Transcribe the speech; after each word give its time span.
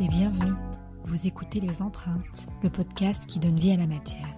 et 0.00 0.08
bienvenue. 0.08 0.54
Vous 1.04 1.28
écoutez 1.28 1.60
Les 1.60 1.80
Empreintes, 1.80 2.46
le 2.64 2.70
podcast 2.70 3.26
qui 3.26 3.38
donne 3.38 3.58
vie 3.58 3.70
à 3.70 3.76
la 3.76 3.86
matière. 3.86 4.36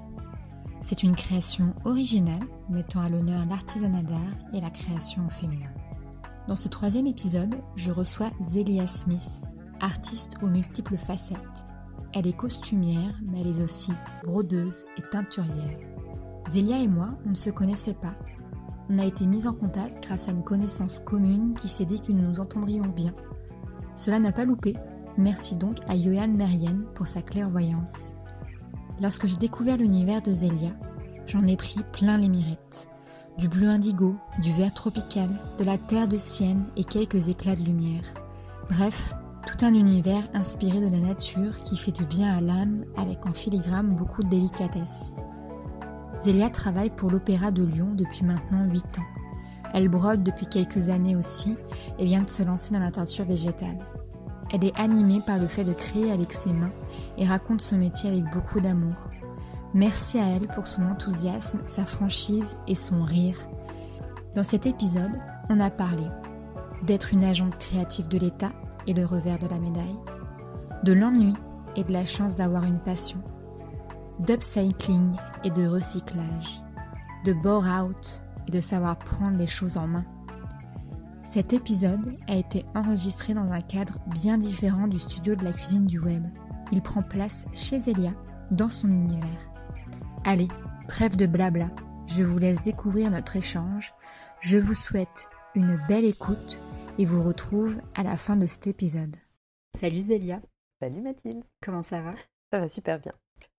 C'est 0.82 1.02
une 1.02 1.16
création 1.16 1.74
originale 1.84 2.46
mettant 2.68 3.00
à 3.00 3.08
l'honneur 3.08 3.46
l'artisanat 3.46 4.02
d'art 4.02 4.18
et 4.52 4.60
la 4.60 4.68
création 4.68 5.26
féminin. 5.30 5.70
Dans 6.48 6.56
ce 6.56 6.68
troisième 6.68 7.06
épisode, 7.06 7.54
je 7.76 7.92
reçois 7.92 8.30
Zelia 8.42 8.86
Smith, 8.86 9.40
artiste 9.80 10.34
aux 10.42 10.50
multiples 10.50 10.98
facettes. 10.98 11.64
Elle 12.12 12.26
est 12.26 12.36
costumière, 12.36 13.18
mais 13.22 13.40
elle 13.40 13.58
est 13.58 13.62
aussi 13.62 13.92
brodeuse 14.24 14.84
et 14.98 15.02
teinturière. 15.10 15.78
Zélia 16.50 16.78
et 16.78 16.88
moi, 16.88 17.16
on 17.24 17.30
ne 17.30 17.36
se 17.36 17.48
connaissait 17.48 17.94
pas. 17.94 18.16
On 18.90 18.98
a 18.98 19.06
été 19.06 19.26
mis 19.26 19.46
en 19.46 19.54
contact 19.54 20.04
grâce 20.04 20.28
à 20.28 20.32
une 20.32 20.44
connaissance 20.44 21.00
commune 21.00 21.54
qui 21.54 21.68
s'est 21.68 21.86
dit 21.86 22.02
que 22.02 22.12
nous 22.12 22.28
nous 22.28 22.40
entendrions 22.40 22.88
bien. 22.88 23.14
Cela 23.94 24.18
n'a 24.18 24.32
pas 24.32 24.44
loupé. 24.44 24.74
Merci 25.18 25.56
donc 25.56 25.76
à 25.88 25.96
Johan 25.96 26.28
Merienne 26.28 26.84
pour 26.94 27.06
sa 27.06 27.20
clairvoyance. 27.20 28.12
Lorsque 29.00 29.26
j'ai 29.26 29.36
découvert 29.36 29.76
l'univers 29.76 30.22
de 30.22 30.32
Zélia, 30.32 30.70
j'en 31.26 31.46
ai 31.46 31.56
pris 31.56 31.80
plein 31.92 32.16
les 32.16 32.28
mirettes. 32.28 32.88
Du 33.38 33.48
bleu 33.48 33.68
indigo, 33.68 34.16
du 34.40 34.52
vert 34.52 34.72
tropical, 34.72 35.28
de 35.58 35.64
la 35.64 35.76
terre 35.76 36.08
de 36.08 36.16
sienne 36.16 36.64
et 36.76 36.84
quelques 36.84 37.28
éclats 37.28 37.56
de 37.56 37.62
lumière. 37.62 38.04
Bref, 38.70 39.14
tout 39.46 39.64
un 39.64 39.74
univers 39.74 40.22
inspiré 40.34 40.80
de 40.80 40.88
la 40.88 41.00
nature 41.00 41.56
qui 41.64 41.76
fait 41.76 41.92
du 41.92 42.04
bien 42.04 42.34
à 42.34 42.40
l'âme 42.40 42.84
avec 42.96 43.26
en 43.26 43.32
filigrane 43.32 43.94
beaucoup 43.94 44.22
de 44.22 44.28
délicatesse. 44.28 45.12
Zélia 46.20 46.48
travaille 46.48 46.90
pour 46.90 47.10
l'Opéra 47.10 47.50
de 47.50 47.64
Lyon 47.64 47.94
depuis 47.94 48.24
maintenant 48.24 48.64
8 48.64 48.98
ans. 48.98 49.72
Elle 49.74 49.88
brode 49.88 50.22
depuis 50.22 50.46
quelques 50.46 50.88
années 50.88 51.16
aussi 51.16 51.56
et 51.98 52.04
vient 52.04 52.22
de 52.22 52.30
se 52.30 52.42
lancer 52.42 52.72
dans 52.72 52.80
la 52.80 52.90
teinture 52.90 53.24
végétale. 53.24 53.78
Elle 54.52 54.64
est 54.64 54.78
animée 54.78 55.20
par 55.20 55.38
le 55.38 55.46
fait 55.46 55.64
de 55.64 55.72
créer 55.72 56.12
avec 56.12 56.32
ses 56.32 56.52
mains 56.52 56.72
et 57.16 57.26
raconte 57.26 57.62
son 57.62 57.78
métier 57.78 58.10
avec 58.10 58.30
beaucoup 58.32 58.60
d'amour. 58.60 59.08
Merci 59.74 60.18
à 60.18 60.26
elle 60.28 60.48
pour 60.48 60.66
son 60.66 60.82
enthousiasme, 60.82 61.60
sa 61.64 61.86
franchise 61.86 62.58
et 62.68 62.74
son 62.74 63.02
rire. 63.02 63.38
Dans 64.34 64.44
cet 64.44 64.66
épisode, 64.66 65.18
on 65.48 65.60
a 65.60 65.70
parlé 65.70 66.04
d'être 66.82 67.14
une 67.14 67.24
agente 67.24 67.56
créative 67.58 68.08
de 68.08 68.18
l'État 68.18 68.52
et 68.86 68.92
le 68.92 69.06
revers 69.06 69.38
de 69.38 69.46
la 69.46 69.58
médaille, 69.58 69.98
de 70.84 70.92
l'ennui 70.92 71.32
et 71.76 71.84
de 71.84 71.92
la 71.92 72.04
chance 72.04 72.34
d'avoir 72.34 72.64
une 72.64 72.80
passion, 72.80 73.22
d'upcycling 74.18 75.14
et 75.44 75.50
de 75.50 75.66
recyclage, 75.66 76.62
de 77.24 77.32
bore-out 77.32 78.22
et 78.48 78.50
de 78.50 78.60
savoir 78.60 78.98
prendre 78.98 79.38
les 79.38 79.46
choses 79.46 79.78
en 79.78 79.86
main. 79.86 80.04
Cet 81.24 81.52
épisode 81.52 82.18
a 82.26 82.36
été 82.36 82.64
enregistré 82.74 83.32
dans 83.32 83.50
un 83.52 83.60
cadre 83.60 84.00
bien 84.06 84.38
différent 84.38 84.88
du 84.88 84.98
studio 84.98 85.36
de 85.36 85.44
la 85.44 85.52
cuisine 85.52 85.86
du 85.86 86.00
web. 86.00 86.24
Il 86.72 86.82
prend 86.82 87.02
place 87.02 87.46
chez 87.54 87.76
Elia, 87.88 88.12
dans 88.50 88.68
son 88.68 88.88
univers. 88.88 89.52
Allez, 90.24 90.48
trêve 90.88 91.14
de 91.14 91.26
blabla, 91.26 91.70
je 92.06 92.24
vous 92.24 92.38
laisse 92.38 92.60
découvrir 92.62 93.10
notre 93.10 93.36
échange. 93.36 93.94
Je 94.40 94.58
vous 94.58 94.74
souhaite 94.74 95.28
une 95.54 95.80
belle 95.88 96.04
écoute 96.04 96.60
et 96.98 97.04
vous 97.04 97.22
retrouve 97.22 97.76
à 97.94 98.02
la 98.02 98.16
fin 98.16 98.36
de 98.36 98.46
cet 98.46 98.66
épisode. 98.66 99.16
Salut 99.78 100.00
Zélia. 100.00 100.42
Salut 100.80 101.02
Mathilde. 101.02 101.44
Comment 101.62 101.82
ça 101.82 102.00
va? 102.00 102.14
Ça 102.52 102.58
va 102.58 102.68
super 102.68 102.98
bien. 102.98 103.12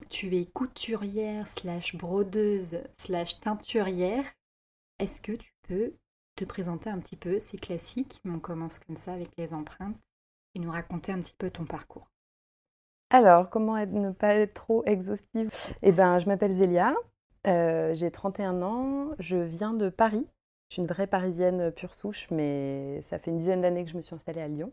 Tu 0.10 0.36
es 0.36 0.46
couturière 0.46 1.48
slash 1.48 1.96
brodeuse 1.96 2.78
slash 2.98 3.40
teinturière. 3.40 4.26
Est-ce 5.00 5.22
que 5.22 5.32
tu 5.32 5.54
peux 5.68 5.94
te 6.36 6.46
présenter 6.46 6.90
un 6.90 7.00
petit 7.00 7.16
peu 7.16 7.40
C'est 7.40 7.60
classique, 7.60 8.20
mais 8.24 8.32
on 8.32 8.40
commence 8.40 8.80
comme 8.80 8.98
ça 8.98 9.14
avec 9.14 9.30
les 9.38 9.54
empreintes 9.54 9.98
et 10.56 10.60
nous 10.60 10.72
raconter 10.72 11.12
un 11.12 11.20
petit 11.20 11.36
peu 11.38 11.50
ton 11.50 11.66
parcours. 11.66 12.10
Alors, 13.10 13.50
comment 13.50 13.76
ne 13.86 14.12
pas 14.12 14.36
être 14.36 14.54
trop 14.54 14.84
exhaustive? 14.86 15.50
Eh 15.84 15.92
bien, 15.92 16.18
je 16.18 16.26
m'appelle 16.26 16.52
Zélia, 16.52 16.96
euh, 17.46 17.94
j'ai 17.94 18.10
31 18.12 18.62
ans, 18.62 19.10
je 19.20 19.38
viens 19.38 19.74
de 19.74 19.90
Paris. 19.90 20.26
Je 20.70 20.76
suis 20.76 20.82
une 20.82 20.88
vraie 20.88 21.08
parisienne 21.08 21.72
pure 21.72 21.94
souche, 21.94 22.28
mais 22.32 23.02
ça 23.04 23.20
fait 23.20 23.32
une 23.32 23.38
dizaine 23.38 23.62
d'années 23.62 23.84
que 23.84 23.92
je 23.92 23.98
me 23.98 24.02
suis 24.02 24.16
installée 24.16 24.42
à 24.42 24.48
Lyon 24.48 24.72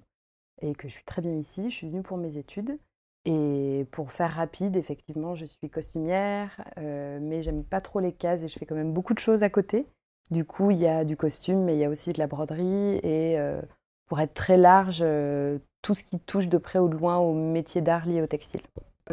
et 0.63 0.75
que 0.75 0.89
je 0.89 0.95
suis 0.95 1.05
très 1.05 1.21
bien 1.21 1.35
ici. 1.35 1.71
Je 1.71 1.75
suis 1.75 1.89
venue 1.89 2.03
pour 2.03 2.17
mes 2.17 2.37
études. 2.37 2.79
Et 3.27 3.87
pour 3.91 4.13
faire 4.13 4.33
rapide, 4.33 4.77
effectivement, 4.77 5.35
je 5.35 5.45
suis 5.45 5.69
costumière, 5.69 6.65
euh, 6.79 7.19
mais 7.21 7.43
j'aime 7.43 7.65
pas 7.65 7.83
trop 7.83 8.01
les 8.01 8.13
cases 8.13 8.43
et 8.43 8.49
je 8.49 8.59
fais 8.59 8.65
quand 8.65 8.75
même 8.75 8.95
beaucoup 8.95 9.13
de 9.13 9.19
choses 9.19 9.43
à 9.43 9.51
côté. 9.51 9.87
Du 10.31 10.45
coup, 10.45 10.71
il 10.71 10.79
y 10.79 10.87
a 10.87 11.05
du 11.05 11.17
costume, 11.17 11.65
mais 11.65 11.75
il 11.75 11.81
y 11.81 11.85
a 11.85 11.89
aussi 11.89 12.13
de 12.13 12.19
la 12.19 12.27
broderie 12.27 12.97
et 13.03 13.39
euh, 13.39 13.61
pour 14.07 14.21
être 14.21 14.35
très 14.35 14.57
large, 14.57 15.01
euh, 15.03 15.59
tout 15.83 15.95
ce 15.95 16.05
qui 16.05 16.19
touche 16.21 16.49
de 16.49 16.59
près 16.59 16.79
ou 16.79 16.89
de 16.89 16.97
loin 16.97 17.17
au 17.19 17.33
métier 17.35 17.81
d'art 17.81 18.07
lié 18.07 18.23
au 18.23 18.27
textile. 18.27 18.61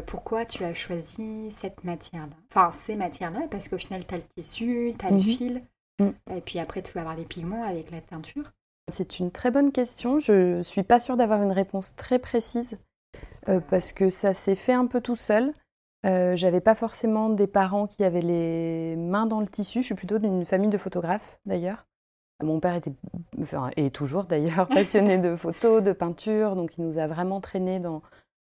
Pourquoi 0.05 0.45
tu 0.45 0.63
as 0.63 0.75
choisi 0.75 1.49
cette 1.49 1.83
matière-là? 1.83 2.35
Enfin, 2.51 2.71
ces 2.71 2.95
matières-là, 2.95 3.47
parce 3.49 3.67
qu'au 3.67 3.79
final, 3.79 4.05
tu 4.05 4.13
as 4.13 4.17
le 4.17 4.23
tissu, 4.35 4.93
tu 4.97 5.05
as 5.05 5.09
le 5.09 5.15
Mhm. 5.15 5.21
fil, 5.23 5.61
Mm. 5.99 6.09
et 6.35 6.41
puis 6.41 6.59
après, 6.59 6.83
tu 6.83 6.91
vas 6.93 7.01
avoir 7.01 7.15
les 7.15 7.25
pigments 7.25 7.63
avec 7.63 7.89
la 7.89 8.01
teinture. 8.01 8.51
C'est 8.89 9.17
une 9.19 9.31
très 9.31 9.49
bonne 9.49 9.71
question. 9.71 10.19
Je 10.19 10.61
suis 10.61 10.83
pas 10.83 10.99
sûre 10.99 11.17
d'avoir 11.17 11.41
une 11.41 11.51
réponse 11.51 11.95
très 11.95 12.19
précise 12.19 12.77
euh, 13.49 13.59
parce 13.59 13.91
que 13.91 14.09
ça 14.11 14.33
s'est 14.35 14.55
fait 14.55 14.73
un 14.73 14.85
peu 14.85 15.01
tout 15.01 15.15
seul. 15.15 15.51
Euh, 16.07 16.35
J'avais 16.35 16.61
pas 16.61 16.75
forcément 16.75 17.29
des 17.29 17.47
parents 17.47 17.87
qui 17.87 18.03
avaient 18.03 18.21
les 18.21 18.95
mains 18.95 19.25
dans 19.25 19.39
le 19.41 19.47
tissu. 19.47 19.81
Je 19.81 19.85
suis 19.87 19.95
plutôt 19.95 20.19
d'une 20.19 20.45
famille 20.45 20.69
de 20.69 20.77
photographes 20.77 21.39
d'ailleurs. 21.45 21.85
Mon 22.43 22.59
père 22.59 22.75
était, 22.75 22.93
enfin, 23.41 23.71
est 23.77 23.93
toujours 23.93 24.23
d'ailleurs 24.25 24.67
passionné 24.69 25.17
de 25.17 25.35
photos, 25.35 25.81
de 25.83 25.91
peinture, 25.91 26.55
donc 26.55 26.77
il 26.77 26.85
nous 26.85 26.97
a 26.99 27.07
vraiment 27.07 27.41
traîné 27.41 27.79
dans 27.79 28.01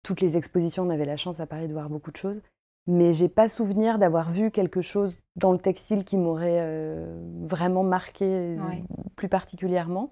toutes 0.04 0.20
les 0.20 0.36
expositions. 0.36 0.84
On 0.84 0.90
avait 0.90 1.04
la 1.04 1.16
chance 1.16 1.40
à 1.40 1.46
Paris 1.46 1.66
de 1.68 1.72
voir 1.72 1.88
beaucoup 1.90 2.12
de 2.12 2.16
choses. 2.16 2.40
Mais 2.88 3.12
j'ai 3.12 3.28
pas 3.28 3.46
souvenir 3.48 3.98
d'avoir 3.98 4.30
vu 4.30 4.50
quelque 4.50 4.80
chose 4.80 5.16
dans 5.36 5.52
le 5.52 5.58
textile 5.58 6.04
qui 6.04 6.16
m'aurait 6.16 6.58
euh, 6.60 7.20
vraiment 7.42 7.84
marqué 7.84 8.56
Ouais. 8.58 8.82
plus 9.14 9.28
particulièrement. 9.28 10.10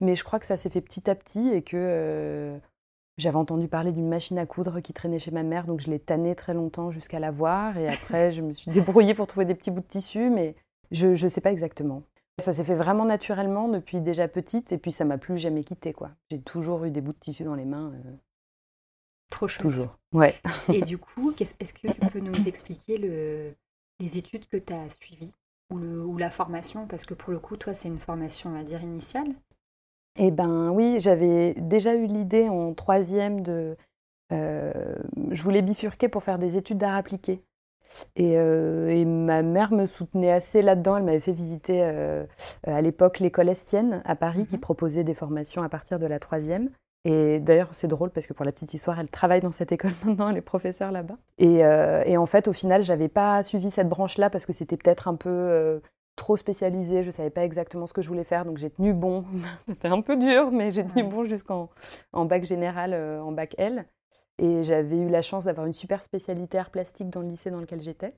Mais 0.00 0.14
je 0.16 0.24
crois 0.24 0.38
que 0.38 0.46
ça 0.46 0.56
s'est 0.56 0.68
fait 0.70 0.80
petit 0.82 1.08
à 1.10 1.14
petit 1.14 1.48
et 1.48 1.62
que 1.62 1.76
euh, 1.78 2.58
j'avais 3.20 3.36
entendu 3.36 3.68
parler 3.68 3.92
d'une 3.92 4.08
machine 4.08 4.38
à 4.38 4.46
coudre 4.46 4.80
qui 4.80 4.92
traînait 4.92 5.18
chez 5.18 5.30
ma 5.30 5.42
mère, 5.42 5.66
donc 5.66 5.80
je 5.80 5.90
l'ai 5.90 5.98
tannée 6.00 6.34
très 6.34 6.54
longtemps 6.54 6.90
jusqu'à 6.90 7.18
la 7.18 7.30
voir. 7.30 7.76
Et 7.78 7.88
après, 7.88 8.32
je 8.32 8.42
me 8.42 8.52
suis 8.52 8.70
débrouillée 8.70 9.14
pour 9.14 9.26
trouver 9.26 9.44
des 9.46 9.54
petits 9.54 9.70
bouts 9.70 9.80
de 9.80 9.86
tissu, 9.86 10.30
mais 10.30 10.54
je 10.90 11.08
ne 11.08 11.28
sais 11.28 11.40
pas 11.40 11.52
exactement. 11.52 12.02
Ça 12.40 12.52
s'est 12.54 12.64
fait 12.64 12.74
vraiment 12.74 13.04
naturellement 13.04 13.68
depuis 13.68 14.00
déjà 14.00 14.26
petite, 14.26 14.72
et 14.72 14.78
puis 14.78 14.92
ça 14.92 15.04
m'a 15.04 15.18
plus 15.18 15.36
jamais 15.38 15.62
quitté 15.62 15.92
quoi. 15.92 16.10
J'ai 16.30 16.40
toujours 16.40 16.84
eu 16.84 16.90
des 16.90 17.00
bouts 17.02 17.12
de 17.12 17.18
tissu 17.18 17.44
dans 17.44 17.54
les 17.54 17.66
mains, 17.66 17.92
euh, 17.94 18.12
Trop 19.30 19.46
chouette. 19.46 19.62
toujours. 19.62 19.98
Ouais. 20.12 20.34
Et 20.72 20.82
du 20.82 20.98
coup, 20.98 21.32
est-ce 21.38 21.74
que 21.74 21.88
tu 21.92 22.00
peux 22.10 22.20
nous 22.20 22.48
expliquer 22.48 22.98
le, 22.98 23.54
les 24.00 24.18
études 24.18 24.48
que 24.48 24.56
tu 24.56 24.72
as 24.72 24.88
suivies 24.90 25.32
ou, 25.70 25.78
le- 25.78 26.04
ou 26.04 26.16
la 26.16 26.30
formation? 26.30 26.86
Parce 26.86 27.04
que 27.04 27.14
pour 27.14 27.30
le 27.30 27.38
coup, 27.38 27.56
toi, 27.56 27.74
c'est 27.74 27.88
une 27.88 27.98
formation, 27.98 28.50
on 28.50 28.54
va 28.54 28.64
dire, 28.64 28.82
initiale. 28.82 29.28
Eh 30.18 30.30
ben 30.30 30.70
oui, 30.70 30.96
j'avais 30.98 31.54
déjà 31.54 31.94
eu 31.94 32.06
l'idée 32.06 32.48
en 32.48 32.74
troisième 32.74 33.40
de... 33.42 33.76
euh, 34.32 34.72
je 35.30 35.42
voulais 35.42 35.62
bifurquer 35.62 36.08
pour 36.08 36.22
faire 36.22 36.38
des 36.38 36.56
études 36.56 36.78
d'art 36.78 36.96
appliqué. 36.96 37.42
Et, 38.16 38.34
euh, 38.36 38.88
et 38.88 39.04
ma 39.04 39.42
mère 39.42 39.72
me 39.72 39.86
soutenait 39.86 40.30
assez 40.32 40.62
là-dedans. 40.62 40.96
Elle 40.96 41.04
m'avait 41.04 41.20
fait 41.20 41.32
visiter 41.32 41.80
euh, 41.82 42.24
à 42.66 42.80
l'époque 42.82 43.18
l'école 43.18 43.48
Estienne 43.48 44.02
à 44.04 44.14
Paris 44.14 44.46
qui 44.46 44.56
Mhm. 44.56 44.60
proposait 44.60 45.04
des 45.04 45.14
formations 45.14 45.62
à 45.62 45.68
partir 45.68 45.98
de 45.98 46.06
la 46.06 46.18
troisième. 46.18 46.70
Et 47.04 47.40
d'ailleurs, 47.40 47.70
c'est 47.72 47.88
drôle 47.88 48.10
parce 48.10 48.26
que 48.26 48.32
pour 48.34 48.44
la 48.44 48.52
petite 48.52 48.74
histoire, 48.74 49.00
elle 49.00 49.08
travaille 49.08 49.40
dans 49.40 49.52
cette 49.52 49.72
école 49.72 49.92
maintenant, 50.04 50.28
elle 50.30 50.36
est 50.36 50.40
professeure 50.42 50.92
là-bas. 50.92 51.16
Et, 51.38 51.60
et 51.60 52.16
en 52.16 52.26
fait, 52.26 52.46
au 52.46 52.52
final, 52.52 52.82
j'avais 52.82 53.08
pas 53.08 53.42
suivi 53.42 53.70
cette 53.70 53.88
branche-là 53.88 54.28
parce 54.28 54.44
que 54.44 54.52
c'était 54.52 54.76
peut-être 54.76 55.08
un 55.08 55.14
peu 55.14 55.80
trop 56.20 56.36
spécialisé. 56.36 57.02
Je 57.02 57.10
savais 57.10 57.30
pas 57.30 57.44
exactement 57.44 57.86
ce 57.86 57.92
que 57.94 58.02
je 58.02 58.08
voulais 58.08 58.24
faire, 58.24 58.44
donc 58.44 58.58
j'ai 58.58 58.70
tenu 58.70 58.92
bon. 58.92 59.24
c'était 59.66 59.88
un 59.88 60.02
peu 60.02 60.16
dur, 60.16 60.52
mais 60.52 60.70
j'ai 60.70 60.84
tenu 60.84 61.02
Ouais. 61.02 61.08
bon 61.08 61.24
jusqu'en 61.24 61.70
en 62.12 62.26
bac 62.26 62.44
général, 62.44 62.92
euh, 62.92 63.20
en 63.22 63.32
bac 63.32 63.54
L. 63.58 63.86
Et 64.38 64.62
j'avais 64.64 64.98
eu 65.00 65.08
la 65.08 65.22
chance 65.22 65.44
d'avoir 65.44 65.66
une 65.66 65.74
super 65.74 66.02
spécialité 66.02 66.58
art 66.58 66.70
plastique 66.70 67.10
dans 67.10 67.20
le 67.20 67.28
lycée 67.28 67.50
dans 67.50 67.60
lequel 67.60 67.80
j'étais. 67.80 68.14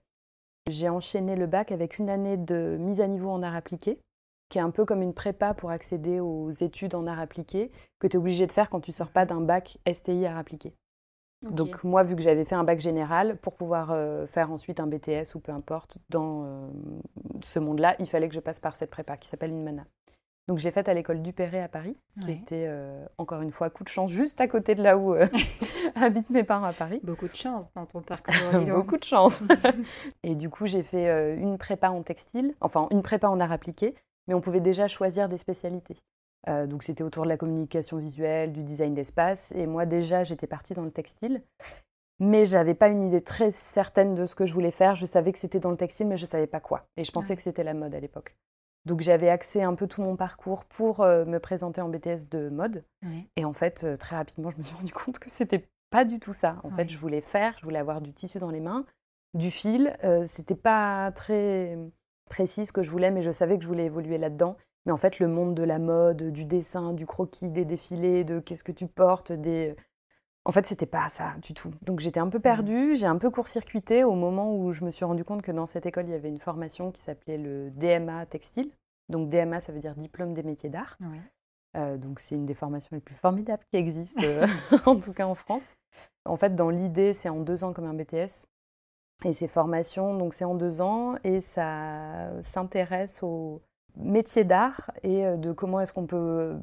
J'ai 0.68 0.88
enchaîné 0.88 1.34
le 1.34 1.46
bac 1.46 1.72
avec 1.72 1.98
une 1.98 2.10
année 2.10 2.36
de 2.36 2.76
mise 2.78 3.00
à 3.00 3.06
niveau 3.08 3.30
en 3.30 3.42
art 3.42 3.56
appliqué, 3.56 3.98
qui 4.48 4.58
est 4.58 4.62
un 4.62 4.70
peu 4.70 4.84
comme 4.84 5.02
une 5.02 5.14
prépa 5.14 5.54
pour 5.54 5.70
accéder 5.70 6.20
aux 6.20 6.50
études 6.50 6.94
en 6.94 7.06
art 7.06 7.18
appliqué, 7.18 7.72
que 7.98 8.06
tu 8.06 8.16
es 8.16 8.18
obligé 8.18 8.46
de 8.46 8.52
faire 8.52 8.70
quand 8.70 8.80
tu 8.80 8.92
sors 8.92 9.10
pas 9.10 9.26
d'un 9.26 9.40
bac 9.40 9.78
STI 9.92 10.26
art 10.26 10.38
appliqué. 10.38 10.74
Donc 11.42 11.82
moi, 11.84 12.02
vu 12.02 12.16
que 12.16 12.22
j'avais 12.22 12.44
fait 12.44 12.54
un 12.54 12.64
bac 12.64 12.78
général, 12.78 13.36
pour 13.36 13.54
pouvoir 13.54 13.90
euh, 13.90 14.26
faire 14.26 14.52
ensuite 14.52 14.80
un 14.80 14.86
BTS 14.86 15.34
ou 15.34 15.40
peu 15.40 15.52
importe 15.52 15.98
dans 16.08 16.44
euh, 16.44 16.68
ce 17.44 17.58
monde-là, 17.58 17.96
il 17.98 18.06
fallait 18.06 18.28
que 18.28 18.34
je 18.34 18.40
passe 18.40 18.60
par 18.60 18.76
cette 18.76 18.90
prépa 18.90 19.16
qui 19.16 19.28
s'appelle 19.28 19.50
une 19.50 19.62
MANA. 19.62 19.84
Donc 20.48 20.58
j'ai 20.58 20.72
faite 20.72 20.88
à 20.88 20.94
l'école 20.94 21.22
Dupéré 21.22 21.62
à 21.62 21.68
Paris, 21.68 21.96
qui 22.20 22.32
était 22.32 22.66
euh, 22.66 23.04
encore 23.16 23.42
une 23.42 23.52
fois 23.52 23.70
coup 23.70 23.84
de 23.84 23.88
chance 23.88 24.10
juste 24.10 24.40
à 24.40 24.48
côté 24.48 24.74
de 24.74 24.82
là 24.82 24.98
où 24.98 25.14
euh, 25.14 25.28
habitent 25.94 26.30
mes 26.30 26.42
parents 26.42 26.66
à 26.66 26.72
Paris. 26.72 27.00
Beaucoup 27.04 27.28
de 27.28 27.34
chance 27.34 27.72
dans 27.76 27.86
ton 27.86 28.02
parcours. 28.02 28.34
Beaucoup 28.66 28.96
de 28.96 29.04
chance. 29.04 29.44
Et 30.24 30.34
du 30.34 30.50
coup, 30.50 30.66
j'ai 30.66 30.82
fait 30.82 31.08
euh, 31.08 31.36
une 31.36 31.58
prépa 31.58 31.90
en 31.90 32.02
textile, 32.02 32.54
enfin 32.60 32.88
une 32.90 33.02
prépa 33.02 33.28
en 33.28 33.38
art 33.38 33.52
appliqué, 33.52 33.94
mais 34.26 34.34
on 34.34 34.40
pouvait 34.40 34.60
déjà 34.60 34.88
choisir 34.88 35.28
des 35.28 35.38
spécialités. 35.38 35.96
Donc 36.46 36.82
c'était 36.82 37.04
autour 37.04 37.24
de 37.24 37.28
la 37.28 37.36
communication 37.36 37.98
visuelle, 37.98 38.52
du 38.52 38.62
design 38.62 38.94
d'espace. 38.94 39.52
Et 39.52 39.66
moi 39.66 39.86
déjà, 39.86 40.24
j'étais 40.24 40.46
partie 40.46 40.74
dans 40.74 40.82
le 40.82 40.90
textile. 40.90 41.42
Mais 42.18 42.44
j'avais 42.44 42.74
pas 42.74 42.88
une 42.88 43.02
idée 43.02 43.22
très 43.22 43.50
certaine 43.50 44.14
de 44.14 44.26
ce 44.26 44.34
que 44.34 44.46
je 44.46 44.52
voulais 44.52 44.70
faire. 44.70 44.94
Je 44.94 45.06
savais 45.06 45.32
que 45.32 45.38
c'était 45.38 45.58
dans 45.58 45.70
le 45.70 45.76
textile, 45.76 46.06
mais 46.06 46.16
je 46.16 46.26
savais 46.26 46.46
pas 46.46 46.60
quoi. 46.60 46.86
Et 46.96 47.04
je 47.04 47.10
pensais 47.10 47.34
que 47.34 47.42
c'était 47.42 47.64
la 47.64 47.74
mode 47.74 47.94
à 47.94 48.00
l'époque. 48.00 48.36
Donc 48.84 49.00
j'avais 49.00 49.28
axé 49.28 49.62
un 49.62 49.74
peu 49.74 49.86
tout 49.86 50.02
mon 50.02 50.16
parcours 50.16 50.64
pour 50.64 51.00
me 51.00 51.38
présenter 51.38 51.80
en 51.80 51.88
BTS 51.88 52.28
de 52.30 52.48
mode. 52.48 52.84
Et 53.36 53.44
en 53.44 53.52
fait, 53.52 53.98
très 53.98 54.16
rapidement, 54.16 54.50
je 54.50 54.58
me 54.58 54.62
suis 54.62 54.76
rendu 54.76 54.92
compte 54.92 55.18
que 55.18 55.30
c'était 55.30 55.68
pas 55.92 56.04
du 56.04 56.18
tout 56.18 56.32
ça. 56.32 56.56
En 56.64 56.70
fait, 56.70 56.88
je 56.90 56.98
voulais 56.98 57.20
faire, 57.20 57.54
je 57.58 57.64
voulais 57.64 57.78
avoir 57.78 58.00
du 58.00 58.12
tissu 58.12 58.38
dans 58.38 58.50
les 58.50 58.60
mains, 58.60 58.84
du 59.34 59.50
fil. 59.50 59.96
Euh, 60.02 60.24
c'était 60.24 60.56
pas 60.56 61.12
très 61.12 61.78
précis 62.28 62.66
ce 62.66 62.72
que 62.72 62.82
je 62.82 62.90
voulais, 62.90 63.10
mais 63.10 63.22
je 63.22 63.30
savais 63.30 63.56
que 63.58 63.62
je 63.62 63.68
voulais 63.68 63.84
évoluer 63.84 64.18
là-dedans. 64.18 64.56
Mais 64.86 64.92
en 64.92 64.96
fait, 64.96 65.18
le 65.18 65.28
monde 65.28 65.54
de 65.54 65.62
la 65.62 65.78
mode, 65.78 66.30
du 66.32 66.44
dessin, 66.44 66.92
du 66.92 67.06
croquis, 67.06 67.48
des 67.48 67.64
défilés, 67.64 68.24
de 68.24 68.40
qu'est-ce 68.40 68.64
que 68.64 68.72
tu 68.72 68.86
portes, 68.86 69.32
des... 69.32 69.76
En 70.44 70.50
fait, 70.50 70.66
c'était 70.66 70.86
pas 70.86 71.08
ça 71.08 71.34
du 71.40 71.54
tout. 71.54 71.72
Donc 71.82 72.00
j'étais 72.00 72.18
un 72.18 72.28
peu 72.28 72.38
mmh. 72.38 72.42
perdue, 72.42 72.94
j'ai 72.96 73.06
un 73.06 73.16
peu 73.16 73.30
court-circuité 73.30 74.02
au 74.02 74.14
moment 74.14 74.56
où 74.56 74.72
je 74.72 74.84
me 74.84 74.90
suis 74.90 75.04
rendu 75.04 75.24
compte 75.24 75.42
que 75.42 75.52
dans 75.52 75.66
cette 75.66 75.86
école, 75.86 76.06
il 76.06 76.10
y 76.10 76.16
avait 76.16 76.28
une 76.28 76.40
formation 76.40 76.90
qui 76.90 77.00
s'appelait 77.00 77.38
le 77.38 77.70
DMA 77.70 78.26
textile. 78.26 78.72
Donc 79.08 79.28
DMA, 79.28 79.60
ça 79.60 79.72
veut 79.72 79.78
dire 79.78 79.94
diplôme 79.94 80.34
des 80.34 80.42
métiers 80.42 80.68
d'art. 80.70 80.98
Euh, 81.76 81.96
donc 81.96 82.18
c'est 82.18 82.34
une 82.34 82.44
des 82.44 82.54
formations 82.54 82.90
les 82.92 83.00
plus 83.00 83.14
formidables 83.14 83.62
qui 83.70 83.76
existent, 83.76 84.22
euh, 84.24 84.46
en 84.86 84.98
tout 84.98 85.12
cas 85.12 85.26
en 85.26 85.36
France. 85.36 85.74
En 86.24 86.36
fait, 86.36 86.56
dans 86.56 86.70
l'idée, 86.70 87.12
c'est 87.12 87.28
en 87.28 87.40
deux 87.40 87.62
ans 87.62 87.72
comme 87.72 87.86
un 87.86 87.94
BTS. 87.94 88.46
Et 89.24 89.32
ces 89.32 89.46
formations, 89.46 90.16
donc 90.16 90.34
c'est 90.34 90.44
en 90.44 90.56
deux 90.56 90.80
ans, 90.80 91.14
et 91.22 91.40
ça 91.40 92.30
s'intéresse 92.40 93.22
aux 93.22 93.62
métiers 93.96 94.44
d'art 94.44 94.90
et 95.02 95.26
euh, 95.26 95.36
de 95.36 95.52
comment 95.52 95.80
est-ce 95.80 95.92
qu'on 95.92 96.06
peut 96.06 96.56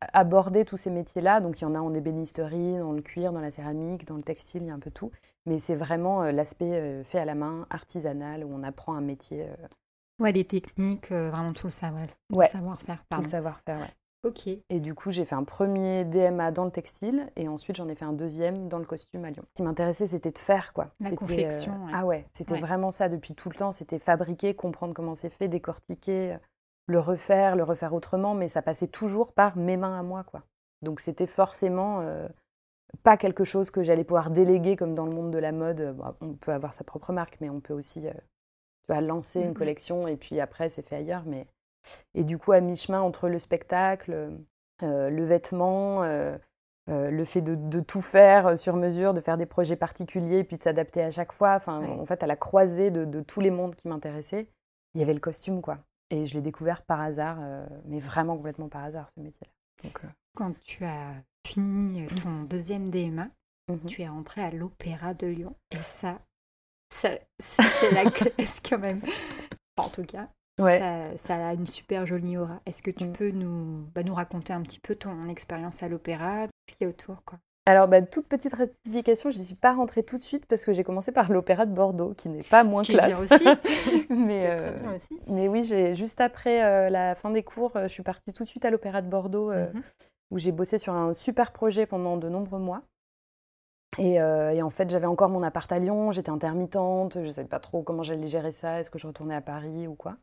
aborder 0.00 0.64
tous 0.64 0.76
ces 0.76 0.90
métiers-là. 0.90 1.40
Donc 1.40 1.60
il 1.60 1.64
y 1.64 1.66
en 1.66 1.74
a 1.74 1.80
en 1.80 1.94
ébénisterie, 1.94 2.78
dans 2.78 2.92
le 2.92 3.02
cuir, 3.02 3.32
dans 3.32 3.40
la 3.40 3.50
céramique, 3.50 4.06
dans 4.06 4.16
le 4.16 4.22
textile, 4.22 4.62
il 4.62 4.68
y 4.68 4.70
a 4.70 4.74
un 4.74 4.78
peu 4.78 4.90
tout. 4.90 5.10
Mais 5.46 5.58
c'est 5.58 5.74
vraiment 5.74 6.22
l'aspect 6.22 7.02
fait 7.04 7.18
à 7.18 7.26
la 7.26 7.34
main, 7.34 7.66
artisanal, 7.68 8.44
où 8.44 8.50
on 8.50 8.62
apprend 8.62 8.94
un 8.94 9.02
métier. 9.02 9.46
Ouais, 10.18 10.32
les 10.32 10.44
techniques, 10.44 11.12
vraiment 11.12 11.52
tout 11.52 11.66
le 11.66 11.70
savoir, 11.70 12.06
savoir-faire. 12.50 13.04
Tout 13.10 13.20
le 13.20 13.28
savoir-faire, 13.28 13.80
ouais. 13.80 13.94
Ok. 14.24 14.48
Et 14.48 14.80
du 14.80 14.94
coup, 14.94 15.10
j'ai 15.10 15.26
fait 15.26 15.34
un 15.34 15.44
premier 15.44 16.04
DMA 16.06 16.50
dans 16.50 16.64
le 16.64 16.70
textile 16.70 17.30
et 17.36 17.46
ensuite 17.46 17.76
j'en 17.76 17.88
ai 17.88 17.94
fait 17.94 18.06
un 18.06 18.14
deuxième 18.14 18.68
dans 18.68 18.78
le 18.78 18.86
costume 18.86 19.24
à 19.26 19.30
Lyon. 19.30 19.44
Ce 19.50 19.54
qui 19.56 19.62
m'intéressait, 19.62 20.06
c'était 20.06 20.30
de 20.30 20.38
faire 20.38 20.72
quoi. 20.72 20.88
La 21.00 21.10
confection. 21.10 21.72
Euh, 21.72 21.92
ah 21.94 22.06
ouais, 22.06 22.26
c'était 22.32 22.58
vraiment 22.58 22.90
ça 22.90 23.10
depuis 23.10 23.34
tout 23.34 23.50
le 23.50 23.54
temps. 23.54 23.70
C'était 23.70 23.98
fabriquer, 23.98 24.54
comprendre 24.54 24.94
comment 24.94 25.14
c'est 25.14 25.28
fait, 25.28 25.48
décortiquer, 25.48 26.32
euh, 26.32 26.38
le 26.86 27.00
refaire, 27.00 27.56
le 27.56 27.62
refaire 27.62 27.94
autrement, 27.94 28.34
mais 28.34 28.48
ça 28.48 28.62
passait 28.62 28.88
toujours 28.88 29.32
par 29.32 29.56
mes 29.56 29.76
mains 29.76 29.98
à 29.98 30.02
moi 30.02 30.24
quoi. 30.24 30.42
Donc 30.82 31.00
c'était 31.00 31.26
forcément 31.26 32.00
euh, 32.00 32.28
pas 33.02 33.16
quelque 33.16 33.44
chose 33.44 33.70
que 33.70 33.82
j'allais 33.82 34.04
pouvoir 34.04 34.30
déléguer 34.30 34.76
comme 34.76 34.94
dans 34.94 35.06
le 35.06 35.12
monde 35.12 35.30
de 35.30 35.38
la 35.38 35.52
mode. 35.52 35.96
on 36.20 36.34
peut 36.34 36.52
avoir 36.52 36.74
sa 36.74 36.84
propre 36.84 37.12
marque, 37.12 37.38
mais 37.40 37.50
on 37.50 37.60
peut 37.60 37.74
aussi 37.74 38.02
tu 38.02 38.08
vois, 38.88 39.00
lancer 39.00 39.40
une 39.40 39.54
collection 39.54 40.06
et 40.06 40.16
puis 40.16 40.40
après 40.40 40.68
c'est 40.68 40.82
fait 40.82 40.96
ailleurs. 40.96 41.24
Mais 41.26 41.46
et 42.14 42.24
du 42.24 42.38
coup, 42.38 42.52
à 42.52 42.60
mi-chemin 42.60 43.00
entre 43.00 43.28
le 43.28 43.38
spectacle, 43.38 44.30
euh, 44.82 45.10
le 45.10 45.24
vêtement, 45.24 46.02
euh, 46.02 46.36
euh, 46.90 47.10
le 47.10 47.24
fait 47.24 47.40
de, 47.40 47.80
tout 47.80 48.02
faire 48.02 48.56
sur 48.58 48.76
mesure, 48.76 49.14
de 49.14 49.20
faire 49.20 49.38
des 49.38 49.46
projets 49.46 49.76
particuliers, 49.76 50.44
puis 50.44 50.56
de 50.56 50.62
s'adapter 50.62 51.02
à 51.02 51.10
chaque 51.10 51.32
fois, 51.32 51.54
enfin, 51.54 51.82
en 51.84 52.06
fait, 52.06 52.22
à 52.22 52.26
la 52.26 52.36
croisée 52.36 52.90
de, 52.90 53.20
tous 53.22 53.40
les 53.40 53.50
mondes 53.50 53.74
qui 53.74 53.88
m'intéressaient, 53.88 54.48
il 54.94 55.00
y 55.00 55.02
avait 55.02 55.14
le 55.14 55.20
costume, 55.20 55.60
quoi. 55.60 55.78
Et 56.10 56.26
je 56.26 56.34
l'ai 56.34 56.42
découvert 56.42 56.82
par 56.82 57.00
hasard, 57.00 57.38
mais 57.86 57.98
vraiment 57.98 58.36
complètement 58.36 58.68
par 58.68 58.84
hasard, 58.84 59.08
ce 59.08 59.20
métier-là. 59.20 59.90
Quand 60.36 60.54
tu 60.62 60.84
as 60.84 61.14
fini 61.46 62.06
ton 62.22 62.42
deuxième 62.42 62.90
DMA, 62.90 63.28
mhm. 63.68 63.84
tu 63.86 64.02
es 64.02 64.08
rentrée 64.08 64.42
à 64.42 64.50
l'Opéra 64.50 65.14
de 65.14 65.26
Lyon. 65.26 65.56
Et 65.70 65.76
ça, 65.76 66.20
ça, 66.92 67.10
ça 67.38 67.62
c'est 67.80 67.92
la 67.92 68.10
classe 68.10 68.60
quand 68.68 68.78
même? 68.78 69.02
En 69.76 69.88
tout 69.88 70.04
cas, 70.04 70.28
ça, 70.58 71.48
a 71.48 71.54
une 71.54 71.66
super 71.66 72.06
jolie 72.06 72.36
aura. 72.36 72.60
Est-ce 72.66 72.82
que 72.82 72.90
tu 72.90 73.06
mm. 73.06 73.12
peux 73.12 73.30
nous, 73.30 73.86
bah, 73.94 74.02
nous 74.02 74.14
raconter 74.14 74.52
un 74.52 74.62
petit 74.62 74.78
peu 74.78 74.94
ton 74.94 75.28
expérience 75.28 75.82
à 75.82 75.88
l'opéra, 75.88 76.46
ce 76.68 76.74
qu'il 76.74 76.84
y 76.84 76.86
a 76.86 76.90
autour 76.90 77.22
quoi? 77.24 77.38
Alors, 77.66 77.88
bah, 77.88 78.02
toute 78.02 78.26
petite 78.26 78.54
rectification, 78.54 79.30
je 79.30 79.38
n'y 79.38 79.44
suis 79.44 79.54
pas 79.54 79.72
rentrée 79.72 80.02
tout 80.02 80.18
de 80.18 80.22
suite 80.22 80.44
parce 80.46 80.64
que 80.66 80.72
j'ai 80.72 80.84
commencé 80.84 81.12
par 81.12 81.32
l'Opéra 81.32 81.64
de 81.64 81.72
Bordeaux, 81.72 82.12
qui 82.14 82.28
n'est 82.28 82.42
pas 82.42 82.62
moins 82.62 82.82
classe. 82.82 83.22
aussi. 83.22 83.44
mais, 84.10 84.50
euh, 84.50 84.70
mais 85.28 85.48
oui, 85.48 85.64
juste 85.94 86.20
après 86.20 86.62
euh, 86.62 86.90
la 86.90 87.14
fin 87.14 87.30
des 87.30 87.42
cours, 87.42 87.74
euh, 87.76 87.84
je 87.84 87.88
suis 87.88 88.02
partie 88.02 88.34
tout 88.34 88.44
de 88.44 88.48
suite 88.48 88.66
à 88.66 88.70
l'Opéra 88.70 89.00
de 89.00 89.08
Bordeaux, 89.08 89.50
mm-hmm. 89.50 89.82
où 90.30 90.38
j'ai 90.38 90.52
bossé 90.52 90.76
sur 90.76 90.92
un 90.92 91.14
super 91.14 91.52
projet 91.52 91.86
pendant 91.86 92.18
de 92.18 92.28
nombreux 92.28 92.60
mois. 92.60 92.82
Et, 93.98 94.14
et 94.14 94.62
en 94.62 94.70
fait, 94.70 94.90
j'avais 94.90 95.06
encore 95.06 95.28
mon 95.28 95.44
appart 95.44 95.70
à 95.70 95.78
Lyon, 95.78 96.10
j'étais 96.10 96.30
intermittente, 96.30 97.14
je 97.14 97.28
ne 97.28 97.32
savais 97.32 97.46
pas 97.46 97.60
trop 97.60 97.84
comment 97.84 98.02
j'allais 98.02 98.26
gérer 98.26 98.50
ça, 98.50 98.80
est-ce 98.80 98.90
que 98.90 98.98
je 98.98 99.06
retournais 99.06 99.36
à 99.36 99.40
Paris 99.40 99.86
ou 99.86 99.94
quoi. 99.94 100.16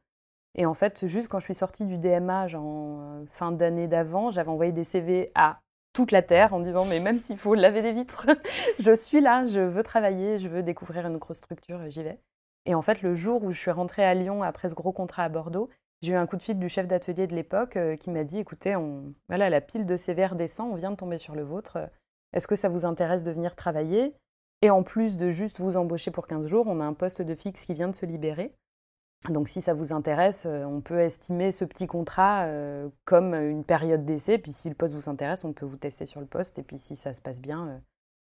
Et 0.55 0.65
en 0.65 0.73
fait, 0.73 1.07
juste 1.07 1.27
quand 1.27 1.39
je 1.39 1.45
suis 1.45 1.55
sortie 1.55 1.85
du 1.85 1.97
DMA, 1.97 2.47
en 2.55 2.99
euh, 2.99 3.25
fin 3.27 3.51
d'année 3.51 3.87
d'avant, 3.87 4.31
j'avais 4.31 4.49
envoyé 4.49 4.71
des 4.71 4.83
CV 4.83 5.31
à 5.35 5.59
toute 5.93 6.11
la 6.11 6.21
Terre 6.21 6.53
en 6.53 6.59
disant 6.59 6.85
mais 6.85 6.99
même 6.99 7.19
s'il 7.19 7.37
faut 7.37 7.53
laver 7.53 7.81
des 7.81 7.93
vitres, 7.93 8.27
je 8.79 8.95
suis 8.95 9.21
là, 9.21 9.45
je 9.45 9.59
veux 9.59 9.83
travailler, 9.83 10.37
je 10.37 10.47
veux 10.47 10.63
découvrir 10.63 11.05
une 11.07 11.17
grosse 11.17 11.37
structure, 11.37 11.79
j'y 11.89 12.03
vais. 12.03 12.19
Et 12.65 12.75
en 12.75 12.81
fait, 12.81 13.01
le 13.01 13.15
jour 13.15 13.43
où 13.43 13.51
je 13.51 13.59
suis 13.59 13.71
rentrée 13.71 14.05
à 14.05 14.13
Lyon 14.13 14.43
après 14.43 14.69
ce 14.69 14.75
gros 14.75 14.91
contrat 14.91 15.23
à 15.23 15.29
Bordeaux, 15.29 15.69
j'ai 16.01 16.13
eu 16.13 16.15
un 16.15 16.27
coup 16.27 16.37
de 16.37 16.41
fil 16.41 16.57
du 16.57 16.69
chef 16.69 16.87
d'atelier 16.87 17.27
de 17.27 17.35
l'époque 17.35 17.77
euh, 17.77 17.95
qui 17.95 18.09
m'a 18.09 18.23
dit 18.23 18.39
écoutez, 18.39 18.75
on... 18.75 19.13
voilà, 19.29 19.49
la 19.49 19.61
pile 19.61 19.85
de 19.85 19.97
CV 19.97 20.25
redescend, 20.25 20.71
on 20.71 20.75
vient 20.75 20.91
de 20.91 20.95
tomber 20.95 21.17
sur 21.17 21.35
le 21.35 21.43
vôtre. 21.43 21.77
Est-ce 22.33 22.47
que 22.47 22.55
ça 22.55 22.69
vous 22.69 22.85
intéresse 22.85 23.23
de 23.23 23.31
venir 23.31 23.55
travailler? 23.55 24.15
Et 24.61 24.69
en 24.69 24.83
plus 24.83 25.17
de 25.17 25.29
juste 25.29 25.59
vous 25.59 25.75
embaucher 25.75 26.11
pour 26.11 26.27
15 26.27 26.45
jours, 26.45 26.67
on 26.67 26.79
a 26.79 26.83
un 26.83 26.93
poste 26.93 27.21
de 27.21 27.35
fixe 27.35 27.65
qui 27.65 27.73
vient 27.73 27.87
de 27.87 27.95
se 27.95 28.05
libérer. 28.05 28.53
Donc 29.29 29.49
si 29.49 29.61
ça 29.61 29.73
vous 29.73 29.93
intéresse, 29.93 30.47
euh, 30.47 30.63
on 30.65 30.81
peut 30.81 30.99
estimer 30.99 31.51
ce 31.51 31.63
petit 31.63 31.85
contrat 31.85 32.45
euh, 32.45 32.89
comme 33.05 33.35
une 33.35 33.63
période 33.63 34.03
d'essai. 34.03 34.39
Puis 34.39 34.51
si 34.51 34.67
le 34.67 34.75
poste 34.75 34.95
vous 34.95 35.09
intéresse, 35.09 35.43
on 35.43 35.53
peut 35.53 35.65
vous 35.65 35.77
tester 35.77 36.07
sur 36.07 36.19
le 36.19 36.25
poste. 36.25 36.57
Et 36.57 36.63
puis 36.63 36.79
si 36.79 36.95
ça 36.95 37.13
se 37.13 37.21
passe 37.21 37.39
bien, 37.39 37.67
euh, 37.67 37.77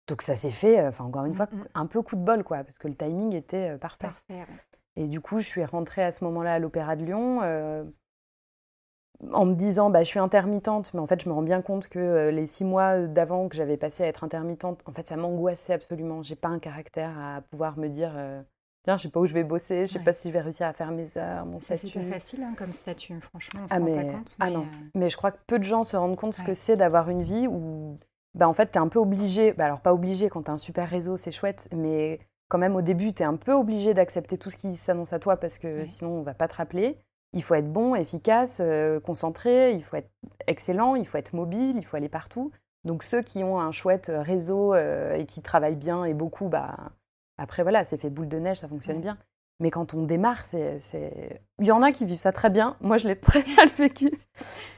donc 0.06 0.23
ça 0.23 0.37
s'est 0.37 0.52
fait. 0.52 0.87
Enfin 0.87 1.05
encore 1.05 1.25
une 1.25 1.32
mm, 1.32 1.37
fois, 1.37 1.49
mm. 1.50 1.64
un 1.75 1.87
peu 1.87 2.00
coup 2.02 2.14
de 2.14 2.25
bol 2.25 2.44
quoi, 2.44 2.62
parce 2.62 2.79
que 2.79 2.87
le 2.87 2.94
timing 2.94 3.35
était 3.35 3.76
parfait. 3.79 4.11
Et 4.96 5.08
du 5.08 5.20
coup, 5.20 5.41
je 5.41 5.46
suis 5.46 5.65
rentrée 5.65 6.05
à 6.05 6.13
ce 6.13 6.22
moment-là 6.24 6.55
à 6.55 6.58
l'Opéra 6.60 6.94
de 6.94 7.05
Lyon 7.05 7.41
en 9.32 9.46
me 9.46 9.55
disant 9.55 9.91
bah, 9.91 10.03
je 10.03 10.08
suis 10.08 10.20
intermittente, 10.20 10.94
mais 10.94 11.01
en 11.01 11.06
fait 11.06 11.22
je 11.22 11.29
me 11.29 11.34
rends 11.34 11.43
bien 11.43 11.63
compte 11.63 11.89
que 11.89 12.29
les 12.29 12.46
six 12.46 12.65
mois 12.65 13.01
d'avant 13.06 13.48
que 13.48 13.56
j'avais 13.56 13.77
passé 13.77 14.05
à 14.05 14.06
être 14.06 14.22
intermittente, 14.22 14.81
en 14.86 14.93
fait 14.93 15.08
ça 15.08 15.17
m'angoissait 15.17 15.72
absolument. 15.72 16.22
J'ai 16.22 16.36
pas 16.36 16.48
un 16.48 16.60
caractère 16.60 17.19
à 17.19 17.41
pouvoir 17.41 17.79
me 17.79 17.89
dire 17.89 18.13
Tiens, 18.84 18.98
je 18.98 19.05
sais 19.05 19.08
pas 19.08 19.20
où 19.20 19.26
je 19.26 19.32
vais 19.32 19.44
bosser, 19.44 19.86
je 19.86 19.94
sais 19.94 19.98
pas 19.98 20.12
si 20.12 20.29
je 20.29 20.34
vais 20.34 20.43
réussir 20.43 20.67
à 20.67 20.74
faire 20.74 20.91
mes 20.91 21.17
heures, 21.17 21.46
mon 21.46 21.58
statut. 21.58 21.86
C'est 21.86 22.00
pas 22.00 22.12
facile 22.12 22.43
hein, 22.43 22.55
comme 22.56 22.72
statut, 22.74 23.19
franchement, 23.20 23.62
on 23.64 23.67
ah, 23.70 23.79
mais... 23.79 23.94
rend 23.94 24.06
pas 24.06 24.12
compte. 24.12 24.36
Ah 24.41 24.50
non, 24.50 24.60
euh, 24.60 24.88
mais 24.94 25.08
je 25.08 25.17
crois 25.17 25.32
que 25.32 25.38
peu 25.46 25.58
de 25.58 25.64
gens 25.64 25.84
se 25.84 25.96
rendent 25.96 26.17
compte 26.17 26.34
ce 26.34 26.43
que 26.43 26.55
c'est 26.55 26.76
d'avoir 26.76 27.08
une 27.08 27.22
vie 27.22 27.46
où, 27.46 27.98
bah, 28.34 28.46
en 28.46 28.53
fait, 28.53 28.72
tu 28.72 28.74
es 28.74 28.81
un 28.81 28.88
peu 28.88 28.98
obligé, 28.98 29.55
bah, 29.55 29.64
alors 29.64 29.81
pas 29.81 29.94
obligé, 29.94 30.29
quand 30.29 30.43
tu 30.43 30.50
as 30.50 30.55
un 30.55 30.58
super 30.58 30.86
réseau, 30.86 31.17
c'est 31.17 31.32
chouette, 31.32 31.67
mais 31.74 32.20
quand 32.48 32.58
même 32.58 32.76
au 32.76 32.82
début, 32.82 33.14
tu 33.14 33.22
es 33.22 33.26
un 33.26 33.36
peu 33.36 33.55
obligé 33.55 33.94
d'accepter 33.94 34.36
tout 34.36 34.50
ce 34.50 34.58
qui 34.58 34.76
s'annonce 34.76 35.14
à 35.14 35.19
toi 35.19 35.38
parce 35.38 35.58
que 35.58 35.86
sinon, 35.86 36.19
on 36.19 36.22
va 36.22 36.34
pas 36.34 36.46
te 36.46 36.56
rappeler. 36.56 36.98
Il 37.32 37.43
faut 37.43 37.55
être 37.55 37.72
bon, 37.72 37.94
efficace, 37.94 38.60
euh, 38.62 39.00
concentré, 39.00 39.72
il 39.72 39.82
faut 39.82 39.96
être 39.96 40.10
excellent, 40.46 40.94
il 40.94 41.06
faut 41.06 41.17
être 41.17 41.32
mobile, 41.32 41.76
il 41.76 41.84
faut 41.84 41.96
aller 41.96 42.10
partout. 42.10 42.53
Donc 42.84 43.03
ceux 43.03 43.22
qui 43.22 43.43
ont 43.43 43.58
un 43.58 43.72
chouette 43.72 44.12
réseau 44.14 44.74
euh, 44.74 45.17
et 45.17 45.24
qui 45.24 45.41
travaillent 45.41 45.74
bien 45.74 46.05
et 46.05 46.12
beaucoup, 46.12 46.48
bah 46.48 46.76
après, 47.38 47.62
voilà, 47.62 47.84
c'est 47.84 47.98
fait 47.98 48.10
boule 48.10 48.29
de 48.29 48.38
neige, 48.38 48.58
ça 48.58 48.69
fonctionne 48.69 49.00
bien. 49.00 49.19
Mais 49.60 49.70
quand 49.70 49.94
on 49.94 50.03
démarre, 50.03 50.44
c'est, 50.44 50.79
il 51.60 51.67
y 51.67 51.70
en 51.70 51.81
a 51.82 51.93
qui 51.93 52.05
vivent 52.05 52.19
ça 52.19 52.32
très 52.32 52.50
bien. 52.50 52.76
Moi, 52.81 52.96
je 52.96 53.06
l'ai 53.06 53.14
très 53.14 53.44
mal 53.56 53.69
vécu. 53.79 54.10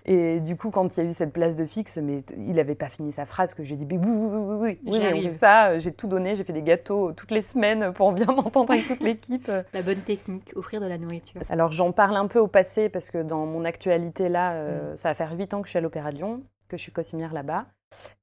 Et 0.04 0.38
du 0.40 0.54
coup, 0.56 0.70
quand 0.70 0.96
il 0.96 1.02
y 1.02 1.06
a 1.06 1.08
eu 1.08 1.12
cette 1.14 1.32
place 1.32 1.56
de 1.56 1.64
fixe, 1.64 1.96
mais 1.96 2.22
il 2.36 2.56
n'avait 2.56 2.74
pas 2.74 2.90
fini 2.90 3.10
sa 3.10 3.24
phrase 3.24 3.54
que 3.54 3.64
j'ai 3.64 3.76
dit 3.76 3.86
oui, 3.90 3.98
oui, 3.98 4.06
oui, 4.06 4.78
oui, 4.84 5.00
oui, 5.00 5.24
oui 5.24 5.32
ça. 5.32 5.78
J'ai 5.78 5.92
tout 5.92 6.06
donné. 6.06 6.36
J'ai 6.36 6.44
fait 6.44 6.52
des 6.52 6.62
gâteaux 6.62 7.12
toutes 7.12 7.30
les 7.30 7.40
semaines 7.40 7.92
pour 7.94 8.12
bien 8.12 8.26
m'entendre 8.36 8.70
avec 8.72 8.86
toute 8.86 9.02
l'équipe. 9.02 9.50
La 9.72 9.82
bonne 9.82 10.02
technique, 10.02 10.52
offrir 10.56 10.82
de 10.82 10.86
la 10.86 10.98
nourriture. 10.98 11.40
Alors, 11.48 11.72
j'en 11.72 11.92
parle 11.92 12.16
un 12.16 12.26
peu 12.26 12.38
au 12.38 12.48
passé 12.48 12.90
parce 12.90 13.10
que 13.10 13.22
dans 13.22 13.46
mon 13.46 13.64
actualité 13.64 14.28
là, 14.28 14.52
euh, 14.52 14.92
mm. 14.92 14.96
ça 14.98 15.08
va 15.08 15.14
faire 15.14 15.32
huit 15.32 15.54
ans 15.54 15.62
que 15.62 15.68
je 15.68 15.70
suis 15.70 15.78
à 15.78 15.82
l'Opéra 15.82 16.10
Lyon, 16.10 16.42
que 16.68 16.76
je 16.76 16.82
suis 16.82 16.92
costumière 16.92 17.32
là-bas. 17.32 17.64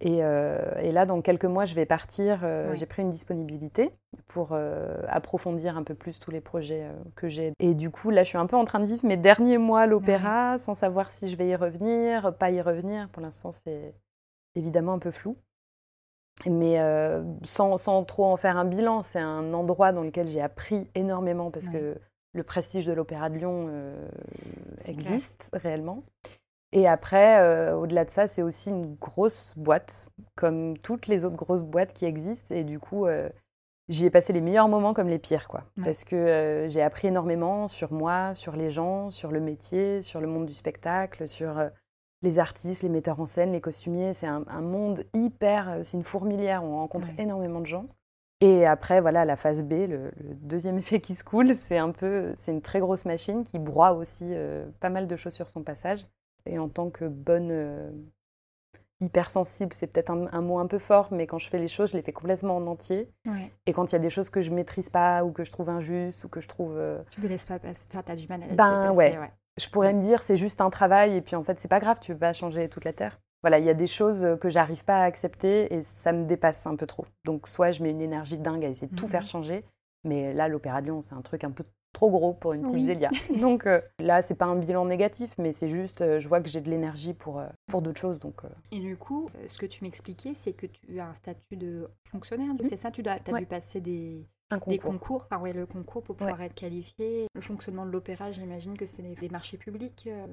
Euh, 0.06 0.76
et, 0.82 0.92
là, 0.92 1.06
dans 1.06 1.22
quelques 1.22 1.46
mois, 1.46 1.66
je 1.66 1.76
vais 1.76 1.86
partir. 1.86 2.42
Euh, 2.44 2.76
j'ai 2.76 2.86
pris 2.86 3.02
une 3.02 3.10
disponibilité 3.10 3.92
pour 4.28 4.50
euh, 4.52 5.02
approfondir 5.08 5.78
un 5.78 5.84
peu 5.84 5.96
plus 5.96 6.20
tous 6.20 6.32
les 6.32 6.42
projets 6.42 6.88
que 7.16 7.30
j'ai. 7.30 7.54
Et 7.60 7.74
du 7.74 7.90
coup, 7.90 8.10
là, 8.10 8.24
je 8.24 8.30
suis 8.30 8.38
un 8.38 8.46
peu 8.46 8.56
en 8.56 8.66
train 8.66 8.80
de 8.80 8.86
vivre 8.86 9.06
mes 9.06 9.18
derniers 9.18 9.58
mois 9.58 9.82
à 9.82 9.88
l'opéra, 9.88 10.58
sans 10.58 10.74
savoir 10.74 11.10
si 11.12 11.30
je 11.30 11.36
vais 11.36 11.48
y 11.48 11.56
revenir, 11.56 12.36
pas 12.38 12.52
y 12.52 12.62
revenir. 12.62 13.10
Pour 13.10 13.22
l'instant, 13.22 13.52
c'est 13.52 13.94
évidemment 14.56 14.94
un 14.94 15.00
peu 15.00 15.12
flou. 15.12 15.38
Mais 16.48 16.80
sans, 17.44 17.78
sans, 17.78 18.04
trop 18.04 18.26
en 18.26 18.38
faire 18.38 18.58
un 18.58 18.66
bilan, 18.66 19.02
c'est 19.04 19.20
un 19.20 19.54
endroit 19.54 19.92
dans 19.92 20.02
lequel 20.02 20.28
j'ai 20.28 20.42
appris 20.42 20.88
énormément 20.96 21.52
parce 21.52 21.70
que 21.70 21.96
le 22.34 22.44
prestige 22.44 22.88
de 22.88 22.94
l'Opéra 22.94 23.30
de 23.30 23.36
Lyon 23.36 23.70
existe 24.86 25.48
réellement. 25.54 26.04
Et 26.74 26.88
après, 26.88 27.72
au-delà 27.74 28.04
de 28.04 28.10
ça, 28.10 28.26
c'est 28.28 28.42
aussi 28.42 28.70
une 28.70 28.96
grosse 28.96 29.54
boîte, 29.56 30.10
comme 30.36 30.78
toutes 30.80 31.08
les 31.08 31.24
autres 31.24 31.36
grosses 31.36 31.62
boîtes 31.62 31.94
qui 31.94 32.06
existent. 32.06 32.54
Et 32.54 32.64
du 32.64 32.80
coup, 32.80 33.06
j'y 33.90 34.06
ai 34.06 34.10
passé 34.10 34.34
les 34.34 34.42
meilleurs 34.42 34.68
moments 34.68 34.96
comme 34.96 35.08
les 35.08 35.20
pires, 35.20 35.48
quoi. 35.48 35.66
Parce 35.84 36.04
que 36.04 36.66
j'ai 36.68 36.82
appris 36.82 37.10
énormément 37.10 37.68
sur 37.68 37.94
moi, 37.94 38.34
sur 38.34 38.56
les 38.56 38.72
gens, 38.72 39.12
sur 39.12 39.32
le 39.32 39.40
métier, 39.40 40.02
sur 40.02 40.20
le 40.20 40.26
monde 40.26 40.48
du 40.48 40.54
spectacle, 40.54 41.28
sur 41.28 41.54
les 42.24 42.40
artistes, 42.40 42.82
les 42.82 42.90
metteurs 42.90 43.20
en 43.20 43.28
scène, 43.28 43.52
les 43.52 43.62
costumiers. 43.62 44.14
C'est 44.14 44.26
un, 44.26 44.42
monde 44.62 45.06
hyper, 45.14 45.80
c'est 45.84 45.98
une 45.98 46.04
fourmilière. 46.04 46.64
On 46.64 46.78
rencontre 46.78 47.08
énormément 47.20 47.60
de 47.60 47.68
gens. 47.68 47.86
Et 48.42 48.66
après, 48.66 49.00
voilà, 49.00 49.26
la 49.26 49.36
phase 49.36 49.64
B, 49.64 49.88
le, 49.88 50.12
deuxième 50.42 50.78
effet 50.80 51.00
qui 51.00 51.14
se 51.14 51.24
coule, 51.24 51.54
c'est 51.54 51.78
un 51.78 51.92
peu, 51.92 52.34
c'est 52.36 52.52
une 52.52 52.62
très 52.62 52.80
grosse 52.80 53.06
machine 53.06 53.44
qui 53.44 53.60
broie 53.60 53.94
aussi 53.94 54.26
euh, 54.32 54.66
pas 54.80 54.90
mal 54.90 55.08
de 55.08 55.16
choses 55.16 55.34
sur 55.34 55.50
son 55.50 55.64
passage. 55.64 56.06
Et 56.46 56.60
en 56.60 56.70
tant 56.70 56.90
que 56.90 57.06
bonne 57.06 57.50
euh, 57.52 57.92
hypersensible, 59.02 59.74
c'est 59.74 59.88
peut-être 59.88 60.10
un, 60.10 60.42
mot 60.42 60.60
un 60.60 60.68
peu 60.68 60.80
fort, 60.80 61.10
mais 61.12 61.28
quand 61.28 61.38
je 61.38 61.50
fais 61.50 61.60
les 61.60 61.68
choses, 61.68 61.92
je 61.92 61.98
les 61.98 62.04
fais 62.04 62.12
complètement 62.12 62.58
en 62.58 62.68
entier. 62.68 63.10
Et 63.66 63.74
quand 63.74 63.92
il 63.92 63.94
y 63.94 63.96
a 63.96 64.00
des 64.00 64.10
choses 64.10 64.30
que 64.30 64.42
je 64.42 64.52
maîtrise 64.52 64.90
pas 64.90 65.24
ou 65.24 65.32
que 65.32 65.44
je 65.44 65.52
trouve 65.52 65.70
injustes 65.70 66.24
ou 66.24 66.28
que 66.28 66.42
je 66.42 66.48
trouve, 66.48 66.78
euh, 66.78 67.02
tu 67.12 67.22
me 67.22 67.28
laisses 67.28 67.46
pas 67.46 67.60
passer. 67.60 67.84
Enfin, 67.90 68.04
as 68.08 68.16
du 68.16 68.28
mal 68.28 68.42
à 68.42 68.46
laisser 68.46 68.56
ben, 68.56 68.94
passer. 68.94 69.18
Ouais. 69.18 69.32
Je 69.58 69.68
pourrais 69.70 69.94
me 69.94 70.02
dire 70.02 70.24
c'est 70.24 70.38
juste 70.38 70.62
un 70.62 70.70
travail 70.70 71.16
et 71.16 71.22
puis 71.22 71.36
en 71.36 71.44
fait 71.44 71.60
c'est 71.60 71.68
pas 71.68 71.80
grave, 71.80 72.00
tu 72.00 72.14
veux 72.14 72.18
pas 72.18 72.34
changer 72.34 72.70
toute 72.70 72.86
la 72.86 72.94
terre 72.94 73.20
voilà, 73.44 73.60
il 73.60 73.66
y 73.66 73.70
a 73.70 73.74
des 73.74 73.88
choses 73.88 74.26
que 74.40 74.50
j'arrive 74.50 74.86
pas 74.86 75.02
à 75.02 75.04
accepter 75.04 75.74
et 75.74 75.82
ça 75.82 76.14
me 76.14 76.26
dépasse 76.26 76.66
un 76.66 76.78
peu 76.78 76.88
trop. 76.88 77.06
Donc 77.26 77.50
soit 77.50 77.72
je 77.72 77.84
mets 77.84 77.92
une 77.92 78.02
énergie 78.02 78.38
dingue 78.38 78.64
à 78.64 78.70
essayer 78.70 78.88
de 78.88 78.96
tout 78.96 79.06
faire 79.06 79.24
mhm. 79.24 79.28
changer, 79.28 79.66
mais 80.06 80.34
là 80.34 80.48
l'Opéra 80.48 80.80
de 80.80 80.86
Lyon 80.86 81.02
c'est 81.02 81.14
un 81.14 81.22
truc 81.22 81.44
un 81.44 81.52
peu 81.52 81.66
trop 81.94 82.10
gros 82.10 82.34
pour 82.34 82.54
une 82.54 82.64
petite 82.64 82.86
Zélia. 82.86 83.10
Donc 83.40 83.66
euh, 83.66 83.80
là 84.00 84.22
c'est 84.22 84.36
pas 84.36 84.46
un 84.46 84.56
bilan 84.56 84.86
négatif, 84.86 85.30
mais 85.38 85.52
c'est 85.52 85.70
juste 85.70 86.02
euh, 86.02 86.20
je 86.20 86.28
vois 86.28 86.42
que 86.42 86.50
j'ai 86.50 86.60
de 86.60 86.70
l'énergie 86.70 87.14
pour 87.14 87.40
euh, 87.40 87.48
pour 87.68 87.82
d'autres 87.82 88.00
choses. 88.00 88.20
Donc 88.20 88.42
et 88.72 88.80
du 88.80 88.98
coup, 88.98 89.30
ce 89.48 89.58
que 89.58 89.66
tu 89.66 89.84
m'expliquais, 89.84 90.34
c'est 90.36 90.54
que 90.54 90.66
tu 90.66 91.00
as 91.00 91.08
un 91.08 91.14
statut 91.14 91.56
de 91.56 91.88
fonctionnaire, 92.12 92.50
c'est 92.64 92.78
ça? 92.78 92.92
Tu 92.92 93.04
as, 93.06 93.20
dû 93.20 93.46
passer 93.46 93.80
des 93.80 94.26
des 94.68 94.80
concours, 94.80 95.26
enfin 95.26 95.42
ouais, 95.42 95.54
le 95.54 95.66
concours 95.66 96.04
pour 96.04 96.16
pouvoir 96.16 96.42
être 96.42 96.54
qualifié. 96.54 97.28
Le 97.34 97.42
fonctionnement 97.42 97.86
de 97.86 97.92
l'opéra, 97.92 98.32
j'imagine 98.32 98.78
que 98.78 98.86
c'est 98.86 99.02
des, 99.02 99.30
marchés 99.30 99.58
publics. 99.58 100.08
Euh, 100.08 100.26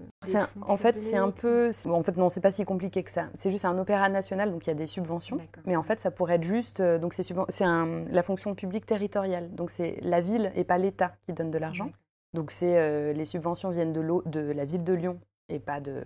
en 0.62 0.76
fait, 0.76 0.98
c'est 0.98 1.16
un 1.16 1.30
peu. 1.30 1.70
En 1.86 2.02
fait, 2.02 2.16
non, 2.16 2.28
c'est 2.28 2.40
pas 2.40 2.50
si 2.50 2.64
compliqué 2.64 3.02
que 3.02 3.10
ça. 3.10 3.28
C'est 3.36 3.50
juste 3.50 3.64
un 3.64 3.78
opéra 3.78 4.08
national, 4.08 4.50
donc 4.50 4.66
il 4.66 4.70
y 4.70 4.72
a 4.72 4.74
des 4.74 4.86
subventions. 4.86 5.38
Mais 5.66 5.76
en 5.76 5.82
fait, 5.82 6.00
ça 6.00 6.10
pourrait 6.10 6.36
être 6.36 6.44
juste. 6.44 6.80
Euh, 6.80 6.98
donc 6.98 7.14
c'est 7.14 7.24
la 7.64 8.22
fonction 8.22 8.54
publique 8.54 8.86
territoriale. 8.86 9.54
Donc 9.54 9.70
c'est 9.70 9.98
la 10.02 10.20
ville 10.20 10.52
et 10.54 10.64
pas 10.64 10.78
l'État 10.78 11.14
qui 11.26 11.32
donne 11.32 11.50
de 11.50 11.58
l'argent. 11.58 11.90
Donc 12.32 12.50
c'est 12.50 12.78
euh, 12.78 13.12
les 13.12 13.24
subventions 13.24 13.70
viennent 13.70 13.92
de, 13.92 14.02
de 14.26 14.40
la 14.52 14.64
ville 14.64 14.84
de 14.84 14.92
Lyon 14.92 15.20
et 15.48 15.58
pas 15.58 15.80
de, 15.80 16.04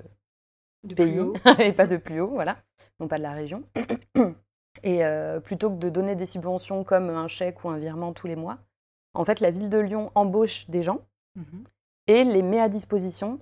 de 0.85 0.95
pays 0.95 1.19
et 1.59 1.73
pas 1.73 1.87
de 1.87 1.97
plus 1.97 2.21
haut, 2.21 2.31
voilà, 2.31 2.57
non 3.01 3.09
pas 3.09 3.19
de 3.19 3.23
la 3.23 3.33
région. 3.33 3.63
Et 4.85 5.03
euh, 5.03 5.41
plutôt 5.41 5.71
que 5.71 5.77
de 5.77 5.89
donner 5.89 6.15
des 6.15 6.27
subventions 6.27 6.85
comme 6.85 7.09
un 7.09 7.27
chèque 7.27 7.65
ou 7.65 7.71
un 7.71 7.79
virement 7.79 8.13
tous 8.13 8.27
les 8.27 8.37
mois, 8.37 8.59
en 9.15 9.25
fait, 9.25 9.41
la 9.41 9.51
ville 9.51 9.71
de 9.71 9.79
Lyon 9.79 10.13
embauche 10.15 10.69
des 10.69 10.83
gens 10.83 11.01
mhm. 11.37 11.65
et 12.07 12.23
les 12.23 12.43
met 12.43 12.61
à 12.61 12.69
disposition 12.69 13.39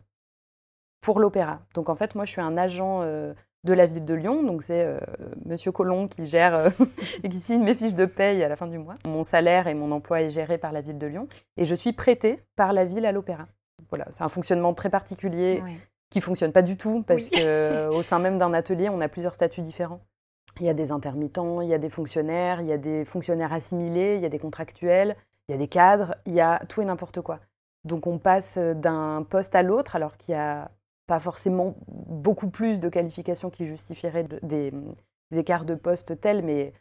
pour 1.00 1.18
l'opéra. 1.18 1.60
Donc 1.74 1.88
en 1.88 1.96
fait, 1.96 2.14
moi, 2.14 2.24
je 2.24 2.30
suis 2.30 2.40
un 2.40 2.56
agent 2.56 3.00
euh, 3.02 3.34
de 3.64 3.72
la 3.72 3.86
ville 3.86 4.04
de 4.04 4.14
Lyon, 4.14 4.44
donc 4.44 4.62
c'est 4.62 4.84
euh, 4.84 5.00
Monsieur 5.44 5.72
Collomb 5.72 6.06
qui 6.06 6.26
gère 6.26 6.70
et 7.24 7.28
qui 7.28 7.40
signe 7.40 7.64
mes 7.64 7.74
fiches 7.74 7.94
de 7.94 8.06
paye 8.06 8.44
à 8.44 8.48
la 8.48 8.54
fin 8.54 8.68
du 8.68 8.78
mois. 8.78 8.94
Mon 9.04 9.24
salaire 9.24 9.66
et 9.66 9.74
mon 9.74 9.90
emploi 9.90 10.22
est 10.22 10.30
géré 10.30 10.58
par 10.58 10.70
la 10.70 10.80
ville 10.80 10.98
de 10.98 11.06
Lyon 11.08 11.26
et 11.56 11.64
je 11.64 11.74
suis 11.74 11.92
prêtée 11.92 12.38
par 12.54 12.72
la 12.72 12.84
ville 12.84 13.04
à 13.04 13.10
l'opéra. 13.10 13.48
Voilà, 13.88 14.06
c'est 14.10 14.22
un 14.22 14.28
fonctionnement 14.28 14.74
très 14.74 14.90
particulier 14.90 15.60
qui 16.08 16.20
fonctionne 16.20 16.52
pas 16.52 16.62
du 16.62 16.76
tout 16.76 17.02
parce 17.02 17.30
qu'au 17.30 18.02
sein 18.02 18.20
même 18.20 18.38
d'un 18.38 18.54
atelier, 18.54 18.88
on 18.88 19.00
a 19.00 19.08
plusieurs 19.08 19.34
statuts 19.34 19.62
différents. 19.62 20.00
Il 20.62 20.66
y 20.66 20.68
a 20.68 20.74
des 20.74 20.92
intermittents, 20.92 21.60
il 21.60 21.68
y 21.68 21.74
a 21.74 21.78
des 21.78 21.90
fonctionnaires, 21.90 22.60
il 22.60 22.68
y 22.68 22.72
a 22.72 22.78
des 22.78 23.04
fonctionnaires 23.04 23.52
assimilés, 23.52 24.14
il 24.14 24.22
y 24.22 24.26
a 24.26 24.28
des 24.28 24.38
contractuels, 24.38 25.16
il 25.48 25.52
y 25.52 25.54
a 25.56 25.58
des 25.58 25.66
cadres, 25.66 26.14
il 26.24 26.34
y 26.34 26.40
a 26.40 26.62
tout 26.68 26.80
et 26.80 26.84
n'importe 26.84 27.20
quoi. 27.20 27.40
Donc 27.84 28.06
on 28.06 28.18
passe 28.18 28.58
d'un 28.58 29.26
poste 29.28 29.56
à 29.56 29.64
l'autre 29.64 29.96
alors 29.96 30.16
qu'il 30.16 30.36
n'y 30.36 30.40
a 30.40 30.70
pas 31.08 31.18
forcément 31.18 31.74
beaucoup 31.88 32.48
plus 32.48 32.78
de 32.78 32.88
qualifications 32.88 33.50
qui 33.50 33.66
justifieraient 33.66 34.28
des, 34.44 34.72
écarts 35.36 35.64
de 35.64 35.74
poste 35.74 36.20
tels, 36.20 36.44
mais 36.44 36.72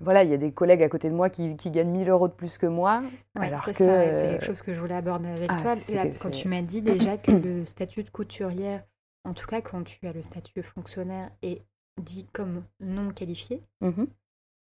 voilà, 0.00 0.24
il 0.24 0.30
y 0.30 0.34
a 0.34 0.38
des 0.38 0.52
collègues 0.52 0.82
à 0.82 0.88
côté 0.88 1.10
de 1.10 1.14
moi 1.14 1.28
qui, 1.28 1.54
gagnent 1.54 1.90
1000 1.90 2.08
euros 2.08 2.28
de 2.28 2.32
plus 2.32 2.56
que 2.56 2.64
moi. 2.64 3.02
alors 3.34 3.66
que 3.66 3.74
c'est 3.74 4.28
quelque 4.30 4.46
chose 4.46 4.62
que 4.62 4.72
je 4.72 4.80
voulais 4.80 4.94
aborder 4.94 5.28
avec 5.28 5.50
ah, 5.52 5.60
toi. 5.60 5.74
quand 6.22 6.30
tu 6.30 6.48
m'as 6.48 6.62
dit 6.62 6.80
déjà 6.82 7.18
que 7.18 7.32
le 7.32 7.66
statut 7.66 8.02
de 8.02 8.08
couturière, 8.08 8.82
en 9.24 9.34
tout 9.34 9.46
cas 9.46 9.60
quand 9.60 9.84
tu 9.84 10.06
as 10.06 10.14
le 10.14 10.22
statut 10.22 10.62
fonctionnaire, 10.62 11.30
est 11.42 11.66
dit 12.00 12.26
comme 12.32 12.64
non 12.80 13.10
qualifié. 13.10 13.62
Mhm. 13.80 14.06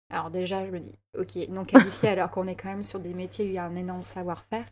Alors 0.09 0.29
déjà, 0.29 0.65
je 0.65 0.71
me 0.71 0.79
dis, 0.79 0.93
ok, 1.17 1.49
non 1.49 1.65
qualifié 1.65 2.09
alors 2.09 2.29
qu'on 2.29 2.47
est 2.47 2.55
quand 2.55 2.69
même 2.69 2.83
sur 2.83 2.99
des 2.99 3.13
métiers 3.13 3.45
où 3.45 3.47
il 3.49 3.53
y 3.53 3.57
a 3.57 3.65
un 3.65 3.75
énorme 3.75 4.03
savoir-faire. 4.03 4.65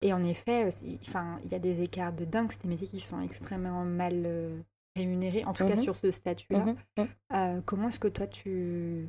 Et 0.00 0.12
en 0.12 0.24
effet, 0.24 0.68
enfin, 1.06 1.38
il 1.44 1.52
y 1.52 1.54
a 1.54 1.60
des 1.60 1.82
écarts 1.82 2.12
de 2.12 2.24
dingue. 2.24 2.50
C'est 2.50 2.62
des 2.62 2.68
métiers 2.68 2.88
qui 2.88 3.00
sont 3.00 3.20
extrêmement 3.20 3.84
mal 3.84 4.22
euh, 4.26 4.58
rémunérés, 4.96 5.44
en 5.44 5.52
tout 5.52 5.64
cas 5.64 5.76
mhm. 5.76 5.82
sur 5.82 5.96
ce 5.96 6.10
statut-là. 6.10 6.64
Mhm. 6.98 7.08
Euh, 7.34 7.60
comment 7.64 7.88
est-ce 7.88 8.00
que 8.00 8.08
toi, 8.08 8.26
tu, 8.26 9.08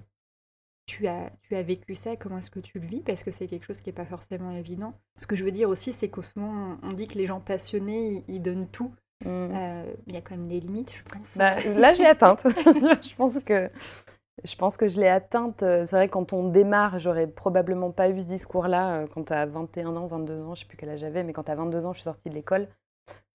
tu, 0.85 1.07
as, 1.07 1.31
tu 1.41 1.55
as 1.55 1.63
vécu 1.63 1.95
ça 1.95 2.15
Comment 2.15 2.37
est-ce 2.37 2.51
que 2.51 2.59
tu 2.59 2.79
le 2.79 2.87
vis? 2.87 3.01
Parce 3.01 3.23
que 3.23 3.31
c'est 3.31 3.47
quelque 3.47 3.65
chose 3.65 3.81
qui 3.81 3.89
n'est 3.89 3.95
pas 3.95 4.05
forcément 4.05 4.51
évident. 4.51 4.93
Ce 5.19 5.25
que 5.25 5.35
je 5.35 5.43
veux 5.43 5.51
dire 5.51 5.69
aussi, 5.69 5.93
c'est 5.93 6.09
qu'au 6.09 6.21
moment, 6.35 6.77
on 6.83 6.93
dit 6.93 7.07
que 7.07 7.17
les 7.17 7.25
gens 7.25 7.39
passionnés, 7.39 8.23
ils 8.27 8.41
donnent 8.41 8.69
tout. 8.69 8.93
Mm. 9.23 9.51
Euh, 9.55 9.93
il 10.07 10.13
y 10.13 10.17
a 10.17 10.21
quand 10.21 10.35
même 10.35 10.47
des 10.47 10.59
limites, 10.59 10.93
je 10.93 11.13
pense. 11.13 11.37
Bah, 11.37 11.55
là, 11.63 11.93
j'ai 11.93 12.05
atteinte. 12.05 12.43
je 12.45 13.15
pense 13.15 13.39
que 13.39 13.69
je 14.43 14.55
pense 14.55 14.77
que 14.77 14.87
je 14.87 14.99
l'ai 14.99 15.07
atteinte. 15.07 15.59
C'est 15.59 15.91
vrai, 15.91 16.09
quand 16.09 16.33
on 16.33 16.49
démarre, 16.49 16.97
j'aurais 16.99 17.27
probablement 17.27 17.91
pas 17.91 18.09
eu 18.09 18.19
ce 18.19 18.25
discours-là 18.25 18.95
euh, 18.95 19.07
quand 19.13 19.25
tu 19.25 19.33
as 19.33 19.45
21 19.45 19.95
ans, 19.95 20.07
22 20.07 20.43
ans, 20.43 20.55
je 20.55 20.61
sais 20.61 20.65
plus 20.65 20.77
quel 20.77 20.89
âge 20.89 20.99
j'avais, 20.99 21.23
mais 21.23 21.33
quand 21.33 21.43
tu 21.43 21.51
as 21.51 21.55
22 21.55 21.85
ans, 21.85 21.93
je 21.93 21.99
suis 21.99 22.03
sortie 22.03 22.29
de 22.29 22.33
l'école. 22.33 22.67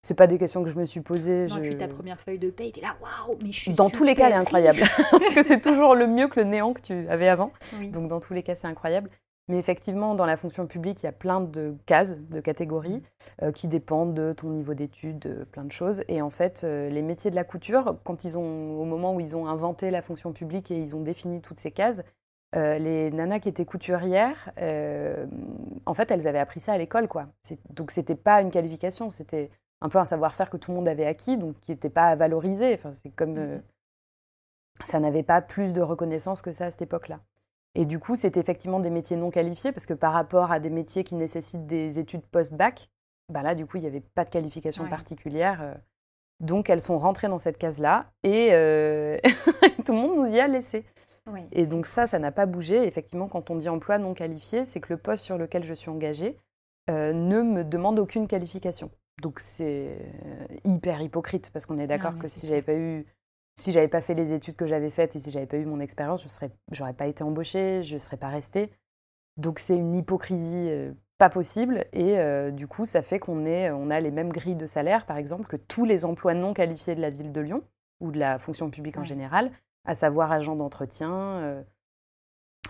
C'est 0.03 0.15
pas 0.15 0.27
des 0.27 0.39
questions 0.39 0.63
que 0.63 0.71
je 0.71 0.77
me 0.77 0.85
suis 0.85 1.01
posées. 1.01 1.47
Non, 1.47 1.57
je... 1.57 1.61
puis 1.61 1.77
ta 1.77 1.89
première 1.89 2.21
feuille 2.21 2.39
de 2.39 2.51
paie, 2.51 2.71
t'es 2.73 2.81
là, 2.81 2.97
waouh, 3.01 3.37
mais 3.43 3.53
je 3.53 3.61
suis 3.61 3.73
Dans 3.73 3.91
tous 3.91 4.05
les 4.05 4.15
cas, 4.15 4.27
elle 4.27 4.35
est 4.35 4.37
incroyable. 4.37 4.81
Parce 5.11 5.35
que 5.35 5.43
c'est 5.43 5.61
toujours 5.61 5.95
le 5.95 6.07
mieux 6.07 6.29
que 6.29 6.39
le 6.41 6.47
néant 6.47 6.73
que 6.73 6.81
tu 6.81 7.09
avais 7.09 7.29
avant. 7.29 7.53
Donc, 7.93 8.09
dans 8.09 8.21
tous 8.21 8.33
les 8.33 8.43
cas, 8.43 8.55
c'est 8.55 8.69
incroyable. 8.69 9.11
Mais 9.49 9.59
effectivement, 9.59 10.15
dans 10.15 10.27
la 10.27 10.37
fonction 10.37 10.67
publique, 10.67 11.03
il 11.03 11.07
y 11.07 11.09
a 11.09 11.13
plein 11.13 11.41
de 11.41 11.75
cases, 11.87 12.19
de 12.19 12.41
catégories 12.41 13.03
euh, 13.43 13.51
qui 13.51 13.67
dépendent 13.67 14.15
de 14.15 14.33
ton 14.33 14.51
niveau 14.51 14.75
d'études, 14.75 15.19
de 15.19 15.45
plein 15.45 15.65
de 15.65 15.73
choses. 15.73 16.03
Et 16.09 16.21
en 16.21 16.31
fait, 16.31 16.63
euh, 16.65 16.91
les 16.91 17.03
métiers 17.03 17.31
de 17.31 17.37
la 17.37 17.45
couture, 17.45 17.97
quand 18.05 18.25
ils 18.25 18.37
ont, 18.37 18.81
au 18.81 18.85
moment 18.85 19.15
où 19.15 19.21
ils 19.21 19.35
ont 19.37 19.47
inventé 19.47 19.91
la 19.91 20.03
fonction 20.03 20.33
publique 20.33 20.71
et 20.71 20.79
ils 20.79 20.95
ont 20.95 21.01
défini 21.01 21.41
toutes 21.41 21.59
ces 21.59 21.71
cases, 21.71 22.03
euh, 22.57 22.79
les 22.79 23.11
nanas 23.11 23.41
qui 23.41 23.49
étaient 23.49 23.65
couturières, 23.65 24.53
en 25.87 25.95
fait, 25.95 26.11
elles 26.11 26.29
avaient 26.29 26.39
appris 26.39 26.61
ça 26.61 26.73
à 26.73 26.79
l'école, 26.79 27.09
quoi. 27.09 27.27
Donc, 27.71 27.91
c'était 27.91 28.15
pas 28.15 28.43
une 28.43 28.51
qualification, 28.51 29.11
c'était 29.11 29.51
un 29.81 29.89
peu 29.89 29.99
un 29.99 30.05
savoir-faire 30.05 30.51
que 30.51 30.57
tout 30.57 30.73
le 30.73 30.77
monde 30.77 30.89
avait 30.89 31.07
acquis, 31.07 31.39
donc 31.39 31.59
qui 31.61 31.73
n'était 31.73 31.91
pas 31.91 32.15
valorisé. 32.17 32.75
Enfin, 32.75 32.93
c'est 32.93 33.11
comme 33.11 33.35
mmh 33.35 33.63
ça 34.85 35.01
n'avait 35.01 35.23
pas 35.23 35.41
plus 35.41 35.73
de 35.73 35.81
reconnaissance 35.81 36.43
que 36.43 36.53
ça 36.53 36.67
à 36.67 36.71
cette 36.71 36.83
époque-là. 36.83 37.21
Et 37.75 37.85
du 37.85 37.99
coup, 37.99 38.17
c'était 38.17 38.41
effectivement 38.41 38.81
des 38.81 38.91
métiers 38.91 39.17
non 39.17 39.31
qualifiés 39.31 39.73
parce 39.73 39.87
que 39.87 39.95
par 39.95 40.13
rapport 40.13 40.51
à 40.51 40.61
des 40.61 40.71
métiers 40.71 41.05
qui 41.05 41.15
nécessitent 41.15 41.67
des 41.67 41.99
études 41.99 42.23
post-bac, 42.23 42.91
bah 43.33 43.43
là, 43.43 43.55
du 43.55 43.67
coup, 43.67 43.77
il 43.77 43.83
n'y 43.83 43.87
avait 43.87 44.01
pas 44.01 44.25
de 44.25 44.31
qualification 44.31 44.89
particulière. 44.89 45.63
Euh. 45.63 45.75
Donc, 46.41 46.71
elles 46.71 46.81
sont 46.81 46.99
rentrées 46.99 47.29
dans 47.29 47.39
cette 47.39 47.59
case-là 47.59 48.07
et 48.23 48.49
euh, 48.53 49.19
tout 49.85 49.93
le 49.93 49.99
monde 49.99 50.17
nous 50.17 50.35
y 50.35 50.41
a 50.41 50.49
laissé. 50.49 50.85
et 51.53 51.67
donc 51.67 51.87
ça, 51.87 52.07
ça 52.07 52.19
n'a 52.19 52.33
pas 52.33 52.47
bougé. 52.47 52.87
Effectivement, 52.87 53.29
quand 53.29 53.51
on 53.51 53.57
dit 53.57 53.69
emploi 53.69 53.99
non 53.99 54.15
qualifié, 54.15 54.65
c'est 54.65 54.81
que 54.81 54.93
le 54.93 54.99
poste 54.99 55.25
sur 55.25 55.37
lequel 55.37 55.65
je 55.65 55.75
suis 55.75 55.91
engagée 55.91 56.39
euh, 56.91 57.13
ne 57.13 57.43
me 57.43 57.65
demande 57.65 57.99
aucune 57.99 58.29
qualification. 58.29 58.91
Donc 59.21 59.41
c'est 59.41 59.99
hyper 60.65 61.03
hypocrite 61.03 61.51
parce 61.53 61.67
qu'on 61.67 61.79
est 61.79 61.89
d'accord 61.89 62.17
que 62.19 62.29
si 62.29 62.47
j'avais 62.47 62.63
pas 62.63 62.75
eu 62.75 63.05
si 63.59 63.73
j'avais 63.73 63.89
pas 63.89 64.01
fait 64.01 64.15
les 64.15 64.33
études 64.33 64.55
que 64.55 64.67
j'avais 64.67 64.91
faites 64.91 65.17
et 65.17 65.19
si 65.19 65.31
j'avais 65.31 65.47
pas 65.47 65.57
eu 65.57 65.65
mon 65.65 65.81
expérience, 65.81 66.23
je 66.23 66.29
serais, 66.29 66.51
j'aurais 66.71 66.93
pas 66.93 67.09
été 67.09 67.25
embauchée, 67.25 67.83
je 67.83 67.99
serais 67.99 68.17
pas 68.17 68.29
restée. 68.29 68.73
Donc 69.37 69.59
c'est 69.59 69.77
une 69.77 69.95
hypocrisie 69.97 70.71
euh, 70.71 70.93
pas 71.19 71.29
possible 71.29 71.85
et 71.93 72.19
euh, 72.19 72.53
du 72.53 72.69
coup 72.69 72.85
ça 72.85 73.03
fait 73.03 73.19
qu'on 73.19 73.47
est, 73.47 73.71
on 73.71 73.91
a 73.91 73.99
les 73.99 74.13
mêmes 74.13 74.31
grilles 74.31 74.57
de 74.57 74.67
salaire 74.67 75.07
par 75.07 75.17
exemple 75.17 75.47
que 75.47 75.57
tous 75.57 75.85
les 75.85 76.05
emplois 76.05 76.35
non 76.35 76.55
qualifiés 76.55 76.95
de 76.95 77.01
la 77.01 77.11
ville 77.11 77.33
de 77.33 77.41
Lyon 77.41 77.63
ou 78.01 78.13
de 78.13 78.19
la 78.19 78.39
fonction 78.39 78.71
publique 78.71 78.97
en 78.97 79.05
général, 79.05 79.51
à 79.85 79.97
savoir 79.97 80.31
agent 80.31 80.55
d'entretien, 80.55 81.65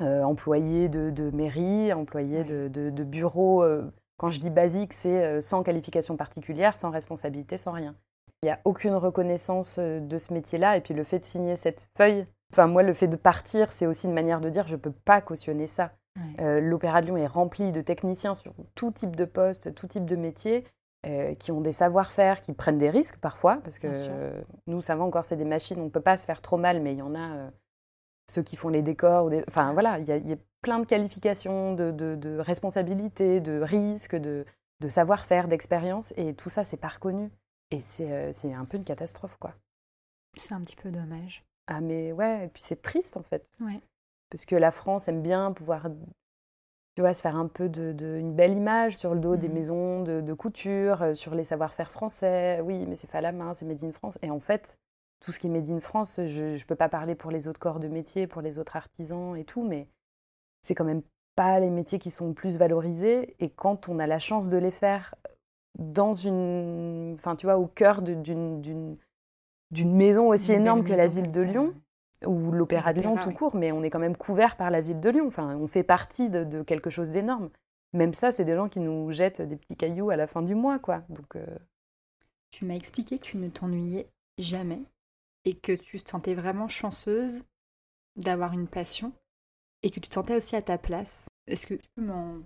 euh, 0.00 0.22
employé 0.22 0.88
de, 0.88 1.30
mairie, 1.30 1.92
employé 1.92 2.44
de, 2.44 2.68
de, 2.68 3.04
bureau. 3.04 3.62
quand 4.16 4.30
je 4.30 4.40
dis 4.40 4.48
basique, 4.48 4.94
c'est 4.94 5.40
sans 5.42 5.62
qualification 5.62 6.16
particulière, 6.16 6.76
sans 6.76 6.90
responsabilité, 6.90 7.58
sans 7.58 7.72
rien. 7.72 7.94
Il 8.42 8.46
n'y 8.46 8.52
a 8.52 8.60
aucune 8.64 8.94
reconnaissance 8.94 9.76
euh, 9.78 10.00
de 10.00 10.18
ce 10.18 10.32
métier-là. 10.32 10.76
Et 10.76 10.80
puis 10.80 10.94
le 10.94 11.04
fait 11.04 11.18
de 11.18 11.24
signer 11.24 11.56
cette 11.56 11.88
feuille, 11.96 12.26
enfin 12.52 12.66
moi 12.66 12.82
le 12.82 12.92
fait 12.92 13.08
de 13.08 13.16
partir, 13.16 13.72
c'est 13.72 13.86
aussi 13.86 14.06
une 14.06 14.14
manière 14.14 14.40
de 14.40 14.48
dire 14.48 14.66
je 14.66 14.76
ne 14.76 14.80
peux 14.80 14.92
pas 14.92 15.20
cautionner 15.20 15.66
ça. 15.66 15.92
Euh, 16.40 16.60
L'Opéra 16.60 17.00
de 17.00 17.06
Lyon 17.06 17.16
est 17.16 17.26
rempli 17.28 17.70
de 17.70 17.80
techniciens 17.80 18.34
sur 18.34 18.52
tout 18.74 18.90
type 18.90 19.14
de 19.14 19.24
poste, 19.24 19.74
tout 19.74 19.86
type 19.86 20.04
de 20.04 20.16
métier. 20.16 20.64
qui 21.38 21.52
ont 21.52 21.60
des 21.60 21.72
savoir-faire, 21.72 22.40
qui 22.42 22.52
prennent 22.52 22.78
des 22.78 22.90
risques 22.90 23.18
parfois, 23.20 23.58
parce 23.62 23.78
que 23.78 24.32
nous, 24.66 24.80
ça 24.80 24.96
va 24.96 25.04
encore, 25.04 25.24
c'est 25.24 25.36
des 25.36 25.44
machines, 25.44 25.80
on 25.80 25.84
ne 25.84 25.90
peut 25.90 26.02
pas 26.02 26.18
se 26.18 26.26
faire 26.26 26.42
trop 26.42 26.58
mal, 26.58 26.82
mais 26.82 26.92
il 26.92 26.98
y 26.98 27.02
en 27.02 27.14
a 27.14 27.50
ceux 28.28 28.42
qui 28.42 28.56
font 28.56 28.68
les 28.68 28.82
décors. 28.82 29.26
Ou 29.26 29.30
Enfin 29.48 29.72
voilà, 29.72 30.00
il 30.00 30.06
y, 30.06 30.32
a 30.32 30.36
plein 30.60 30.80
de 30.80 30.84
qualifications, 30.84 31.74
de, 31.74 31.92
de, 31.92 32.38
responsabilités, 32.38 33.40
de 33.40 33.60
risques, 33.60 34.16
de, 34.16 34.44
de 34.80 34.88
savoir-faire, 34.88 35.48
d'expérience, 35.48 36.12
et 36.16 36.34
tout 36.34 36.48
ça, 36.48 36.64
c'est 36.64 36.76
pas 36.76 36.88
reconnu. 36.88 37.30
Et 37.70 37.80
c'est 37.80 38.52
un 38.52 38.64
peu 38.64 38.76
une 38.76 38.84
catastrophe, 38.84 39.36
quoi. 39.38 39.54
C'est 40.36 40.54
un 40.54 40.60
petit 40.60 40.76
peu 40.76 40.90
dommage. 40.90 41.44
Ah 41.66 41.80
mais 41.80 42.12
ouais, 42.12 42.46
et 42.46 42.48
puis 42.48 42.62
c'est 42.62 42.80
triste 42.80 43.16
en 43.16 43.22
fait. 43.22 43.46
Ouais. 43.60 43.80
Parce 44.30 44.46
que 44.46 44.56
la 44.56 44.70
France 44.70 45.08
aime 45.08 45.22
bien 45.22 45.52
pouvoir 45.52 45.88
tu 46.98 47.02
vois, 47.02 47.14
se 47.14 47.20
faire 47.20 47.36
un 47.36 47.46
peu 47.46 47.68
de, 47.68 47.94
une 48.18 48.34
belle 48.34 48.56
image 48.56 48.96
sur 48.96 49.14
le 49.14 49.20
dos 49.20 49.36
des 49.36 49.48
mmh. 49.48 49.52
maisons 49.52 50.02
de, 50.02 50.34
couture, 50.34 51.00
euh, 51.00 51.14
sur 51.14 51.32
les 51.32 51.44
savoir-faire 51.44 51.92
français. 51.92 52.60
Oui, 52.64 52.86
mais 52.88 52.96
c'est 52.96 53.06
fait 53.06 53.18
à 53.18 53.20
la 53.20 53.30
main, 53.30 53.54
c'est 53.54 53.66
made 53.66 53.84
in 53.84 53.92
France. 53.92 54.18
Et 54.20 54.32
en 54.32 54.40
fait, 54.40 54.80
tout 55.20 55.30
ce 55.30 55.38
qui 55.38 55.46
est 55.46 55.50
made 55.50 55.70
in 55.70 55.78
France, 55.78 56.18
je 56.26 56.58
ne 56.58 56.64
peux 56.64 56.74
pas 56.74 56.88
parler 56.88 57.14
pour 57.14 57.30
les 57.30 57.46
autres 57.46 57.60
corps 57.60 57.78
de 57.78 57.86
métier, 57.86 58.26
pour 58.26 58.42
les 58.42 58.58
autres 58.58 58.74
artisans 58.74 59.36
et 59.36 59.44
tout, 59.44 59.62
mais 59.62 59.86
c'est 60.62 60.74
quand 60.74 60.84
même 60.84 61.02
pas 61.36 61.60
les 61.60 61.70
métiers 61.70 62.00
qui 62.00 62.10
sont 62.10 62.32
plus 62.32 62.58
valorisés. 62.58 63.36
Et 63.38 63.48
quand 63.48 63.88
on 63.88 64.00
a 64.00 64.08
la 64.08 64.18
chance 64.18 64.48
de 64.48 64.56
les 64.56 64.72
faire 64.72 65.14
dans 65.78 66.14
une, 66.14 67.14
enfin, 67.14 67.36
tu 67.36 67.46
vois, 67.46 67.58
au 67.58 67.66
cœur 67.66 68.02
d'une 68.02 68.98
d'une 69.70 69.94
maison 69.94 70.28
aussi 70.28 70.52
énorme 70.52 70.82
que 70.84 70.94
la 70.94 71.08
ville 71.08 71.30
de 71.30 71.40
Lyon, 71.42 71.74
ou 72.24 72.50
l'Opéra 72.52 72.92
de 72.92 73.00
Lyon 73.00 73.16
tout 73.22 73.32
court, 73.32 73.54
mais 73.54 73.72
on 73.72 73.82
est 73.82 73.90
quand 73.90 73.98
même 73.98 74.16
couvert 74.16 74.56
par 74.56 74.70
la 74.70 74.80
ville 74.80 75.00
de 75.00 75.10
Lyon. 75.10 75.26
Enfin, 75.26 75.56
on 75.56 75.66
fait 75.66 75.82
partie 75.82 76.30
de, 76.30 76.62
quelque 76.62 76.90
chose 76.90 77.10
d'énorme. 77.10 77.50
Même 77.92 78.14
ça, 78.14 78.32
c'est 78.32 78.44
des 78.44 78.54
gens 78.54 78.68
qui 78.68 78.80
nous 78.80 79.10
jettent 79.12 79.40
des 79.40 79.56
petits 79.56 79.76
cailloux 79.76 80.10
à 80.10 80.16
la 80.16 80.26
fin 80.26 80.42
du 80.42 80.54
mois, 80.54 80.78
quoi. 80.78 81.02
Donc, 81.08 81.36
euh, 81.36 81.46
tu 82.50 82.64
m'as 82.64 82.74
expliqué 82.74 83.18
que 83.18 83.24
tu 83.24 83.36
ne 83.36 83.48
t'ennuyais 83.48 84.08
jamais 84.38 84.82
et 85.44 85.54
que 85.54 85.72
tu 85.72 86.00
te 86.00 86.10
sentais 86.10 86.34
vraiment 86.34 86.68
chanceuse 86.68 87.44
d'avoir 88.16 88.52
une 88.52 88.66
passion 88.66 89.12
et 89.82 89.90
que 89.90 90.00
tu 90.00 90.08
te 90.08 90.14
sentais 90.14 90.36
aussi 90.36 90.56
à 90.56 90.62
ta 90.62 90.76
place. 90.76 91.26
Est-ce 91.46 91.66
que 91.66 91.74
tu 91.74 91.88
peux 91.94 92.02
m'en 92.02 92.40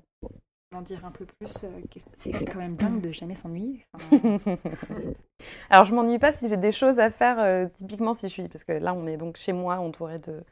en 0.74 0.82
dire 0.82 1.04
un 1.04 1.10
peu 1.10 1.24
plus 1.24 1.64
euh, 1.64 1.80
C'est 2.16 2.44
quand 2.44 2.58
même 2.58 2.76
dingue 2.76 3.00
de 3.00 3.10
jamais 3.10 3.34
s'ennuyer. 3.34 3.86
Alors, 5.70 5.84
je 5.84 5.94
m'ennuie 5.94 6.18
pas 6.18 6.32
si 6.32 6.48
j'ai 6.48 6.56
des 6.56 6.72
choses 6.72 6.98
à 6.98 7.10
faire, 7.10 7.38
euh, 7.38 7.66
typiquement 7.74 8.14
si 8.14 8.28
je 8.28 8.32
suis. 8.32 8.48
Parce 8.48 8.64
que 8.64 8.72
là, 8.72 8.94
on 8.94 9.06
est 9.06 9.16
donc 9.16 9.36
chez 9.36 9.52
moi, 9.52 9.76
entouré 9.76 10.18
de, 10.18 10.42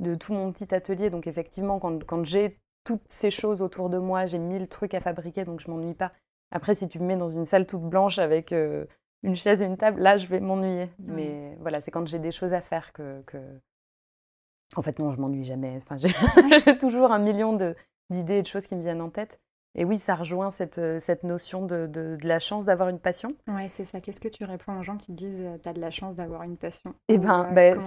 de 0.00 0.14
tout 0.14 0.32
mon 0.32 0.52
petit 0.52 0.74
atelier. 0.74 1.10
Donc, 1.10 1.26
effectivement, 1.26 1.78
quand, 1.78 2.04
quand 2.04 2.24
j'ai 2.24 2.58
toutes 2.84 3.02
ces 3.08 3.30
choses 3.30 3.62
autour 3.62 3.90
de 3.90 3.98
moi, 3.98 4.26
j'ai 4.26 4.38
mille 4.38 4.68
trucs 4.68 4.94
à 4.94 5.00
fabriquer, 5.00 5.44
donc 5.44 5.60
je 5.60 5.70
m'ennuie 5.70 5.94
pas. 5.94 6.12
Après, 6.50 6.74
si 6.74 6.88
tu 6.88 6.98
me 7.00 7.06
mets 7.06 7.16
dans 7.16 7.28
une 7.28 7.44
salle 7.44 7.66
toute 7.66 7.82
blanche 7.82 8.18
avec 8.18 8.52
euh, 8.52 8.84
une 9.22 9.34
chaise 9.34 9.62
et 9.62 9.64
une 9.64 9.76
table, 9.76 10.00
là, 10.00 10.16
je 10.16 10.26
vais 10.26 10.40
m'ennuyer. 10.40 10.90
Mais 10.98 11.56
voilà, 11.60 11.80
c'est 11.80 11.90
quand 11.90 12.06
j'ai 12.06 12.18
des 12.18 12.30
choses 12.30 12.52
à 12.54 12.60
faire 12.60 12.92
que, 12.92 13.22
que... 13.22 13.38
En 14.76 14.82
fait, 14.82 14.98
non, 14.98 15.10
je 15.10 15.18
m'ennuie 15.18 15.44
jamais. 15.44 15.78
Enfin, 15.78 15.96
j'ai 15.96 16.78
toujours 16.78 17.10
un 17.12 17.18
million 17.18 17.56
d'idées 18.10 18.38
et 18.38 18.42
de 18.42 18.46
choses 18.46 18.66
qui 18.66 18.74
me 18.74 18.82
viennent 18.82 19.00
en 19.00 19.10
tête. 19.10 19.40
Et 19.76 19.84
oui, 19.84 19.98
ça 19.98 20.14
rejoint 20.14 20.50
cette, 20.50 20.78
euh, 20.78 21.00
cette 21.00 21.24
notion 21.24 21.66
de, 21.66 21.86
de, 21.86 22.16
la 22.22 22.38
chance 22.38 22.64
d'avoir 22.64 22.88
une 22.88 23.00
passion. 23.00 23.34
Ouais, 23.48 23.68
c'est 23.68 23.84
ça. 23.84 24.00
Qu'est-ce 24.00 24.20
que 24.20 24.28
tu 24.28 24.44
réponds 24.44 24.78
aux 24.78 24.82
gens 24.82 24.96
qui 24.96 25.12
disent 25.12 25.42
euh, 25.42 25.58
tu 25.60 25.68
as 25.68 25.72
de 25.72 25.80
la 25.80 25.90
chance 25.90 26.14
d'avoir 26.14 26.42
une 26.42 26.56
passion 26.56 26.94
Eh 27.08 27.18
ben, 27.18 27.46
euh, 27.50 27.52
ben 27.52 27.80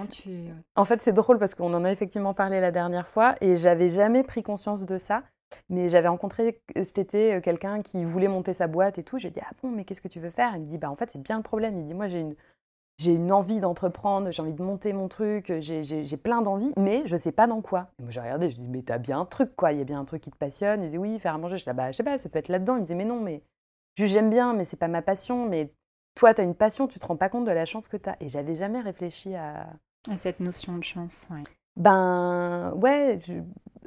en 0.76 0.84
fait, 0.84 1.00
c'est 1.00 1.12
drôle 1.12 1.38
parce 1.38 1.54
qu'on 1.54 1.72
en 1.72 1.84
a 1.84 1.90
effectivement 1.90 2.34
parlé 2.34 2.60
la 2.60 2.70
dernière 2.70 3.08
fois 3.08 3.36
et 3.40 3.56
j'avais 3.56 3.88
jamais 3.88 4.22
pris 4.22 4.42
conscience 4.42 4.84
de 4.84 4.98
ça. 4.98 5.22
Mais 5.70 5.88
j'avais 5.88 6.08
rencontré 6.08 6.60
cet 6.76 6.98
été 6.98 7.40
quelqu'un 7.42 7.80
qui 7.80 8.04
voulait 8.04 8.28
monter 8.28 8.52
sa 8.52 8.66
boîte 8.66 8.98
et 8.98 9.02
tout. 9.02 9.16
J'ai 9.16 9.30
dit 9.30 9.40
ah 9.42 9.50
bon, 9.62 9.70
mais 9.70 9.86
qu'est-ce 9.86 10.02
que 10.02 10.08
tu 10.08 10.20
veux 10.20 10.28
faire? 10.28 10.52
Il 10.56 10.60
me 10.60 10.66
dit 10.66 10.76
bah 10.76 10.90
en 10.90 10.96
fait 10.96 11.10
c'est 11.10 11.22
bien 11.22 11.38
le 11.38 11.42
problème. 11.42 11.78
Il 11.78 11.86
dit 11.86 11.94
moi 11.94 12.06
j'ai 12.06 12.20
une 12.20 12.34
j'ai 12.98 13.14
une 13.14 13.30
envie 13.30 13.60
d'entreprendre, 13.60 14.30
j'ai 14.32 14.42
envie 14.42 14.52
de 14.52 14.62
monter 14.62 14.92
mon 14.92 15.08
truc, 15.08 15.52
j'ai 15.60 16.16
plein 16.16 16.42
d'envies, 16.42 16.72
mais 16.76 17.02
je 17.06 17.16
sais 17.16 17.32
pas 17.32 17.46
dans 17.46 17.60
quoi. 17.60 17.88
Et 18.00 18.02
moi 18.02 18.10
j'ai 18.10 18.20
regardé, 18.20 18.50
je 18.50 18.56
dis 18.56 18.68
mais 18.68 18.82
t'as 18.82 18.98
bien 18.98 19.20
un 19.20 19.24
truc 19.24 19.54
quoi, 19.54 19.72
il 19.72 19.78
y 19.78 19.80
a 19.80 19.84
bien 19.84 20.00
un 20.00 20.04
truc 20.04 20.22
qui 20.22 20.30
te 20.30 20.36
passionne. 20.36 20.82
Il 20.82 20.90
dit 20.90 20.98
oui, 20.98 21.18
faire 21.18 21.34
à 21.34 21.38
manger. 21.38 21.58
Je 21.58 21.64
dis 21.64 21.76
bah 21.76 21.92
je 21.92 21.96
sais 21.96 22.02
pas, 22.02 22.18
ça 22.18 22.28
peut 22.28 22.38
être 22.38 22.48
là-dedans. 22.48 22.74
Il 22.74 22.80
me 22.80 22.84
disait 22.84 22.96
mais 22.96 23.04
non, 23.04 23.20
mais 23.20 23.42
j'aime 23.96 24.30
bien, 24.30 24.52
mais 24.52 24.64
c'est 24.64 24.76
pas 24.76 24.88
ma 24.88 25.02
passion. 25.02 25.48
Mais 25.48 25.72
toi 26.16 26.34
t'as 26.34 26.42
une 26.42 26.56
passion, 26.56 26.88
tu 26.88 26.98
te 26.98 27.06
rends 27.06 27.16
pas 27.16 27.28
compte 27.28 27.44
de 27.44 27.52
la 27.52 27.64
chance 27.64 27.86
que 27.86 27.96
t'as. 27.96 28.16
Et 28.20 28.28
j'avais 28.28 28.56
jamais 28.56 28.80
réfléchi 28.80 29.34
à... 29.36 29.68
à 30.10 30.18
cette 30.18 30.40
notion 30.40 30.76
de 30.76 30.84
chance. 30.84 31.28
Ouais. 31.30 31.42
Ben 31.76 32.72
ouais. 32.74 33.20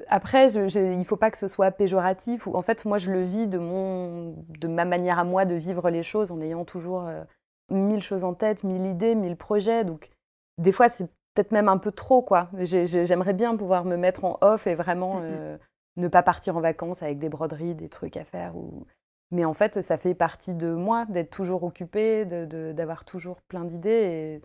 Après, 0.08 0.47
je, 0.47 0.97
il 0.97 1.06
faut 1.06 1.17
pas 1.17 1.30
que 1.30 1.38
ce 1.38 1.50
soit 1.50 1.69
péjoratif. 1.71 2.47
Ou 2.47 2.56
en 2.56 2.62
fait, 2.62 2.86
moi 2.86 2.97
je 2.97 3.12
le 3.12 3.21
vis 3.24 3.47
de 3.47 3.60
mon, 3.60 4.36
de 4.60 4.67
ma 4.69 4.86
manière 4.86 5.19
à 5.19 5.26
moi 5.26 5.43
de 5.43 5.56
vivre 5.56 5.89
les 5.89 6.02
choses 6.02 6.32
en 6.32 6.39
ayant 6.39 6.63
toujours 6.63 7.06
euh, 7.06 7.24
mille 7.71 8.03
choses 8.03 8.23
en 8.23 8.34
tête, 8.34 8.63
mille 8.63 8.86
idées, 8.86 9.15
mille 9.15 9.36
projets. 9.36 9.84
Donc, 9.84 10.10
des 10.57 10.71
fois, 10.71 10.89
c'est 10.89 11.07
peut-être 11.34 11.51
même 11.51 11.69
un 11.69 11.77
peu 11.77 11.91
trop, 11.91 12.21
quoi. 12.21 12.49
J'aimerais 12.60 13.34
bien 13.34 13.55
pouvoir 13.55 13.86
me 13.86 13.95
mettre 13.95 14.25
en 14.25 14.38
off 14.41 14.67
et 14.67 14.75
vraiment 14.75 15.15
mm, 15.15 15.23
mm. 15.23 15.29
Euh, 15.31 15.57
ne 15.97 16.07
pas 16.07 16.23
partir 16.23 16.57
en 16.57 16.62
vacances 16.62 17.03
avec 17.03 17.19
des 17.19 17.29
broderies, 17.29 17.75
des 17.75 17.89
trucs 17.89 18.17
à 18.17 18.23
faire. 18.23 18.55
Ou... 18.55 18.86
Mais 19.31 19.45
en 19.45 19.53
fait, 19.53 19.81
ça 19.81 19.97
fait 19.97 20.13
partie 20.13 20.53
de 20.53 20.71
moi 20.71 21.05
d'être 21.05 21.29
toujours 21.29 21.63
occupée, 21.63 22.25
d'avoir 22.25 23.05
toujours 23.05 23.41
plein 23.41 23.65
d'idées. 23.65 24.41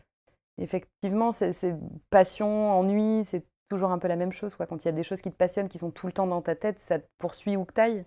Et 0.58 0.62
effectivement, 0.62 1.32
c'est 1.32 1.76
passion, 2.10 2.72
ennui, 2.72 3.24
c'est 3.24 3.44
toujours 3.68 3.90
un 3.90 3.98
peu 3.98 4.08
la 4.08 4.16
même 4.16 4.32
chose. 4.32 4.54
Quoi. 4.54 4.66
Quand 4.66 4.84
il 4.84 4.88
y 4.88 4.88
a 4.88 4.92
des 4.92 5.02
choses 5.02 5.22
qui 5.22 5.30
te 5.30 5.36
passionnent, 5.36 5.68
qui 5.68 5.78
sont 5.78 5.90
tout 5.90 6.06
le 6.06 6.12
temps 6.12 6.26
dans 6.26 6.42
ta 6.42 6.54
tête, 6.54 6.78
ça 6.78 6.98
te 6.98 7.06
poursuit 7.18 7.56
où 7.56 7.64
que 7.64 7.72
t'ailles. 7.72 8.04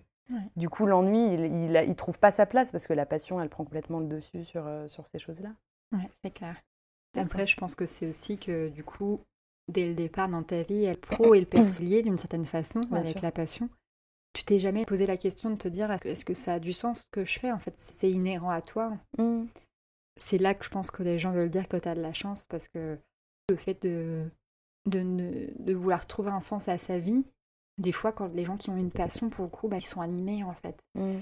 Du 0.55 0.69
coup, 0.69 0.85
l'ennui, 0.85 1.33
il, 1.33 1.85
il, 1.87 1.95
trouve 1.95 2.19
pas 2.19 2.31
sa 2.31 2.45
place 2.45 2.71
parce 2.71 2.85
que 2.85 2.93
la 2.93 3.05
passion, 3.05 3.41
elle 3.41 3.49
prend 3.49 3.63
complètement 3.63 3.99
le 3.99 4.07
dessus 4.07 4.45
sur, 4.45 4.67
euh, 4.67 4.87
sur 4.87 5.07
ces 5.07 5.17
choses-là. 5.17 5.49
Ouais, 5.91 6.09
c'est 6.21 6.31
clair. 6.31 6.55
Après, 7.17 7.47
je 7.47 7.57
pense 7.57 7.75
que 7.75 7.85
c'est 7.85 8.05
aussi 8.05 8.37
que 8.37 8.69
du 8.69 8.83
coup, 8.83 9.19
dès 9.67 9.87
le 9.87 9.95
départ 9.95 10.29
dans 10.29 10.43
ta 10.43 10.61
vie, 10.61 10.85
le 10.85 10.95
pro 10.95 11.33
et 11.33 11.39
le 11.39 11.45
perso 11.45 11.83
d'une 11.83 12.17
certaine 12.17 12.45
façon 12.45 12.81
avec 12.91 13.21
la 13.21 13.31
passion. 13.31 13.69
Tu 14.33 14.43
t'es 14.43 14.59
jamais 14.59 14.85
posé 14.85 15.07
la 15.07 15.17
question 15.17 15.49
de 15.49 15.55
te 15.55 15.67
dire 15.67 15.91
est-ce 15.91 16.23
que 16.23 16.35
ça 16.35 16.53
a 16.53 16.59
du 16.59 16.71
sens 16.71 17.01
ce 17.01 17.07
que 17.11 17.25
je 17.25 17.39
fais 17.39 17.51
En 17.51 17.57
fait, 17.57 17.73
c'est 17.75 18.11
inhérent 18.11 18.51
à 18.51 18.61
toi. 18.61 18.95
Mmh. 19.17 19.45
C'est 20.17 20.37
là 20.37 20.53
que 20.53 20.63
je 20.63 20.69
pense 20.69 20.91
que 20.91 21.01
les 21.01 21.17
gens 21.17 21.31
veulent 21.31 21.49
dire 21.49 21.67
que 21.67 21.77
tu 21.77 21.87
as 21.87 21.95
de 21.95 22.01
la 22.01 22.13
chance 22.13 22.45
parce 22.45 22.67
que 22.67 22.99
le 23.49 23.55
fait 23.55 23.81
de, 23.81 24.29
de, 24.85 25.49
de 25.57 25.73
vouloir 25.73 26.05
trouver 26.05 26.29
un 26.29 26.39
sens 26.41 26.67
à 26.67 26.77
sa 26.77 26.99
vie, 26.99 27.23
des 27.79 27.93
fois, 27.93 28.11
quand 28.11 28.27
les 28.33 28.45
gens 28.45 28.57
qui 28.57 28.69
ont 28.69 28.77
une 28.77 28.91
passion, 28.91 29.29
pour 29.29 29.45
le 29.45 29.49
coup, 29.49 29.67
bah, 29.67 29.77
ils 29.77 29.81
sont 29.81 30.01
animés 30.01 30.43
en 30.43 30.53
fait. 30.53 30.85
Mmh. 30.95 31.15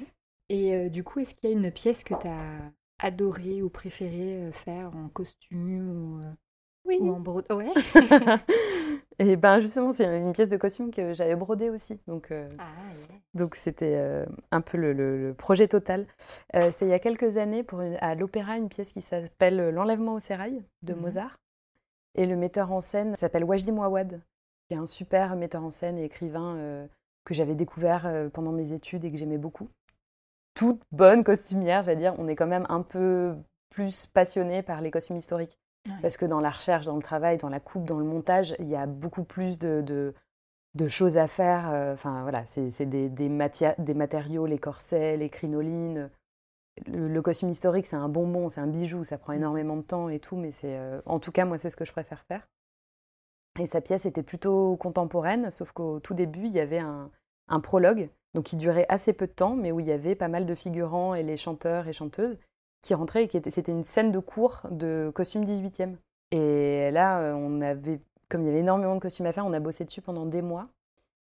Et 0.49 0.75
euh, 0.75 0.89
du 0.89 1.03
coup, 1.03 1.19
est-ce 1.19 1.35
qu'il 1.35 1.49
y 1.49 1.53
a 1.53 1.55
une 1.55 1.71
pièce 1.71 2.03
que 2.03 2.15
tu 2.15 2.27
as 2.27 2.71
adoré 2.99 3.61
ou 3.61 3.69
préféré 3.69 4.41
euh, 4.41 4.51
faire 4.51 4.91
en 4.95 5.07
costume 5.09 5.89
ou, 5.89 6.19
euh, 6.19 6.31
oui. 6.85 6.97
ou 6.99 7.13
en 7.13 7.19
brode 7.19 7.45
Ouais. 7.51 7.67
Et 9.19 9.35
ben 9.35 9.59
justement, 9.59 9.91
c'est 9.91 10.05
une 10.19 10.31
pièce 10.31 10.49
de 10.49 10.57
costume 10.57 10.91
que 10.91 11.13
j'avais 11.13 11.35
brodée 11.35 11.71
aussi. 11.71 11.99
Donc, 12.07 12.31
ah, 12.31 12.65
donc 13.33 13.55
c'était 13.55 13.99
un 14.51 14.61
peu 14.61 14.77
le, 14.77 15.33
projet 15.35 15.67
total. 15.67 16.05
c'était 16.53 16.85
il 16.85 16.89
y 16.89 16.93
a 16.93 16.99
quelques 16.99 17.37
années 17.37 17.63
pour 17.63 17.81
à 17.81 18.13
l'opéra 18.13 18.57
une 18.57 18.69
pièce 18.69 18.93
qui 18.93 19.01
s'appelle 19.01 19.71
L'enlèvement 19.71 20.13
au 20.13 20.19
sérail 20.19 20.63
de 20.83 20.93
mmh 20.93 20.99
Mozart. 20.99 21.39
Et 22.13 22.27
le 22.27 22.35
metteur 22.35 22.71
en 22.71 22.79
scène 22.79 23.15
s'appelle 23.15 23.43
Wajdi 23.43 23.71
Mouawad 23.71 24.21
qui 24.67 24.73
est 24.73 24.77
un 24.77 24.87
super 24.87 25.35
metteur 25.35 25.63
en 25.63 25.71
scène 25.71 25.97
et 25.97 26.03
écrivain 26.03 26.55
euh, 26.57 26.87
que 27.25 27.33
j'avais 27.33 27.55
découvert 27.55 28.05
euh, 28.05 28.29
pendant 28.29 28.51
mes 28.51 28.73
études 28.73 29.05
et 29.05 29.11
que 29.11 29.17
j'aimais 29.17 29.37
beaucoup. 29.37 29.69
Toute 30.53 30.81
bonne 30.91 31.23
costumière, 31.23 31.83
j'allais 31.83 31.99
dire, 31.99 32.13
on 32.17 32.27
est 32.27 32.35
quand 32.35 32.47
même 32.47 32.65
un 32.69 32.81
peu 32.81 33.35
plus 33.69 34.07
passionné 34.07 34.63
par 34.63 34.81
les 34.81 34.91
costumes 34.91 35.17
historiques. 35.17 35.57
Parce 36.01 36.17
que 36.17 36.25
dans 36.25 36.41
la 36.41 36.49
recherche, 36.49 36.85
dans 36.85 36.97
le 36.97 37.01
travail, 37.01 37.37
dans 37.37 37.47
la 37.47 37.61
coupe, 37.61 37.85
dans 37.85 37.97
le 37.97 38.03
montage, 38.03 38.53
il 38.59 38.67
y 38.67 38.75
a 38.75 38.85
beaucoup 38.85 39.23
plus 39.23 39.57
de, 39.57 39.81
de, 40.75 40.87
choses 40.89 41.17
à 41.17 41.29
faire. 41.29 41.69
Euh, 41.71 41.93
enfin, 41.93 42.23
voilà, 42.23 42.43
c'est 42.43 42.85
des, 42.85 43.07
des, 43.07 43.29
des, 43.77 43.93
matériaux, 43.93 44.45
les 44.47 44.57
corsets, 44.57 45.15
les 45.15 45.29
crinolines. 45.29 46.09
Le, 46.87 47.21
costume 47.21 47.51
historique, 47.51 47.87
c'est 47.87 47.95
un 47.95 48.09
bonbon, 48.09 48.49
c'est 48.49 48.59
un 48.59 48.67
bijou, 48.67 49.05
ça 49.05 49.17
prend 49.17 49.31
mm. 49.31 49.37
énormément 49.37 49.77
de 49.77 49.81
temps 49.83 50.09
et 50.09 50.19
tout, 50.19 50.35
mais 50.35 50.51
c'est, 50.51 50.77
en 51.05 51.19
tout 51.19 51.31
cas, 51.31 51.45
moi, 51.45 51.57
c'est 51.57 51.69
ce 51.69 51.77
que 51.77 51.85
je 51.85 51.93
préfère 51.93 52.25
faire. 52.25 52.45
Et 53.59 53.65
sa 53.65 53.81
pièce 53.81 54.05
était 54.05 54.23
plutôt 54.23 54.75
contemporaine, 54.75 55.49
sauf 55.51 55.71
qu'au 55.71 55.99
tout 55.99 56.13
début, 56.13 56.45
il 56.45 56.51
y 56.51 56.59
avait 56.59 56.79
un, 56.79 57.09
prologue, 57.61 58.09
donc 58.33 58.45
qui 58.45 58.55
durait 58.55 58.85
assez 58.89 59.13
peu 59.13 59.25
de 59.25 59.31
temps, 59.31 59.55
mais 59.55 59.71
où 59.71 59.79
il 59.79 59.87
y 59.87 59.91
avait 59.91 60.15
pas 60.15 60.27
mal 60.27 60.45
de 60.45 60.55
figurants 60.55 61.15
et 61.15 61.23
les 61.23 61.37
chanteurs 61.37 61.87
et 61.87 61.93
chanteuses 61.93 62.37
qui 62.81 62.93
rentraient 62.93 63.23
et 63.23 63.27
qui 63.27 63.37
étaient, 63.37 63.49
c'était 63.49 63.71
une 63.71 63.83
scène 63.83 64.11
de 64.11 64.19
cours 64.19 64.61
de 64.69 65.11
costume 65.13 65.43
18e. 65.43 65.95
Et 66.31 66.91
là, 66.91 67.19
euh, 67.21 67.33
on 67.33 67.61
avait, 67.61 67.99
comme 68.29 68.41
il 68.41 68.47
y 68.47 68.49
avait 68.49 68.59
énormément 68.59 68.95
de 68.95 68.99
costumes 68.99 69.25
à 69.25 69.33
faire, 69.33 69.45
on 69.45 69.53
a 69.53 69.59
bossé 69.59 69.85
dessus 69.85 70.01
pendant 70.01 70.25
des 70.25 70.41
mois. 70.41 70.67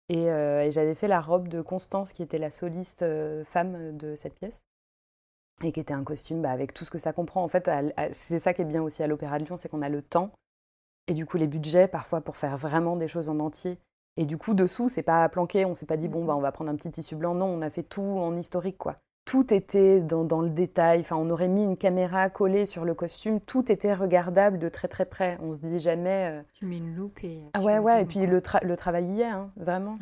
Et, 0.09 0.31
euh, 0.31 0.69
j'avais 0.71 0.95
fait 0.95 1.09
la 1.09 1.21
robe 1.21 1.49
de 1.49 1.61
Constance, 1.61 2.13
qui 2.13 2.23
était 2.23 2.39
la 2.39 2.51
soliste 2.51 3.03
euh, 3.03 3.45
femme 3.45 3.97
de 3.97 4.17
cette 4.17 4.35
pièce, 4.35 4.65
et 5.63 5.73
qui 5.73 5.81
était 5.81 5.95
un 5.95 6.05
costume 6.05 6.43
bah, 6.43 6.51
avec 6.51 6.75
tout 6.75 6.85
ce 6.85 6.91
que 6.91 6.99
ça 6.99 7.13
comprend. 7.13 7.45
En 7.45 7.49
fait, 7.49 7.71
c'est 8.13 8.39
ça 8.39 8.53
qui 8.53 8.63
est 8.63 8.67
bien 8.67 8.83
aussi 8.83 9.03
à 9.03 9.07
l'Opéra 9.07 9.39
de 9.39 9.45
Lyon, 9.45 9.57
c'est 9.57 9.69
qu'on 9.69 9.83
a 9.83 9.89
le 9.89 10.03
temps 10.03 10.33
et 11.09 11.15
du 11.15 11.27
coup, 11.27 11.37
les 11.37 11.47
budgets, 11.47 11.89
parfois, 11.89 12.21
pour 12.21 12.37
faire 12.37 12.57
vraiment 12.57 12.97
des 12.97 13.09
choses 13.09 13.29
en 13.29 13.39
entier. 13.39 13.79
Et 14.17 14.25
du 14.25 14.39
coup, 14.39 14.55
dessous, 14.55 14.89
c'est 14.89 15.03
pas 15.03 15.29
planqué, 15.29 15.65
on 15.65 15.75
s'est 15.75 15.87
pas 15.87 15.97
dit, 15.97 16.09
bon, 16.09 16.25
bah, 16.25 16.35
on 16.37 16.41
va 16.41 16.53
prendre 16.53 16.71
un 16.71 16.77
petit 16.77 16.91
tissu 16.91 17.17
blanc. 17.17 17.35
Non, 17.35 17.47
on 17.47 17.63
a 17.63 17.71
fait 17.71 17.83
tout 17.83 18.03
en 18.03 18.37
historique, 18.37 18.79
quoi. 18.79 18.97
tout 19.25 19.53
était 19.53 20.01
dans, 20.01 20.41
le 20.41 20.51
détail. 20.51 21.01
Enfin, 21.01 21.17
on 21.17 21.31
aurait 21.31 21.49
mis 21.49 21.63
une 21.63 21.77
caméra 21.77 22.29
collée 22.31 22.67
sur 22.67 22.85
le 22.85 22.95
costume, 22.95 23.41
tout 23.41 23.71
était 23.71 23.95
regardable 23.95 24.59
de 24.59 24.69
très 24.69 24.89
très 24.89 25.05
près. 25.05 25.39
On 25.43 25.53
se 25.53 25.59
dit 25.59 25.79
jamais. 25.79 26.43
Tu 26.55 26.65
mets 26.65 26.79
une 26.79 26.95
loupe 26.95 27.23
et. 27.23 27.43
Ah 27.53 27.63
ouais, 27.63 27.79
ouais, 27.79 28.03
et 28.03 28.05
puis 28.05 28.27
le, 28.27 28.41
le, 28.63 28.77
travail 28.77 29.05
y 29.07 29.21
est, 29.21 29.27
hein, 29.27 29.51
vraiment. 29.57 29.99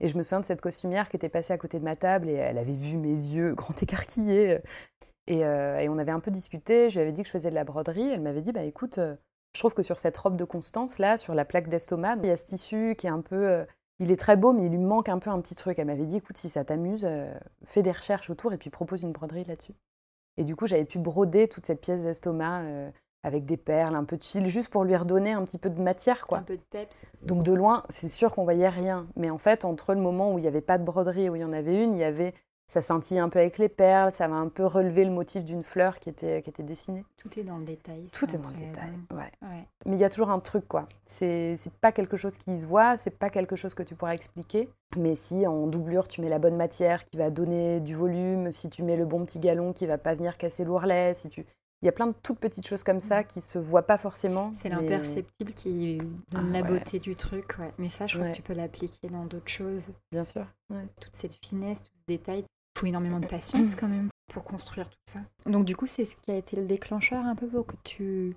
Et 0.00 0.08
je 0.08 0.16
me 0.16 0.22
souviens 0.22 0.40
de 0.40 0.46
cette 0.46 0.60
costumière 0.60 1.08
qui 1.08 1.16
était 1.16 1.28
passée 1.28 1.52
à 1.52 1.58
côté 1.58 1.78
de 1.78 1.84
ma 1.84 1.96
table 1.96 2.28
et 2.28 2.34
elle 2.34 2.58
avait 2.58 2.72
vu 2.72 2.96
mes 2.96 3.08
yeux 3.08 3.54
grand 3.56 3.80
écarquillés. 3.80 4.60
Et, 5.26 5.40
et 5.40 5.88
on 5.88 5.98
avait 5.98 6.12
un 6.12 6.20
peu 6.20 6.30
discuté. 6.30 6.90
Je 6.90 6.94
lui 6.94 7.02
avais 7.02 7.12
dit 7.12 7.22
que 7.22 7.28
je 7.28 7.32
faisais 7.32 7.50
de 7.50 7.54
la 7.54 7.64
broderie. 7.64 8.08
Elle 8.08 8.20
m'avait 8.20 8.42
dit 8.42 8.52
bah 8.52 8.62
écoute, 8.64 8.98
je 9.54 9.60
trouve 9.60 9.74
que 9.74 9.82
sur 9.82 9.98
cette 9.98 10.16
robe 10.16 10.36
de 10.36 10.44
Constance 10.44 10.98
là, 10.98 11.16
sur 11.16 11.34
la 11.34 11.44
plaque 11.44 11.68
d'estomac, 11.68 12.16
il 12.22 12.26
y 12.26 12.30
a 12.30 12.36
ce 12.36 12.46
tissu 12.46 12.94
qui 12.98 13.06
est 13.06 13.10
un 13.10 13.20
peu 13.20 13.64
il 14.00 14.10
est 14.10 14.16
très 14.16 14.36
beau, 14.36 14.52
mais 14.52 14.66
il 14.66 14.70
lui 14.70 14.78
manque 14.78 15.08
un 15.08 15.18
peu 15.18 15.30
un 15.30 15.40
petit 15.40 15.54
truc. 15.54 15.78
Elle 15.78 15.86
m'avait 15.86 16.06
dit, 16.06 16.16
écoute, 16.16 16.36
si 16.36 16.48
ça 16.48 16.64
t'amuse, 16.64 17.04
euh, 17.04 17.32
fais 17.64 17.82
des 17.82 17.92
recherches 17.92 18.28
autour 18.30 18.52
et 18.52 18.58
puis 18.58 18.70
propose 18.70 19.02
une 19.02 19.12
broderie 19.12 19.44
là-dessus. 19.44 19.74
Et 20.36 20.44
du 20.44 20.56
coup, 20.56 20.66
j'avais 20.66 20.84
pu 20.84 20.98
broder 20.98 21.48
toute 21.48 21.64
cette 21.64 21.80
pièce 21.80 22.02
d'estomac 22.02 22.62
euh, 22.62 22.90
avec 23.22 23.46
des 23.46 23.56
perles, 23.56 23.94
un 23.94 24.04
peu 24.04 24.16
de 24.16 24.24
fil, 24.24 24.48
juste 24.48 24.68
pour 24.68 24.84
lui 24.84 24.96
redonner 24.96 25.32
un 25.32 25.44
petit 25.44 25.58
peu 25.58 25.70
de 25.70 25.80
matière, 25.80 26.26
quoi. 26.26 26.38
Un 26.38 26.42
peu 26.42 26.56
de 26.56 26.62
peps. 26.70 27.00
Donc 27.22 27.44
de 27.44 27.52
loin, 27.52 27.84
c'est 27.88 28.08
sûr 28.08 28.34
qu'on 28.34 28.42
voyait 28.42 28.68
rien. 28.68 29.06
Mais 29.14 29.30
en 29.30 29.38
fait, 29.38 29.64
entre 29.64 29.94
le 29.94 30.00
moment 30.00 30.34
où 30.34 30.38
il 30.38 30.42
n'y 30.42 30.48
avait 30.48 30.60
pas 30.60 30.76
de 30.76 30.84
broderie 30.84 31.24
et 31.24 31.30
où 31.30 31.36
il 31.36 31.42
y 31.42 31.44
en 31.44 31.52
avait 31.52 31.82
une, 31.82 31.94
il 31.94 32.00
y 32.00 32.04
avait 32.04 32.34
ça 32.66 32.82
scintille 32.82 33.18
un 33.18 33.28
peu 33.28 33.38
avec 33.38 33.58
les 33.58 33.68
perles, 33.68 34.12
ça 34.12 34.26
va 34.26 34.36
un 34.36 34.48
peu 34.48 34.64
relever 34.64 35.04
le 35.04 35.10
motif 35.10 35.44
d'une 35.44 35.62
fleur 35.62 35.98
qui 35.98 36.08
était, 36.08 36.42
qui 36.42 36.50
était 36.50 36.62
dessinée. 36.62 37.04
Tout 37.18 37.38
est 37.38 37.44
dans 37.44 37.58
le 37.58 37.64
détail. 37.64 38.08
Tout 38.12 38.34
est 38.34 38.38
dans 38.38 38.50
le 38.50 38.56
détail, 38.56 38.92
ouais. 39.12 39.64
Mais 39.86 39.96
il 39.96 39.98
y 39.98 40.04
a 40.04 40.10
toujours 40.10 40.30
un 40.30 40.40
truc, 40.40 40.66
quoi. 40.66 40.86
C'est 41.06 41.56
pas 41.80 41.92
quelque 41.92 42.16
chose 42.16 42.36
qui 42.38 42.58
se 42.58 42.66
voit, 42.66 42.96
c'est 42.96 43.18
pas 43.18 43.30
quelque 43.30 43.56
chose 43.56 43.74
que 43.74 43.82
tu 43.82 43.94
pourras 43.94 44.14
expliquer. 44.14 44.68
Mais 44.96 45.14
si 45.14 45.46
en 45.46 45.66
doublure, 45.66 46.08
tu 46.08 46.20
mets 46.20 46.28
la 46.28 46.38
bonne 46.38 46.56
matière 46.56 47.04
qui 47.04 47.16
va 47.16 47.30
donner 47.30 47.80
du 47.80 47.94
volume, 47.94 48.52
si 48.52 48.70
tu 48.70 48.82
mets 48.82 48.96
le 48.96 49.04
bon 49.04 49.24
petit 49.24 49.40
galon 49.40 49.72
qui 49.72 49.86
va 49.86 49.98
pas 49.98 50.14
venir 50.14 50.38
casser 50.38 50.64
l'ourlet, 50.64 51.14
si 51.14 51.28
tu... 51.28 51.44
Il 51.82 51.86
y 51.86 51.88
a 51.88 51.92
plein 51.92 52.06
de 52.06 52.14
toutes 52.22 52.38
petites 52.38 52.66
choses 52.66 52.82
comme 52.82 53.00
ça 53.00 53.20
mm. 53.20 53.24
qui 53.26 53.40
se 53.42 53.58
voient 53.58 53.82
pas 53.82 53.98
forcément. 53.98 54.54
C'est 54.56 54.70
l'imperceptible 54.70 55.52
qui 55.52 55.98
donne 56.32 56.46
ah 56.48 56.60
la 56.60 56.62
beauté 56.62 56.98
du 56.98 57.14
truc, 57.14 57.58
ouais. 57.58 57.72
Mais 57.76 57.90
ça, 57.90 58.06
je 58.06 58.16
crois 58.16 58.30
que 58.30 58.36
tu 58.36 58.40
peux 58.40 58.54
l'appliquer 58.54 59.08
dans 59.08 59.26
d'autres 59.26 59.50
choses. 59.50 59.90
Bien 60.10 60.24
sûr. 60.24 60.46
Toute 61.00 61.14
cette 61.14 61.34
finesse, 61.44 61.82
tout 61.82 61.92
ce 61.92 62.04
détail, 62.06 62.38
il 62.38 62.44
faut 62.76 62.86
énormément 62.86 63.20
de 63.20 63.26
patience 63.26 63.74
quand 63.74 63.88
même 63.88 64.08
pour 64.32 64.44
construire 64.44 64.88
tout 64.90 64.98
ça. 65.06 65.20
Donc 65.46 65.64
du 65.64 65.76
coup, 65.76 65.86
c'est 65.86 66.04
ce 66.04 66.16
qui 66.16 66.30
a 66.30 66.36
été 66.36 66.56
le 66.56 66.66
déclencheur 66.66 67.24
un 67.24 67.34
peu 67.34 67.46
pour 67.46 67.66
que 67.66 67.76
tu, 67.84 68.32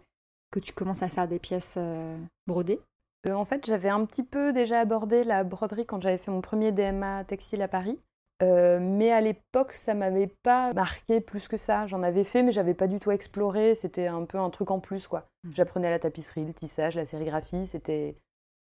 que 0.52 0.60
tu 0.60 0.74
commences 0.74 1.04
à 1.04 1.10
faire 1.10 1.28
des 1.28 1.40
pièces 1.40 1.76
euh, 1.78 2.18
brodées? 2.46 2.80
Euh, 3.28 3.34
En 3.34 3.46
fait, 3.46 3.66
j'avais 3.66 3.90
un 3.90 4.06
petit 4.06 4.24
peu 4.24 4.54
déjà 4.54 4.80
abordé 4.80 5.24
la 5.24 5.44
broderie 5.44 5.86
quand 5.86 6.02
j'avais 6.02 6.18
fait 6.18 6.32
mon 6.32 6.42
premier 6.42 6.72
DMA 6.72 7.24
textile 7.26 7.62
à 7.62 7.68
Paris. 7.68 8.00
Euh, 8.44 8.80
mais 8.80 9.12
à 9.12 9.20
l'époque, 9.20 9.74
ça 9.74 9.96
m'avait 9.96 10.32
pas 10.44 10.72
marqué 10.74 11.20
plus 11.20 11.48
que 11.48 11.58
ça. 11.58 11.88
J'en 11.88 12.04
avais 12.04 12.24
fait, 12.24 12.44
mais 12.44 12.52
j'avais 12.52 12.76
pas 12.76 12.86
du 12.86 13.00
tout 13.00 13.10
exploré. 13.10 13.74
C'était 13.74 14.06
un 14.06 14.26
peu 14.26 14.38
un 14.38 14.52
truc 14.52 14.70
en 14.70 14.80
plus, 14.80 15.08
quoi. 15.08 15.28
Mm. 15.44 15.52
J'apprenais 15.56 15.90
la 15.90 15.98
tapisserie, 15.98 16.46
le 16.46 16.54
tissage, 16.54 16.96
la 16.96 17.06
sérigraphie. 17.06 17.66
C'était 17.66 18.16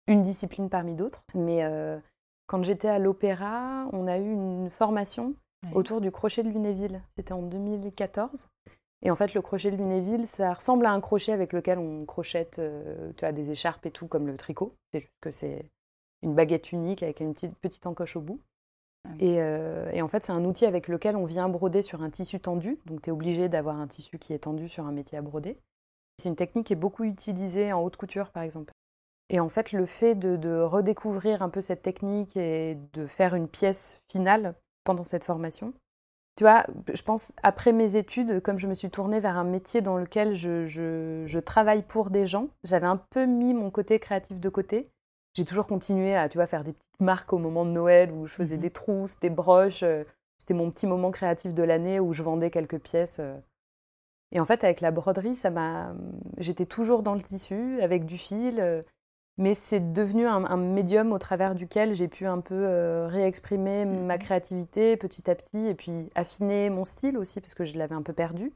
une 0.08 0.22
discipline 0.22 0.70
parmi 0.70 0.96
d'autres. 0.96 1.26
Mais 1.36 1.66
quand 2.46 2.64
j'étais 2.64 2.88
à 2.88 2.98
l'opéra, 2.98 3.90
on 3.92 4.08
a 4.08 4.18
eu 4.18 4.32
une 4.32 4.70
formation 4.70 5.36
autour 5.74 6.02
du 6.02 6.12
crochet 6.12 6.44
de 6.44 6.50
Lunéville. 6.50 7.02
C'était 7.16 7.34
en 7.34 7.42
2014. 7.42 8.50
Et 9.04 9.12
en 9.12 9.16
fait, 9.16 9.34
le 9.34 9.42
crochet 9.42 9.72
de 9.72 9.78
Lunéville, 9.78 10.28
ça 10.28 10.54
ressemble 10.54 10.86
à 10.86 10.92
un 10.92 11.02
crochet 11.02 11.32
avec 11.32 11.54
lequel 11.54 11.78
on 11.78 12.06
crochette 12.06 12.60
euh, 12.60 13.12
tu 13.16 13.26
as 13.26 13.32
des 13.32 13.52
écharpes 13.52 13.86
et 13.86 13.92
tout, 13.92 14.08
comme 14.08 14.28
le 14.28 14.36
tricot. 14.38 14.74
C'est 14.92 15.02
juste 15.02 15.14
que 15.22 15.32
c'est 15.32 15.66
une 16.24 16.34
baguette 16.34 16.72
unique 16.72 17.04
avec 17.04 17.20
une 17.20 17.34
petite, 17.34 17.56
petite 17.58 17.86
encoche 17.86 18.16
au 18.16 18.22
bout. 18.22 18.42
Ah 19.06 19.10
euh, 19.22 19.90
et, 19.92 20.02
en 20.02 20.08
fait, 20.08 20.24
c'est 20.24 20.32
un 20.32 20.44
outil 20.44 20.66
avec 20.66 20.88
lequel 20.88 21.16
on 21.16 21.26
vient 21.26 21.48
broder 21.48 21.84
sur 21.84 22.02
un 22.02 22.10
tissu 22.10 22.40
tendu. 22.40 22.80
Donc, 22.86 23.04
tu 23.04 23.10
es 23.10 23.14
obligé 23.14 23.50
d'avoir 23.50 23.80
un 23.80 23.88
tissu 23.88 24.18
qui 24.18 24.34
est 24.34 24.40
tendu 24.40 24.68
sur 24.68 24.86
un 24.86 24.92
métier 24.92 25.18
à 25.18 25.22
broder. 25.22 25.60
C'est 26.18 26.30
une 26.30 26.36
technique 26.36 26.68
qui 26.68 26.74
est 26.74 26.78
beaucoup 26.78 27.04
utilisée 27.04 27.72
en 27.72 27.84
haute 27.84 27.98
couture, 27.98 28.32
par 28.32 28.42
exemple. 28.42 28.74
Et 29.30 29.40
en 29.40 29.50
fait, 29.50 29.74
le 29.74 29.86
fait 29.86 30.16
de 30.16 30.62
redécouvrir 30.62 31.44
un 31.44 31.50
peu 31.50 31.62
cette 31.62 31.84
technique 31.84 32.36
et 32.36 32.80
de 32.94 33.06
faire 33.06 33.36
une 33.36 33.48
pièce 33.48 34.02
finale 34.10 34.56
pendant 34.88 35.04
cette 35.04 35.26
formation. 35.26 35.74
Tu 36.38 36.44
vois, 36.44 36.66
je 36.94 37.02
pense, 37.02 37.34
après 37.44 37.74
mes 37.74 37.98
études, 37.98 38.42
comme 38.42 38.58
je 38.58 38.68
me 38.68 38.74
suis 38.74 38.90
tournée 38.90 39.20
vers 39.20 39.38
un 39.38 39.44
métier 39.44 39.82
dans 39.82 39.98
lequel 39.98 40.34
je, 40.34 40.66
je, 40.66 41.40
travaille 41.40 41.82
pour 41.82 42.10
des 42.10 42.26
gens, 42.26 42.48
j'avais 42.64 42.86
un 42.86 42.98
peu 43.10 43.26
mis 43.26 43.54
mon 43.54 43.70
côté 43.70 44.00
créatif 44.00 44.40
de 44.40 44.50
côté. 44.50 44.90
J'ai 45.34 45.46
toujours 45.46 45.68
continué 45.68 46.16
à, 46.16 46.30
tu 46.30 46.38
vois, 46.38 46.48
faire 46.48 46.64
des 46.64 46.74
petites 46.74 47.02
marques 47.02 47.34
au 47.34 47.38
moment 47.38 47.66
de 47.66 47.72
Noël 47.72 48.12
où 48.12 48.28
je 48.28 48.34
faisais 48.34 48.56
mhm. 48.56 48.62
des 48.62 48.70
trousses, 48.70 49.20
des 49.20 49.30
broches. 49.30 49.84
Euh, 49.84 50.04
c'était 50.38 50.54
mon 50.54 50.72
petit 50.72 50.88
moment 50.88 51.12
créatif 51.12 51.54
de 51.54 51.64
l'année 51.64 52.00
où 52.00 52.14
je 52.14 52.24
vendais 52.24 52.50
quelques 52.50 52.80
pièces. 52.80 53.18
Euh. 53.20 53.36
Et 54.32 54.40
en 54.40 54.46
fait, 54.46 54.64
avec 54.64 54.80
la 54.80 54.92
broderie, 54.92 55.36
ça 55.36 55.50
m'a, 55.50 55.94
j'étais 56.38 56.66
toujours 56.66 57.02
dans 57.02 57.16
le 57.16 57.22
tissu, 57.22 57.82
avec 57.82 58.06
du 58.06 58.18
fil. 58.18 58.84
Mais 59.38 59.54
c'est 59.54 59.94
devenu 59.94 60.26
un, 60.26 60.58
médium 60.58 61.12
au 61.12 61.20
travers 61.20 61.54
duquel 61.54 61.94
j'ai 61.94 62.08
pu 62.08 62.26
un 62.26 62.40
peu 62.40 62.56
euh, 62.56 63.08
réexprimer 63.08 63.86
ma 63.86 64.16
mhm. 64.16 64.20
créativité 64.20 64.98
petit 64.98 65.30
à 65.30 65.36
petit 65.36 65.68
et 65.68 65.76
puis 65.76 66.10
affiner 66.16 66.70
mon 66.72 66.86
style 66.86 67.18
aussi 67.18 67.40
parce 67.40 67.54
que 67.54 67.64
je 67.64 67.78
l'avais 67.78 67.96
un 67.96 68.02
peu 68.02 68.14
perdu 68.14 68.52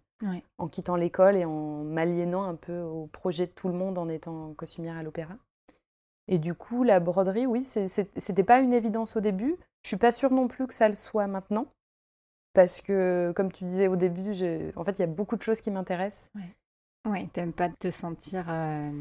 en 0.58 0.68
quittant 0.68 0.96
l'école 0.96 1.36
et 1.36 1.46
en 1.46 1.84
m'aliénant 1.84 2.44
un 2.44 2.56
peu 2.56 2.80
au 2.82 3.08
projet 3.08 3.48
de 3.48 3.52
tout 3.52 3.68
le 3.68 3.74
monde 3.74 3.98
en 3.98 4.08
étant 4.08 4.54
costumière 4.54 4.98
à 4.98 5.04
l'opéra. 5.04 5.36
Et 6.28 6.38
du 6.38 6.54
coup, 6.54 6.84
la 6.84 7.00
broderie, 7.00 7.46
oui, 7.46 7.64
c'était 7.64 8.44
pas 8.44 8.60
une 8.60 8.74
évidence 8.74 9.16
au 9.16 9.20
début. 9.20 9.58
Je 9.84 9.90
suis 9.90 9.98
pas 9.98 10.12
sûre 10.12 10.32
non 10.32 10.48
plus 10.48 10.68
que 10.68 10.74
ça 10.74 10.88
le 10.88 10.96
soit 10.96 11.28
maintenant 11.28 11.66
parce 12.54 12.82
que, 12.82 13.34
comme 13.36 13.52
tu 13.52 13.64
disais 13.64 13.88
au 13.88 13.96
début, 13.96 14.32
en 14.76 14.84
fait, 14.84 14.92
il 14.92 15.00
y 15.00 15.04
a 15.04 15.08
beaucoup 15.08 15.36
de 15.36 15.42
choses 15.42 15.62
qui 15.62 15.72
m'intéressent. 15.72 16.30
Ouais. 16.36 16.56
Ouais, 17.10 17.28
t'aimes 17.34 17.54
pas 17.54 17.70
te 17.70 17.90
sentir 17.90 18.46
euh, 18.48 18.92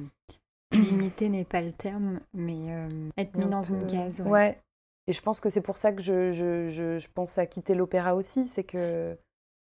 limité 0.72 1.28
n'est 1.28 1.44
pas 1.44 1.60
le 1.60 1.72
terme, 1.72 2.20
mais 2.32 2.58
euh, 2.68 2.88
être 3.16 3.36
mis 3.36 3.46
dans 3.46 3.62
une 3.62 3.86
case. 3.86 4.22
Ouais. 4.22 4.58
Et 5.06 5.12
je 5.12 5.22
pense 5.22 5.40
que 5.40 5.50
c'est 5.50 5.60
pour 5.60 5.76
ça 5.76 5.92
que 5.92 6.02
je, 6.02 6.30
je, 6.30 6.68
je, 6.98 7.08
pense 7.12 7.38
à 7.38 7.46
quitter 7.46 7.74
l'opéra 7.74 8.14
aussi, 8.14 8.44
c'est 8.44 8.64
que 8.64 9.16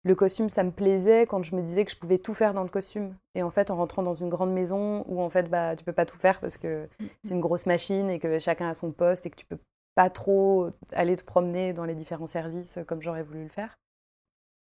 le 0.04 0.16
costume, 0.16 0.50
ça 0.50 0.64
me 0.64 0.72
plaisait 0.72 1.26
quand 1.26 1.44
je 1.44 1.56
me 1.56 1.62
disais 1.62 1.86
que 1.86 1.92
je 1.92 1.98
pouvais 1.98 2.18
tout 2.18 2.34
faire 2.34 2.54
dans 2.54 2.64
le 2.64 2.70
costume. 2.70 3.16
Et 3.36 3.44
en 3.44 3.50
fait, 3.50 3.72
en 3.72 3.78
rentrant 3.78 4.04
dans 4.04 4.14
une 4.14 4.30
grande 4.30 4.54
maison 4.54 5.04
où 5.08 5.22
en 5.22 5.30
fait, 5.30 5.50
bah, 5.50 5.76
tu 5.76 5.84
peux 5.84 5.94
pas 5.94 6.06
tout 6.06 6.18
faire 6.18 6.40
parce 6.40 6.58
que 6.58 6.88
c'est 7.24 7.34
une 7.34 7.42
grosse 7.42 7.66
machine 7.66 8.10
et 8.10 8.20
que 8.20 8.40
chacun 8.40 8.70
a 8.70 8.74
son 8.74 8.92
poste 8.92 9.26
et 9.26 9.30
que 9.30 9.36
tu 9.36 9.46
peux 9.46 9.60
pas 9.96 10.10
trop 10.10 10.70
aller 10.92 11.16
te 11.16 11.24
promener 11.24 11.74
dans 11.74 11.86
les 11.86 11.96
différents 11.96 12.28
services 12.28 12.80
comme 12.88 13.02
j'aurais 13.02 13.24
voulu 13.24 13.44
le 13.44 13.50
faire. 13.50 13.78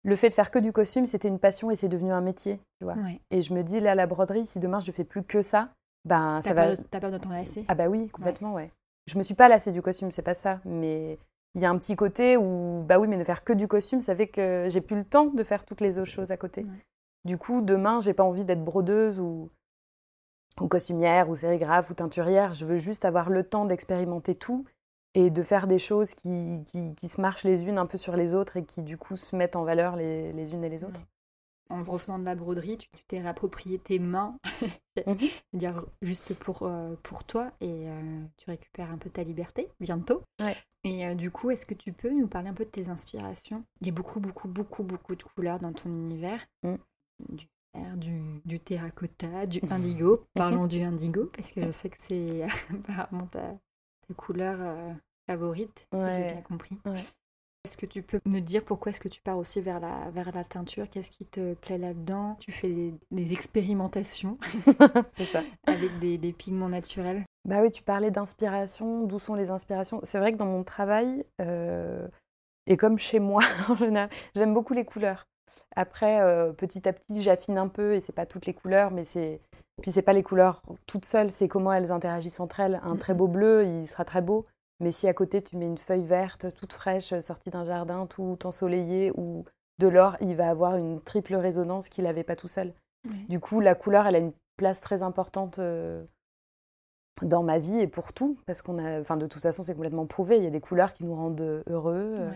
Le 0.04 0.16
fait 0.16 0.28
de 0.28 0.34
faire 0.34 0.50
que 0.50 0.58
du 0.58 0.72
costume, 0.72 1.06
c'était 1.06 1.28
une 1.28 1.40
passion 1.40 1.70
et 1.70 1.76
c'est 1.76 1.88
devenu 1.88 2.12
un 2.12 2.20
métier, 2.20 2.60
tu 2.78 2.84
vois. 2.84 2.96
Et 3.30 3.42
je 3.42 3.52
me 3.52 3.62
dis 3.62 3.80
là, 3.80 3.94
la 3.94 4.06
broderie, 4.06 4.46
si 4.46 4.60
demain 4.60 4.80
je 4.80 4.92
fais 4.92 5.04
plus 5.04 5.24
que 5.24 5.42
ça, 5.42 5.70
ben, 6.08 6.40
ça 6.42 6.54
va. 6.54 6.76
T'as 6.76 7.00
peur 7.00 7.10
de 7.10 7.18
t'en 7.18 7.28
lasser 7.28 7.64
Ah 7.68 7.74
bah 7.74 7.88
oui, 7.88 8.08
complètement, 8.08 8.54
ouais. 8.54 8.70
Je 9.06 9.18
me 9.18 9.22
suis 9.22 9.34
pas 9.34 9.48
lassée 9.48 9.72
du 9.72 9.82
costume, 9.82 10.10
c'est 10.10 10.22
pas 10.22 10.34
ça, 10.34 10.60
mais 10.64 11.18
il 11.54 11.60
y 11.60 11.66
a 11.66 11.70
un 11.70 11.78
petit 11.78 11.96
côté 11.96 12.36
où, 12.36 12.82
bah 12.86 12.98
oui, 12.98 13.08
mais 13.08 13.16
ne 13.16 13.24
faire 13.24 13.44
que 13.44 13.52
du 13.52 13.68
costume, 13.68 14.00
ça 14.00 14.16
fait 14.16 14.26
que 14.26 14.66
j'ai 14.68 14.80
plus 14.80 14.96
le 14.96 15.04
temps 15.04 15.26
de 15.26 15.44
faire 15.44 15.64
toutes 15.64 15.80
les 15.80 15.98
autres 15.98 16.10
choses 16.10 16.30
à 16.30 16.36
côté. 16.36 16.66
Du 17.24 17.36
coup, 17.36 17.60
demain, 17.60 18.00
j'ai 18.00 18.14
pas 18.14 18.22
envie 18.22 18.44
d'être 18.44 18.64
brodeuse 18.64 19.20
ou, 19.20 19.50
ou 20.60 20.68
costumière 20.68 21.28
ou 21.28 21.34
sérigraphe 21.34 21.90
ou 21.90 21.94
teinturière. 21.94 22.52
Je 22.54 22.64
veux 22.64 22.78
juste 22.78 23.04
avoir 23.04 23.28
le 23.28 23.44
temps 23.44 23.66
d'expérimenter 23.66 24.34
tout 24.34 24.64
et 25.14 25.30
de 25.30 25.42
faire 25.42 25.66
des 25.66 25.78
choses 25.78 26.14
qui, 26.14 26.62
qui, 26.66 26.94
qui, 26.94 27.08
se 27.08 27.20
marchent 27.20 27.44
les 27.44 27.64
unes 27.64 27.78
un 27.78 27.86
peu 27.86 27.98
sur 27.98 28.16
les 28.16 28.34
autres 28.34 28.56
et 28.56 28.64
qui, 28.64 28.82
du 28.82 28.96
coup, 28.96 29.16
se 29.16 29.36
mettent 29.36 29.56
en 29.56 29.64
valeur 29.64 29.96
les, 29.96 30.32
les 30.32 30.52
unes 30.54 30.64
et 30.64 30.68
les 30.68 30.84
autres 30.84 31.00
en 31.70 31.84
refaisant 31.84 32.18
de 32.18 32.24
la 32.24 32.34
broderie, 32.34 32.78
tu 32.78 32.88
t'es 33.06 33.20
réapproprié 33.20 33.78
tes 33.78 33.98
mains, 33.98 34.38
mhm. 35.06 35.18
dire 35.52 35.84
juste 36.02 36.34
pour, 36.34 36.62
euh, 36.62 36.94
pour 37.02 37.24
toi, 37.24 37.52
et 37.60 37.88
euh, 37.88 38.24
tu 38.36 38.50
récupères 38.50 38.90
un 38.90 38.98
peu 38.98 39.10
ta 39.10 39.22
liberté 39.22 39.68
bientôt. 39.80 40.22
Et 40.84 41.06
euh, 41.06 41.14
du 41.14 41.30
coup, 41.30 41.50
est-ce 41.50 41.66
que 41.66 41.74
tu 41.74 41.92
peux 41.92 42.10
nous 42.10 42.26
parler 42.26 42.48
un 42.48 42.54
peu 42.54 42.64
de 42.64 42.70
tes 42.70 42.88
inspirations? 42.88 43.64
Il 43.80 43.88
y 43.88 43.90
a 43.90 43.92
beaucoup, 43.92 44.20
beaucoup, 44.20 44.48
beaucoup, 44.48 44.82
beaucoup 44.82 45.14
de 45.14 45.22
couleurs 45.22 45.58
dans 45.58 45.72
ton 45.72 45.90
univers. 45.90 46.46
Mm. 46.62 46.74
Du 47.30 47.48
vert, 47.74 47.96
du, 47.96 48.40
du, 48.44 48.60
terracotta, 48.60 49.46
du 49.46 49.60
indigo. 49.70 50.24
Parlons 50.34 50.66
du 50.66 50.80
indigo, 50.80 51.30
parce 51.34 51.50
que 51.50 51.62
je 51.62 51.70
sais 51.70 51.90
que 51.90 51.98
c'est 52.00 52.44
apparemment 52.70 53.26
ta, 53.26 53.58
ta 54.06 54.14
couleur 54.14 54.58
favorite, 55.26 55.86
si 55.92 56.00
j'ai 56.00 56.32
bien 56.32 56.42
compris. 56.42 56.78
Est-ce 57.64 57.76
que 57.76 57.86
tu 57.86 58.02
peux 58.02 58.20
me 58.24 58.40
dire 58.40 58.64
pourquoi 58.64 58.90
est-ce 58.90 59.00
que 59.00 59.08
tu 59.08 59.20
pars 59.20 59.36
aussi 59.36 59.60
vers 59.60 59.80
la, 59.80 60.10
vers 60.10 60.34
la 60.34 60.44
teinture? 60.44 60.88
Qu'est-ce 60.90 61.10
qui 61.10 61.24
te 61.26 61.54
plaît 61.54 61.78
là-dedans? 61.78 62.36
Tu 62.40 62.52
fais 62.52 62.92
des, 63.10 63.32
expérimentations 63.32 64.38
c'est 65.10 65.24
ça. 65.24 65.42
avec 65.66 65.98
des, 65.98 66.32
pigments 66.32 66.68
naturels? 66.68 67.24
Bah 67.44 67.60
oui, 67.60 67.70
tu 67.70 67.82
parlais 67.82 68.10
d'inspiration. 68.10 69.04
D'où 69.04 69.18
sont 69.18 69.34
les 69.34 69.50
inspirations? 69.50 70.00
C'est 70.04 70.18
vrai 70.18 70.32
que 70.32 70.38
dans 70.38 70.46
mon 70.46 70.64
travail, 70.64 71.24
euh, 71.40 72.06
et 72.66 72.76
comme 72.76 72.96
chez 72.96 73.18
moi 73.18 73.42
j'aime 74.34 74.54
beaucoup 74.54 74.74
les 74.74 74.84
couleurs. 74.84 75.26
Après, 75.76 76.20
euh, 76.20 76.52
petit 76.52 76.88
à 76.88 76.92
petit, 76.92 77.22
j'affine 77.22 77.58
un 77.58 77.68
peu 77.68 77.94
et 77.94 78.00
c'est 78.00 78.14
pas 78.14 78.26
toutes 78.26 78.46
les 78.46 78.54
couleurs, 78.54 78.90
mais 78.90 79.04
c'est 79.04 79.40
puis 79.82 79.92
c'est 79.92 80.02
pas 80.02 80.12
les 80.12 80.22
couleurs 80.22 80.62
toutes 80.86 81.04
seules, 81.04 81.30
c'est 81.30 81.48
comment 81.48 81.72
elles 81.72 81.92
interagissent 81.92 82.40
entre 82.40 82.60
elles. 82.60 82.80
Un 82.82 82.96
très 82.96 83.14
beau 83.14 83.28
bleu, 83.28 83.64
il 83.64 83.86
sera 83.86 84.04
très 84.04 84.22
beau 84.22 84.46
Mais 84.80 84.92
si 84.92 85.08
à 85.08 85.14
côté 85.14 85.42
tu 85.42 85.56
mets 85.56 85.66
une 85.66 85.78
feuille 85.78 86.04
verte 86.04 86.54
toute 86.54 86.72
fraîche 86.72 87.18
sortie 87.20 87.50
d'un 87.50 87.64
jardin 87.64 88.06
tout 88.06 88.38
ensoleillé 88.44 89.12
ou 89.16 89.44
de 89.78 89.88
l'or, 89.88 90.16
il 90.20 90.36
va 90.36 90.50
avoir 90.50 90.76
une 90.76 91.00
triple 91.00 91.34
résonance 91.34 91.88
qu'il 91.88 92.04
n'avait 92.04 92.24
pas 92.24 92.36
tout 92.36 92.48
seul. 92.48 92.72
Du 93.28 93.40
coup, 93.40 93.60
la 93.60 93.74
couleur, 93.74 94.06
elle 94.06 94.16
a 94.16 94.18
une 94.18 94.32
place 94.56 94.80
très 94.80 95.02
importante 95.02 95.58
euh, 95.60 96.04
dans 97.22 97.42
ma 97.42 97.58
vie 97.58 97.78
et 97.78 97.86
pour 97.86 98.12
tout, 98.12 98.38
parce 98.46 98.60
qu'on 98.60 98.78
a, 98.78 99.00
enfin, 99.00 99.16
de 99.16 99.26
toute 99.26 99.42
façon, 99.42 99.64
c'est 99.64 99.74
complètement 99.74 100.06
prouvé. 100.06 100.36
Il 100.36 100.44
y 100.44 100.46
a 100.46 100.50
des 100.50 100.60
couleurs 100.60 100.92
qui 100.92 101.04
nous 101.04 101.14
rendent 101.14 101.62
heureux, 101.68 102.16
euh, 102.18 102.30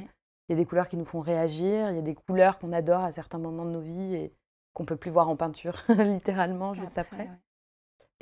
il 0.48 0.52
y 0.52 0.55
a 0.55 0.57
des 0.57 0.64
couleurs 0.64 0.88
qui 0.88 0.96
nous 0.96 1.05
font 1.05 1.20
réagir, 1.20 1.90
il 1.90 1.96
y 1.96 1.98
a 1.98 2.02
des 2.02 2.14
couleurs 2.14 2.59
qu'on 2.59 2.72
adore 2.72 3.02
à 3.02 3.12
certains 3.12 3.38
moments 3.38 3.64
de 3.64 3.70
nos 3.70 3.81
vies 3.81 4.14
et 4.14 4.33
qu'on 4.72 4.85
peut 4.85 4.96
plus 4.96 5.11
voir 5.11 5.28
en 5.28 5.37
peinture, 5.37 5.83
littéralement, 5.88 6.74
juste 6.74 6.98
après. 6.98 7.28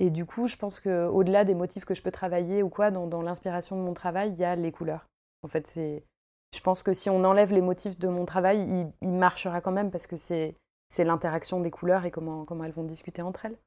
Et 0.00 0.08
du 0.08 0.24
coup, 0.24 0.48
je 0.48 0.56
pense 0.56 0.80
qu'au-delà 0.80 1.44
des 1.44 1.54
motifs 1.54 1.84
que 1.84 1.94
je 1.94 2.02
peux 2.02 2.10
travailler 2.10 2.62
ou 2.62 2.70
quoi, 2.70 2.90
dans, 2.90 3.22
l'inspiration 3.22 3.76
de 3.76 3.82
mon 3.82 3.92
travail, 3.92 4.32
il 4.32 4.38
y 4.40 4.44
a 4.44 4.56
les 4.56 4.72
couleurs. 4.72 5.06
En 5.42 5.48
fait, 5.48 5.66
c'est, 5.66 6.02
je 6.54 6.60
pense 6.60 6.82
que 6.82 6.94
si 6.94 7.10
on 7.10 7.22
enlève 7.22 7.52
les 7.52 7.60
motifs 7.60 7.98
de 7.98 8.08
mon 8.08 8.24
travail, 8.24 8.88
il, 9.02 9.12
marchera 9.12 9.60
quand 9.60 9.72
même 9.72 9.90
parce 9.90 10.06
que 10.06 10.16
c'est, 10.16 10.56
c'est 10.88 11.04
l'interaction 11.04 11.60
des 11.60 11.70
couleurs 11.70 12.06
et 12.06 12.10
comment, 12.10 12.46
comment 12.46 12.64
elles 12.64 12.72
vont 12.72 12.84
discuter 12.84 13.20
entre 13.20 13.44
elles. 13.44 13.58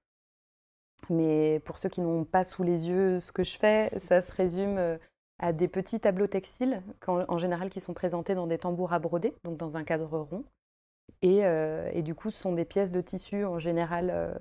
Mais 1.09 1.61
pour 1.65 1.77
ceux 1.77 1.89
qui 1.89 2.01
n'ont 2.01 2.25
pas 2.25 2.43
sous 2.43 2.63
les 2.63 2.89
yeux 2.89 3.19
ce 3.19 3.31
que 3.31 3.43
je 3.43 3.55
fais, 3.55 3.91
ça 3.99 4.23
se 4.23 4.31
résume 4.31 4.77
euh, 4.79 4.97
à 5.37 5.53
des 5.53 5.67
petits 5.67 5.99
tableaux 5.99 6.27
textiles, 6.27 6.81
en 7.07 7.37
général 7.37 7.69
qui 7.69 7.79
sont 7.79 7.93
présentés 7.93 8.33
dans 8.33 8.47
des 8.47 8.57
tambours 8.57 8.93
à 8.93 8.99
broder, 8.99 9.35
donc 9.43 9.57
dans 9.57 9.77
un 9.77 9.83
cadre 9.83 10.17
rond. 10.17 10.43
Et, 11.21 11.45
euh, 11.45 12.01
du 12.01 12.15
coup, 12.15 12.31
ce 12.31 12.41
sont 12.41 12.53
des 12.53 12.65
pièces 12.65 12.91
de 12.91 13.01
tissu 13.01 13.45
en 13.45 13.59
général 13.59 14.09
euh, 14.11 14.33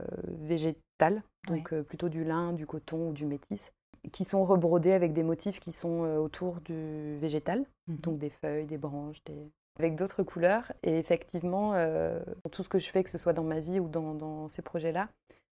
végétales, 1.11 1.23
donc 1.49 1.75
plutôt 1.83 2.09
du 2.09 2.25
lin, 2.25 2.53
du 2.53 2.67
coton 2.67 3.09
ou 3.09 3.13
du 3.13 3.27
métis, 3.27 3.73
qui 4.13 4.25
sont 4.25 4.45
rebrodés 4.45 4.93
avec 4.93 5.13
des 5.13 5.23
motifs 5.23 5.61
qui 5.61 5.73
sont 5.73 6.01
autour 6.17 6.61
du 6.61 7.17
végétal, 7.19 7.65
mhm. 7.87 7.97
donc 7.99 8.19
des 8.19 8.31
feuilles, 8.31 8.67
des 8.67 8.79
branches, 8.79 9.23
des... 9.25 9.51
avec 9.79 9.97
d'autres 9.97 10.23
couleurs. 10.23 10.73
Et 10.83 10.99
effectivement, 10.99 11.75
tout 12.51 12.63
ce 12.63 12.69
que 12.69 12.79
je 12.79 12.91
fais, 12.91 13.05
que 13.05 13.11
ce 13.11 13.19
soit 13.19 13.33
dans 13.33 13.45
ma 13.45 13.61
vie 13.61 13.81
ou 13.81 13.89
dans, 13.89 14.15
dans 14.15 14.49
ces 14.49 14.63
projets-là, 14.63 15.09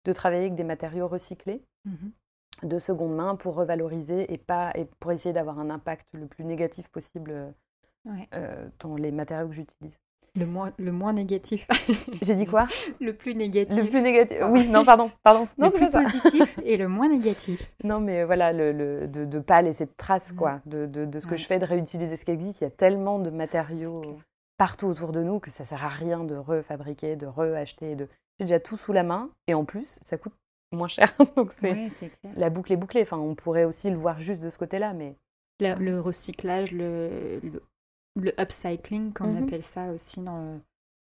de 0.05 0.13
travailler 0.13 0.43
avec 0.43 0.55
des 0.55 0.63
matériaux 0.63 1.07
recyclés 1.07 1.61
mhm. 1.85 2.11
de 2.63 2.79
seconde 2.79 3.15
main 3.15 3.35
pour 3.35 3.55
revaloriser 3.55 4.31
et, 4.33 4.37
pas, 4.37 4.71
et 4.75 4.85
pour 4.99 5.11
essayer 5.11 5.33
d'avoir 5.33 5.59
un 5.59 5.69
impact 5.69 6.07
le 6.13 6.27
plus 6.27 6.45
négatif 6.45 6.87
possible 6.89 7.53
euh, 8.33 8.69
dans 8.79 8.95
les 8.95 9.11
matériaux 9.11 9.49
que 9.49 9.55
j'utilise. 9.55 9.99
Le 10.39 10.45
moins, 10.45 10.71
le 10.77 10.91
moins 10.91 11.11
négatif. 11.11 11.67
J'ai 12.21 12.35
dit 12.35 12.45
quoi? 12.45 12.67
Le 13.01 13.13
plus 13.13 13.35
négatif. 13.35 13.83
Le 13.83 13.89
plus 13.89 14.01
négatif. 14.01 14.37
Oui, 14.49 14.67
non, 14.67 14.85
pardon, 14.85 15.11
pardon. 15.21 15.47
Non, 15.57 15.69
c'est 15.69 15.79
pas 15.79 15.89
ça. 15.89 16.01
positif 16.01 16.57
et 16.63 16.77
le 16.77 16.87
moins 16.87 17.09
négatif. 17.09 17.61
Non, 17.83 17.99
mais 17.99 18.23
voilà, 18.23 18.53
le, 18.53 19.07
de 19.07 19.25
ne 19.25 19.39
pas 19.39 19.61
laisser 19.61 19.85
de 19.85 19.91
traces, 19.97 20.31
quoi, 20.31 20.61
de, 20.65 20.85
de, 20.85 21.19
ce 21.19 21.27
que 21.27 21.37
je 21.37 21.45
fais, 21.45 21.59
de 21.59 21.65
réutiliser 21.65 22.15
ce 22.15 22.25
qui 22.25 22.31
existe. 22.31 22.61
Il 22.61 22.65
y 22.65 22.67
a 22.67 22.71
tellement 22.71 23.19
de 23.19 23.29
matériaux 23.29 24.17
partout 24.57 24.87
autour 24.87 25.11
de 25.11 25.23
nous 25.23 25.39
que 25.39 25.49
ça 25.49 25.63
sert 25.63 25.83
à 25.83 25.89
rien 25.89 26.23
de 26.23 26.35
refabriquer, 26.35 27.15
de 27.15 27.25
reacheter, 27.25 27.95
de 27.95 28.07
j'ai 28.39 28.45
déjà 28.45 28.59
tout 28.59 28.77
sous 28.77 28.93
la 28.93 29.03
main 29.03 29.29
et 29.47 29.53
en 29.53 29.65
plus, 29.65 29.99
ça 30.01 30.17
coûte 30.17 30.33
moins 30.71 30.87
cher. 30.87 31.13
Donc 31.35 31.51
c'est 31.51 31.91
la 32.35 32.49
boucle 32.49 32.71
est 32.71 32.77
bouclée. 32.77 33.01
Enfin, 33.01 33.17
on 33.17 33.35
pourrait 33.35 33.65
aussi 33.65 33.89
le 33.89 33.97
voir 33.97 34.21
juste 34.21 34.41
de 34.41 34.49
ce 34.49 34.57
côté-là, 34.57 34.93
mais 34.93 35.15
le, 35.59 35.99
recyclage, 35.99 36.71
le, 36.71 37.39
le, 37.43 37.61
upcycling, 38.37 39.13
comme 39.13 39.29
on 39.29 39.39
mhm. 39.39 39.47
appelle 39.47 39.63
ça 39.63 39.91
aussi 39.91 40.21
dans 40.21 40.41
le, 40.41 40.59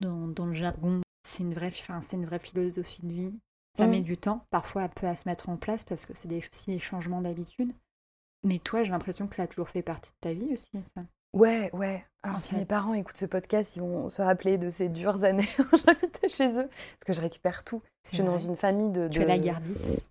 dans, 0.01 0.27
dans 0.27 0.45
le 0.45 0.53
jargon, 0.53 1.01
c'est 1.23 1.43
une 1.43 1.53
vraie, 1.53 1.71
une 2.13 2.25
vraie 2.25 2.39
philosophie 2.39 3.01
de 3.03 3.11
vie. 3.11 3.33
Ça 3.77 3.87
met 3.87 4.01
du 4.01 4.17
temps, 4.17 4.45
parfois 4.49 4.83
un 4.83 4.87
peu 4.89 5.07
à 5.07 5.15
se 5.15 5.27
mettre 5.29 5.47
en 5.47 5.55
place 5.55 5.85
parce 5.85 6.05
que 6.05 6.11
c'est 6.13 6.27
aussi 6.27 6.71
des 6.71 6.79
changements 6.79 7.21
d'habitude. 7.21 7.71
Mais 8.43 8.59
toi, 8.59 8.83
j'ai 8.83 8.91
l'impression 8.91 9.27
que 9.27 9.35
ça 9.35 9.43
a 9.43 9.47
toujours 9.47 9.69
fait 9.69 9.81
partie 9.81 10.11
de 10.11 10.17
ta 10.19 10.33
vie 10.33 10.53
aussi, 10.53 10.71
ça. 10.93 11.03
Ouais, 11.33 11.69
ouais. 11.73 12.03
Alors, 12.23 12.41
si 12.41 12.55
mes 12.55 12.65
parents 12.65 12.93
écoutent 12.93 13.17
ce 13.17 13.25
podcast, 13.25 13.77
ils 13.77 13.81
vont 13.81 14.09
se 14.09 14.21
rappeler 14.21 14.57
de 14.57 14.69
ces 14.69 14.89
dures 14.89 15.23
années 15.23 15.47
où 15.59 15.77
j'habitais 15.77 16.27
chez 16.27 16.59
eux. 16.59 16.67
Parce 16.67 17.05
que 17.05 17.13
je 17.13 17.21
récupère 17.21 17.63
tout. 17.63 17.81
Je 18.03 18.15
suis 18.15 18.23
dans 18.23 18.37
une 18.37 18.57
famille 18.57 18.91
de. 18.91 19.07
Tu 19.07 19.21
as 19.21 19.25
la 19.25 19.39
gardite 19.39 20.03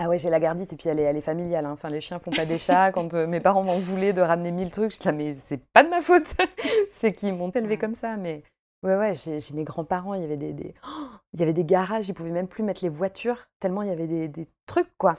Ah 0.00 0.08
ouais, 0.08 0.16
j'ai 0.16 0.30
la 0.30 0.38
gardite 0.38 0.72
et 0.72 0.76
puis 0.76 0.88
elle 0.88 1.00
est, 1.00 1.02
elle 1.02 1.16
est 1.16 1.20
familiale. 1.20 1.66
Hein. 1.66 1.72
Enfin, 1.72 1.90
les 1.90 2.00
chiens 2.00 2.20
font 2.20 2.30
pas 2.30 2.46
des 2.46 2.58
chats. 2.58 2.92
Quand 2.92 3.14
euh, 3.14 3.26
mes 3.26 3.40
parents 3.40 3.64
m'en 3.64 3.80
voulaient 3.80 4.12
de 4.12 4.20
ramener 4.20 4.52
mille 4.52 4.70
trucs, 4.70 4.94
je 4.94 5.00
dis, 5.00 5.12
mais 5.12 5.34
c'est 5.46 5.60
pas 5.72 5.82
de 5.82 5.88
ma 5.88 6.02
faute. 6.02 6.22
c'est 6.92 7.12
qu'ils 7.12 7.34
m'ont 7.34 7.50
élevé 7.50 7.78
comme 7.78 7.96
ça. 7.96 8.16
Mais 8.16 8.44
ouais, 8.84 8.96
ouais, 8.96 9.14
j'ai 9.16 9.40
mes 9.54 9.64
grands-parents, 9.64 10.14
il 10.14 10.22
y 10.22 10.24
avait 10.24 10.36
des. 10.36 10.52
des... 10.52 10.72
il 11.32 11.40
y 11.40 11.42
avait 11.42 11.52
des 11.52 11.64
garages, 11.64 12.08
ils 12.08 12.14
pouvaient 12.14 12.30
même 12.30 12.46
plus 12.46 12.62
mettre 12.62 12.84
les 12.84 12.88
voitures, 12.88 13.48
tellement 13.58 13.82
il 13.82 13.88
y 13.88 13.92
avait 13.92 14.06
des, 14.06 14.28
des 14.28 14.46
trucs, 14.66 14.96
quoi. 14.98 15.16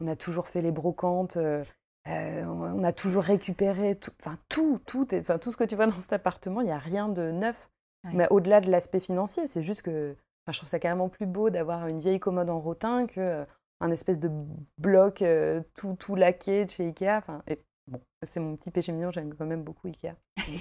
On 0.00 0.08
a 0.08 0.16
toujours 0.16 0.48
fait 0.48 0.62
les 0.62 0.72
brocantes. 0.72 1.36
Euh, 1.36 1.62
euh, 2.08 2.44
on 2.46 2.84
a 2.84 2.92
toujours 2.94 3.24
récupéré 3.24 3.96
tout, 3.96 4.12
enfin 4.22 4.38
tout, 4.48 4.80
tout, 4.86 5.06
enfin 5.12 5.36
tout 5.36 5.50
ce 5.50 5.58
que 5.58 5.64
tu 5.64 5.76
vois 5.76 5.86
dans 5.86 6.00
cet 6.00 6.14
appartement, 6.14 6.62
il 6.62 6.66
n'y 6.66 6.72
a 6.72 6.78
rien 6.78 7.10
de 7.10 7.30
neuf. 7.30 7.68
Mais 8.14 8.26
au-delà 8.30 8.62
de 8.62 8.70
l'aspect 8.70 9.00
financier, 9.00 9.46
c'est 9.48 9.62
juste 9.62 9.82
que 9.82 10.16
je 10.46 10.56
trouve 10.56 10.68
ça 10.70 10.78
carrément 10.78 11.10
plus 11.10 11.26
beau 11.26 11.50
d'avoir 11.50 11.86
une 11.88 12.00
vieille 12.00 12.20
commode 12.20 12.48
en 12.48 12.58
rotin 12.58 13.06
que 13.06 13.44
un 13.80 13.90
espèce 13.90 14.18
de 14.18 14.30
bloc 14.78 15.22
euh, 15.22 15.62
tout, 15.74 15.94
tout 15.98 16.14
laqué 16.14 16.64
de 16.64 16.70
chez 16.70 16.86
Ikea. 16.86 17.18
Enfin, 17.18 17.42
et, 17.46 17.58
bon, 17.86 18.00
c'est 18.22 18.40
mon 18.40 18.56
petit 18.56 18.70
péché 18.70 18.92
mignon, 18.92 19.10
j'aime 19.10 19.34
quand 19.34 19.46
même 19.46 19.62
beaucoup 19.62 19.86
Ikea. 19.86 20.14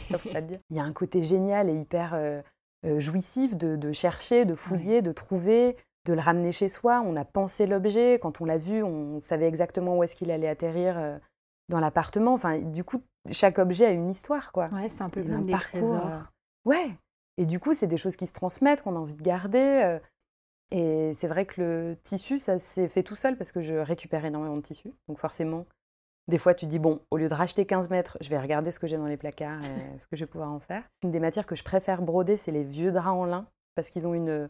Ça 0.10 0.17
faut 0.17 0.30
pas 0.30 0.41
le 0.41 0.47
dire. 0.47 0.60
Il 0.69 0.77
y 0.77 0.80
a 0.80 0.84
un 0.84 0.93
côté 0.93 1.21
génial 1.21 1.69
et 1.69 1.75
hyper 1.75 2.43
jouissif 2.97 3.56
de, 3.56 3.75
de, 3.75 3.91
chercher, 3.91 4.45
de 4.45 4.56
fouiller, 4.56 5.01
de 5.01 5.12
trouver, 5.12 5.77
de 6.06 6.13
le 6.13 6.19
ramener 6.19 6.51
chez 6.51 6.69
soi. 6.69 7.01
On 7.06 7.15
a 7.15 7.25
pensé 7.25 7.65
l'objet. 7.65 8.19
Quand 8.21 8.41
on 8.41 8.45
l'a 8.45 8.58
vu, 8.58 8.84
on 8.84 9.19
savait 9.19 9.47
exactement 9.47 9.97
où 9.97 10.03
est-ce 10.03 10.15
qu'il 10.15 10.32
allait 10.32 10.47
atterrir 10.47 11.19
dans 11.69 11.80
l'appartement. 11.80 12.34
Enfin, 12.34 12.60
du 12.60 12.84
coup, 12.84 13.01
chaque 13.32 13.60
objet 13.60 13.86
a 13.86 13.91
une 13.91 14.10
histoire, 14.10 14.51
quoi. 14.51 14.69
Ouais, 14.69 14.89
c'est 14.89 15.03
un 15.03 15.10
peu 15.10 15.23
comme 15.23 15.45
des 15.45 15.51
parcours. 15.51 15.95
Euh, 15.95 16.19
ouais. 16.65 16.91
Et 17.38 17.45
du 17.45 17.60
coup, 17.60 17.73
c'est 17.73 17.88
des 17.88 17.97
choses 17.97 18.15
qui 18.15 18.25
se 18.25 18.34
transmettent, 18.34 18.82
qu'on 18.82 18.95
a 18.95 18.99
envie 18.99 19.15
de 19.15 19.21
garder. 19.21 19.99
Euh. 20.73 21.10
Et 21.10 21.13
c'est 21.13 21.27
vrai 21.27 21.45
que 21.45 21.62
le 21.62 21.97
tissu, 22.03 22.39
ça 22.39 22.60
s'est 22.60 22.89
fait 22.89 23.03
tout 23.03 23.15
seul 23.15 23.38
parce 23.38 23.51
que 23.51 23.62
je 23.62 23.73
récupère 23.73 24.25
énormément 24.25 24.58
de 24.58 24.62
tissu. 24.62 24.93
Donc 25.08 25.19
forcément, 25.19 25.65
des 26.27 26.38
fois, 26.38 26.53
tu 26.53 26.65
dis, 26.65 26.80
bon, 26.80 27.01
au 27.12 27.17
lieu 27.17 27.27
de 27.27 27.34
racheter 27.34 27.65
15 27.65 27.89
mètres, 27.89 28.17
je 28.21 28.30
vais 28.30 28.39
regarder 28.39 28.71
ce 28.71 28.80
que 28.80 28.88
j'ai 28.88 28.97
dans 28.97 29.06
les 29.06 29.17
placards 29.17 29.63
et 29.63 29.99
ce 29.99 30.08
que 30.08 30.15
je 30.15 30.23
vais 30.23 30.30
pouvoir 30.30 30.51
en 30.51 30.60
faire. 30.60 30.84
Une 31.03 31.12
des 31.12 31.19
matières 31.19 31.45
que 31.45 31.56
je 31.56 31.63
préfère 31.63 32.01
broder, 32.01 32.38
c'est 32.38 32.51
les 32.51 32.63
vieux 32.63 32.91
draps 32.91 33.08
en 33.08 33.25
lin 33.25 33.47
parce 33.75 33.89
qu'ils 33.89 34.08
ont 34.08 34.13
une... 34.13 34.49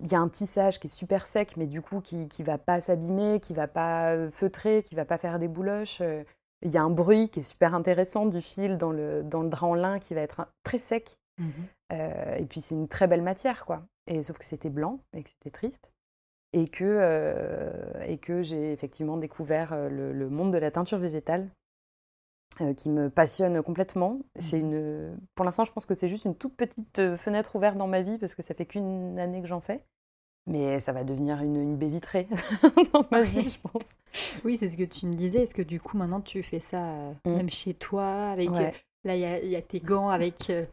Il 0.00 0.12
y 0.12 0.14
a 0.14 0.20
un 0.20 0.28
tissage 0.28 0.78
qui 0.78 0.88
est 0.88 0.90
super 0.90 1.26
sec, 1.26 1.56
mais 1.56 1.64
du 1.64 1.80
coup, 1.80 2.02
qui 2.02 2.28
ne 2.38 2.44
va 2.44 2.58
pas 2.58 2.82
s'abîmer, 2.82 3.40
qui 3.40 3.54
va 3.54 3.66
pas 3.66 4.12
euh, 4.12 4.30
feutrer, 4.30 4.82
qui 4.82 4.94
va 4.94 5.06
pas 5.06 5.16
faire 5.16 5.38
des 5.38 5.48
bouloches. 5.48 6.02
Il 6.62 6.70
y 6.70 6.76
a 6.76 6.82
un 6.82 6.90
bruit 6.90 7.30
qui 7.30 7.40
est 7.40 7.42
super 7.42 7.74
intéressant 7.74 8.26
du 8.26 8.40
fil 8.42 8.76
dans 8.76 8.90
le, 8.90 9.22
dans 9.22 9.42
le 9.42 9.48
drap 9.48 9.68
en 9.68 9.74
lin 9.74 9.98
qui 9.98 10.14
va 10.14 10.20
être 10.20 10.46
très 10.64 10.78
sec. 10.78 11.18
Mhm. 11.38 11.52
Euh, 11.92 12.36
et 12.36 12.46
puis 12.46 12.60
c'est 12.60 12.74
une 12.74 12.88
très 12.88 13.06
belle 13.06 13.22
matière, 13.22 13.64
quoi. 13.64 13.82
Et 14.06 14.22
sauf 14.22 14.38
que 14.38 14.44
c'était 14.44 14.70
blanc 14.70 15.00
et 15.14 15.22
que 15.22 15.30
c'était 15.30 15.50
triste. 15.50 15.90
Et 16.52 16.68
que, 16.68 16.84
euh, 16.84 18.04
et 18.06 18.18
que 18.18 18.42
j'ai 18.42 18.72
effectivement 18.72 19.16
découvert 19.16 19.72
euh, 19.72 19.88
le, 19.88 20.28
monde 20.30 20.52
de 20.52 20.58
la 20.58 20.70
teinture 20.70 20.98
végétale 20.98 21.48
qui 22.78 22.88
me 22.88 23.10
passionne 23.10 23.62
complètement. 23.62 24.20
C'est 24.38 24.62
mhm. 24.62 24.72
une, 24.72 25.18
pour 25.34 25.44
l'instant, 25.44 25.64
je 25.64 25.72
pense 25.72 25.84
que 25.84 25.92
c'est 25.92 26.08
juste 26.08 26.24
une 26.24 26.34
toute 26.34 26.56
petite 26.56 27.16
fenêtre 27.16 27.54
ouverte 27.56 27.76
dans 27.76 27.88
ma 27.88 28.00
vie 28.00 28.16
parce 28.16 28.34
que 28.34 28.42
ça 28.42 28.54
fait 28.54 28.64
qu'une 28.64 29.18
année 29.18 29.42
que 29.42 29.48
j'en 29.48 29.60
fais. 29.60 29.82
Mais 30.46 30.78
ça 30.78 30.92
va 30.92 31.02
devenir 31.02 31.42
une, 31.42 31.76
baie 31.76 31.88
vitrée 31.88 32.28
dans 32.92 33.04
ma 33.10 33.22
vie, 33.22 33.50
je 33.50 33.58
pense. 33.58 33.82
Oui, 34.44 34.56
c'est 34.56 34.68
ce 34.68 34.76
que 34.76 34.84
tu 34.84 35.06
me 35.06 35.12
disais. 35.12 35.42
Est-ce 35.42 35.54
que 35.54 35.62
du 35.62 35.80
coup, 35.80 35.96
maintenant, 35.96 36.20
tu 36.20 36.42
fais 36.44 36.60
ça 36.60 36.84
euh, 36.84 37.12
mm. 37.24 37.32
même 37.32 37.50
chez 37.50 37.74
toi 37.74 38.28
avec 38.28 38.48
euh, 38.50 38.70
Là, 39.04 39.16
il 39.16 39.48
y, 39.48 39.56
a 39.56 39.62
tes 39.62 39.80
gants 39.80 40.08
avec 40.08 40.50
euh, 40.50 40.64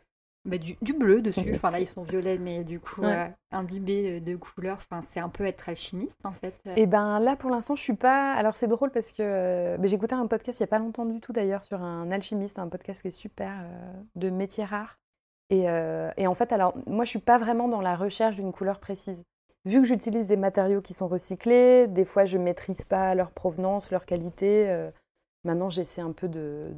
bah, 0.45 0.58
du, 0.58 0.93
bleu 0.93 1.21
dessus. 1.21 1.53
Enfin, 1.56 1.71
là, 1.71 1.79
ils 1.79 1.88
sont 1.88 2.03
violets, 2.03 2.38
mais 2.38 2.63
du 2.63 2.79
coup, 2.79 3.03
imbibés 3.51 4.19
de, 4.19 4.36
couleurs. 4.36 4.77
Enfin, 4.77 5.01
c'est 5.01 5.19
un 5.19 5.29
peu 5.29 5.45
être 5.45 5.69
alchimiste, 5.69 6.19
en 6.25 6.32
fait. 6.32 6.56
Et 6.75 6.84
eh 6.84 6.86
ben 6.86 7.19
là, 7.19 7.36
pour 7.36 7.49
l'instant, 7.49 7.75
je 7.75 7.82
suis 7.82 7.95
pas. 7.95 8.34
Alors, 8.34 8.56
c'est 8.56 8.67
drôle 8.67 8.91
parce 8.91 9.12
que 9.12 9.77
j'ai 9.82 9.95
écouté 9.95 10.15
un 10.15 10.27
podcast 10.27 10.60
il 10.60 10.63
y 10.63 10.65
a 10.65 10.67
pas 10.67 10.79
longtemps 10.79 11.06
du 11.06 11.19
tout, 11.19 11.34
d'ailleurs, 11.34 11.63
sur 11.63 11.82
un 11.82 12.12
alchimiste, 12.12 12.60
un 12.60 12.67
podcast 12.67 13.01
qui 13.01 13.08
est 13.08 13.12
super 13.12 13.65
de 14.15 14.29
métiers 14.29 14.65
rares. 14.65 14.99
Et, 15.49 15.65
et, 16.17 16.27
en 16.27 16.34
fait, 16.34 16.51
alors, 16.51 16.73
moi, 16.88 17.06
je 17.06 17.10
suis 17.10 17.19
pas 17.19 17.38
vraiment 17.38 17.67
dans 17.67 17.82
la 17.82 17.95
recherche 17.95 18.36
d'une 18.36 18.51
couleur 18.51 18.79
précise 18.79 19.23
vu 19.65 19.82
que 19.82 19.88
j'utilise 19.88 20.27
des 20.27 20.38
matériaux 20.38 20.82
qui 20.82 20.93
sont 20.93 21.08
recyclés, 21.08 21.88
des 21.88 22.06
fois 22.06 22.25
je 22.25 22.38
ne 22.38 22.43
maîtrise 22.43 22.84
pas 22.84 23.15
leur 23.15 23.32
provenance, 23.32 23.91
leur 23.91 24.06
qualité. 24.06 24.69
Euh, 24.69 24.91
maintenant, 25.43 25.69
j'essaie 25.69 26.01
un 26.01 26.12
peu 26.12 26.27
de, 26.27 26.71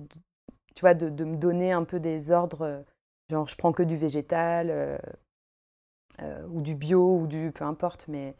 tu 0.75 0.81
vois, 0.81 0.93
de, 0.93 1.23
me 1.23 1.37
donner 1.37 1.71
un 1.71 1.83
peu 1.83 1.99
des 1.99 2.31
ordres. 2.31 2.83
Euh, 3.31 3.35
genre, 3.35 3.47
je 3.47 3.55
prends 3.55 3.71
que 3.71 3.83
du 3.83 3.97
végétal 3.97 4.69
euh, 6.21 6.47
ou 6.49 6.61
du 6.61 6.75
bio 6.75 7.19
ou 7.19 7.27
du 7.27 7.51
peu 7.53 7.65
importe. 7.65 8.07
Mais 8.07 8.35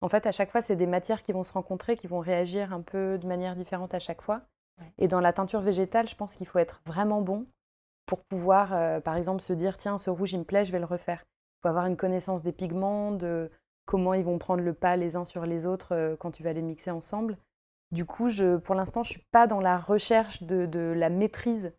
en 0.00 0.08
fait, 0.08 0.26
à 0.26 0.32
chaque 0.32 0.50
fois, 0.50 0.62
c'est 0.62 0.76
des 0.76 0.86
matières 0.86 1.22
qui 1.22 1.32
vont 1.32 1.44
se 1.44 1.52
rencontrer, 1.52 1.96
qui 1.96 2.06
vont 2.06 2.20
réagir 2.20 2.72
un 2.72 2.82
peu 2.82 3.18
de 3.18 3.26
manière 3.26 3.56
différente 3.56 3.94
à 3.94 3.98
chaque 3.98 4.22
fois. 4.22 4.42
Et 4.98 5.08
dans 5.08 5.20
la 5.20 5.32
teinture 5.32 5.60
végétale, 5.60 6.06
je 6.06 6.14
pense 6.14 6.36
qu'il 6.36 6.46
faut 6.46 6.60
être 6.60 6.80
vraiment 6.86 7.20
bon 7.20 7.46
pour 8.06 8.22
pouvoir, 8.22 9.02
par 9.02 9.16
exemple, 9.16 9.42
se 9.42 9.52
dire 9.52 9.76
tiens, 9.76 9.98
ce 9.98 10.08
rouge 10.08 10.32
il 10.32 10.38
me 10.38 10.44
plaît, 10.44 10.64
je 10.64 10.70
vais 10.70 10.78
le 10.78 10.84
refaire. 10.84 11.24
Il 11.58 11.62
faut 11.62 11.68
avoir 11.68 11.86
une 11.86 11.96
connaissance 11.96 12.42
des 12.42 12.52
pigments, 12.52 13.10
de 13.10 13.50
comment 13.88 14.12
ils 14.12 14.24
vont 14.24 14.38
prendre 14.38 14.62
le 14.62 14.74
pas 14.74 14.96
les 14.96 15.16
uns 15.16 15.24
sur 15.24 15.46
les 15.46 15.66
autres 15.66 15.94
euh, 15.94 16.14
quand 16.16 16.30
tu 16.30 16.42
vas 16.42 16.52
les 16.52 16.62
mixer 16.62 16.90
ensemble. 16.90 17.38
Du 17.90 18.04
coup, 18.04 18.28
je, 18.28 18.58
pour 18.58 18.74
l'instant, 18.74 19.02
je 19.02 19.12
suis 19.12 19.24
pas 19.32 19.46
dans 19.46 19.60
la 19.60 19.78
recherche 19.78 20.42
de, 20.42 20.66
de 20.66 20.92
la 20.94 21.08
maîtrise 21.08 21.72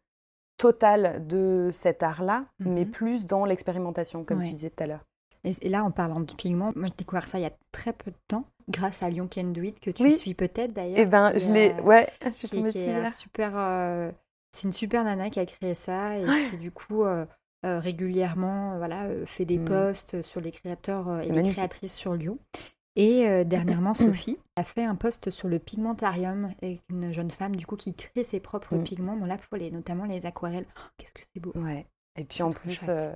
totale 0.60 1.26
de 1.26 1.70
cet 1.72 2.04
art-là, 2.04 2.46
mais 2.60 2.86
Mhm. 2.86 2.92
plus 2.92 3.26
dans 3.26 3.46
l'expérimentation, 3.46 4.24
comme 4.24 4.40
Ouais. 4.40 4.48
tu 4.50 4.54
disais 4.54 4.70
tout 4.70 4.84
à 4.84 4.86
l'heure. 4.88 5.06
Et, 5.46 5.70
là, 5.70 5.84
en 5.86 5.90
parlant 5.92 6.20
de 6.20 6.32
pigments, 6.34 6.72
moi 6.76 6.88
j'ai 6.90 6.94
découvert 6.98 7.26
ça 7.26 7.40
il 7.40 7.44
y 7.44 7.46
a 7.46 7.54
très 7.72 7.94
peu 7.94 8.12
de 8.12 8.18
temps, 8.28 8.44
grâce 8.70 9.02
à 9.02 9.10
Lyon 9.10 9.30
Can 9.34 9.46
Do 9.46 9.62
It, 9.62 9.80
que 9.80 9.90
tu 9.90 10.04
Oui. 10.04 10.16
suis 10.18 10.34
peut-être 10.34 10.74
d'ailleurs. 10.74 11.00
Eh 11.00 11.06
ben, 11.06 11.32
qui, 11.32 11.40
je 11.40 11.52
l'ai. 11.54 11.74
euh, 11.74 11.82
Ouais, 11.84 12.08
je 12.26 12.30
suis 12.32 12.50
tombée 12.50 12.74
dessus 12.74 12.90
un 12.90 13.10
super. 13.10 13.54
euh, 13.56 14.12
c'est 14.52 14.68
une 14.68 14.74
super 14.74 15.04
nana 15.06 15.30
qui 15.30 15.40
a 15.40 15.46
créé 15.46 15.74
ça 15.76 16.18
et 16.18 16.26
qui 16.50 16.58
du 16.58 16.72
coup 16.72 17.04
euh, 17.06 17.26
régulièrement 17.64 18.78
voilà 18.78 19.08
fait 19.26 19.46
des 19.46 19.60
Mm. 19.60 19.66
posts 19.66 20.22
sur 20.24 20.42
les 20.42 20.52
créateurs 20.52 21.20
et 21.22 21.26
les 21.26 21.32
magnifique. 21.32 21.58
créatrices 21.58 21.94
sur 21.94 22.14
Lyon. 22.16 22.38
Et 22.96 23.28
euh, 23.28 23.44
dernièrement, 23.44 23.94
Sophie 23.94 24.38
a 24.56 24.64
fait 24.64 24.84
un 24.84 24.96
post 24.96 25.30
sur 25.32 25.48
le 25.48 25.60
pigmentarium 25.60 26.52
avec 26.62 26.82
une 26.90 27.12
jeune 27.14 27.32
femme 27.32 27.56
du 27.56 27.66
coup 27.66 27.76
qui 27.76 27.94
crée 27.94 28.24
ses 28.24 28.40
propres 28.40 28.76
Mm. 28.76 28.84
pigments, 28.84 29.16
bon, 29.16 29.26
là 29.26 29.38
pour 29.38 29.58
les, 29.58 29.72
notamment 29.72 30.06
les 30.06 30.26
aquarelles. 30.26 30.66
Oh, 30.78 30.82
Qu'est-ce 30.98 31.14
que 31.14 31.22
c'est 31.34 31.40
beau. 31.40 31.52
Ouais. 31.56 31.86
Et 32.18 32.24
puis 32.26 32.44
en 32.44 32.50
plus, 32.52 32.74
chouette. 32.86 32.90
euh, 32.90 33.16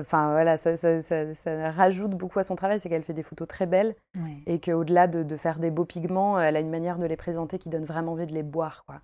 enfin 0.00 0.30
voilà, 0.32 0.56
ça, 0.56 0.76
ça, 0.76 1.02
ça- 1.02 1.34
ça 1.34 1.70
rajoute 1.72 2.12
beaucoup 2.12 2.38
à 2.38 2.44
son 2.44 2.56
travail, 2.56 2.80
c'est 2.80 2.88
qu'elle 2.88 3.02
fait 3.02 3.12
des 3.12 3.22
photos 3.24 3.46
très 3.48 3.66
belles 3.66 3.94
Ouais. 4.18 4.38
et 4.46 4.60
qu'au-delà 4.60 5.06
de, 5.08 5.22
de 5.22 5.36
faire 5.36 5.58
des 5.58 5.70
beaux 5.70 5.84
pigments, 5.84 6.40
elle 6.40 6.56
a 6.56 6.60
une 6.60 6.70
manière 6.70 6.98
de 6.98 7.06
les 7.06 7.16
présenter 7.16 7.58
qui 7.58 7.68
donne 7.68 7.84
vraiment 7.84 8.12
envie 8.12 8.26
de 8.26 8.32
les 8.32 8.42
boire, 8.44 8.84
quoi. 8.86 9.02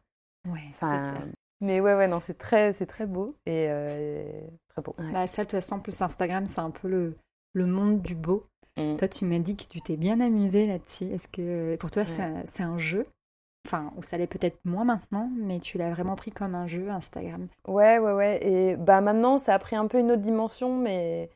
Ouais, 0.49 0.61
c'est 0.73 0.85
Enfin, 0.87 1.13
clair. 1.13 1.27
mais 1.61 1.81
ouais, 1.81 1.95
ouais, 1.95 2.07
non, 2.09 2.21
c'est 2.21 2.39
très, 2.39 2.73
c'est 2.73 2.87
très 2.87 3.05
beau 3.07 3.35
et 3.47 3.67
euh, 3.69 4.41
très 4.69 4.81
beau. 4.81 4.95
Ouais. 4.99 5.13
Bah, 5.13 5.27
ça, 5.27 5.43
de 5.43 5.51
toute 5.51 5.61
façon, 5.61 5.75
en 5.75 5.81
plus, 5.81 6.01
Instagram, 6.01 6.47
c'est 6.47 6.61
un 6.61 6.71
peu 6.71 6.89
le, 6.89 7.17
le 7.53 7.67
monde 7.67 8.01
du 8.01 8.15
beau. 8.15 8.47
Mm. 8.77 8.97
Toi, 8.97 9.09
tu 9.09 9.25
m'as 9.25 9.39
dit 9.39 9.57
que 9.57 9.65
tu 9.65 9.81
t'es 9.81 9.97
bien 9.97 10.21
amusée 10.21 10.67
là-dessus. 10.67 11.05
Est-ce 11.13 11.29
que 11.29 11.77
pour 11.77 11.91
toi, 11.91 12.03
Ouais. 12.03 12.43
c'est 12.47 12.63
un- 12.63 12.79
jeu? 12.79 13.07
Enfin, 13.67 13.93
ou 13.97 14.03
ça 14.03 14.17
l'est 14.17 14.27
peut-être 14.29 14.59
moins 14.65 14.85
maintenant, 14.85 15.29
mais 15.37 15.59
tu 15.59 15.77
l'as 15.79 15.91
vraiment 15.91 16.15
pris 16.15 16.31
comme 16.31 16.55
un 16.55 16.67
jeu, 16.69 16.89
Instagram. 16.91 17.49
Ouais, 17.67 17.99
ouais, 17.99 18.13
ouais. 18.13 18.39
Et 18.47 18.77
bah 18.77 19.01
maintenant, 19.01 19.39
ça 19.39 19.55
a 19.55 19.59
pris 19.59 19.75
un 19.75 19.87
peu 19.89 19.99
une 19.99 20.13
autre 20.13 20.23
dimension, 20.23 20.77
mais 20.79 21.31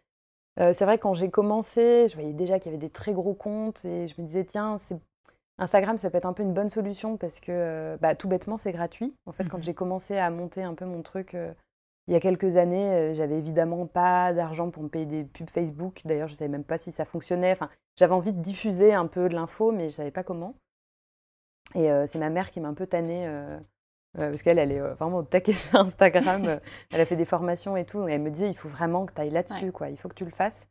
euh, 0.61 0.73
c'est 0.73 0.85
vrai 0.85 0.99
quand 0.99 1.15
j'ai 1.15 1.29
commencé, 1.31 2.07
je 2.09 2.15
voyais 2.15 2.33
déjà 2.33 2.61
qu'il 2.61 2.71
y 2.71 2.75
avait 2.75 2.81
des 2.87 2.91
très 2.91 3.13
gros 3.15 3.35
comptes 3.35 3.85
et 3.85 4.07
je 4.07 4.15
me 4.21 4.27
disais 4.27 4.45
tiens, 4.45 4.79
c'est 4.79 4.99
Instagram, 5.59 5.99
ça 5.99 6.09
peut 6.09 6.19
être 6.19 6.27
un 6.27 6.33
peu 6.33 6.45
une 6.45 6.55
bonne 6.55 6.71
solution 6.71 7.17
parce 7.17 7.41
que 7.41 7.51
euh, 7.51 7.97
bah, 8.01 8.15
tout 8.15 8.29
bêtement, 8.29 8.57
c'est 8.57 8.71
gratuit. 8.73 9.13
En 9.27 9.33
fait, 9.33 9.45
quand 9.49 9.59
Mhm. 9.59 9.65
j'ai 9.65 9.75
commencé 9.75 10.17
à 10.17 10.31
monter 10.31 10.63
un 10.63 10.75
peu 10.75 10.85
mon 10.85 11.03
truc 11.03 11.35
euh, 11.35 11.53
il 12.09 12.13
y 12.15 12.17
a 12.17 12.21
quelques 12.21 12.57
années, 12.57 12.91
euh, 12.93 13.15
j'avais 13.15 13.39
évidemment 13.39 13.87
pas 13.87 14.33
d'argent 14.33 14.71
pour 14.71 14.83
me 14.83 14.89
payer 14.89 15.07
des 15.07 15.25
pubs 15.25 15.49
Facebook. 15.51 16.01
D'ailleurs, 16.05 16.29
je 16.29 16.35
savais 16.35 16.49
même 16.49 16.65
pas 16.65 16.79
si 16.79 16.91
ça 16.93 17.05
fonctionnait. 17.05 17.53
Enfin, 17.53 17.71
j'avais 17.97 18.15
envie 18.15 18.33
de 18.33 18.41
diffuser 18.43 18.93
un 18.95 19.07
peu 19.07 19.29
de 19.29 19.35
l'info, 19.35 19.71
mais 19.73 19.85
je 19.89 19.95
savais 19.97 20.11
pas 20.11 20.25
comment. 20.25 20.55
Et 21.75 21.91
euh, 21.91 22.07
c'est 22.07 22.19
ma 22.19 22.31
mère 22.31 22.51
qui 22.51 22.61
m'a 22.61 22.69
un 22.69 22.75
peu 22.75 22.87
tannée. 22.87 23.27
euh, 23.27 23.59
parce 24.15 24.43
qu'elle, 24.43 24.59
elle 24.59 24.73
est 24.73 24.81
vraiment 24.81 25.19
au 25.19 25.23
taquet 25.23 25.53
sur 25.55 25.79
Instagram. 25.79 26.61
elle 26.93 27.01
a 27.01 27.05
fait 27.07 27.17
des 27.17 27.25
formations 27.25 27.77
et 27.77 27.85
tout. 27.85 28.09
Et 28.09 28.13
elle 28.13 28.23
me 28.23 28.31
disait, 28.31 28.51
il 28.51 28.57
faut 28.57 28.69
vraiment 28.69 29.07
que 29.07 29.13
tu 29.15 29.21
ailles 29.21 29.31
là-dessus, 29.31 29.71
quoi. 29.73 29.89
Il 29.91 29.97
faut 29.97 30.09
que 30.09 30.15
tu 30.15 30.25
le 30.25 30.33
fasses. 30.33 30.67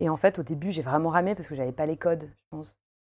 Et 0.00 0.08
en 0.08 0.16
fait, 0.16 0.38
au 0.38 0.42
début, 0.42 0.70
j'ai 0.70 0.82
vraiment 0.82 1.10
ramé 1.10 1.34
parce 1.34 1.48
que 1.48 1.54
j'avais 1.54 1.72
pas 1.72 1.86
les 1.86 1.96
codes, 1.96 2.28
je 2.34 2.42
pense. 2.50 2.76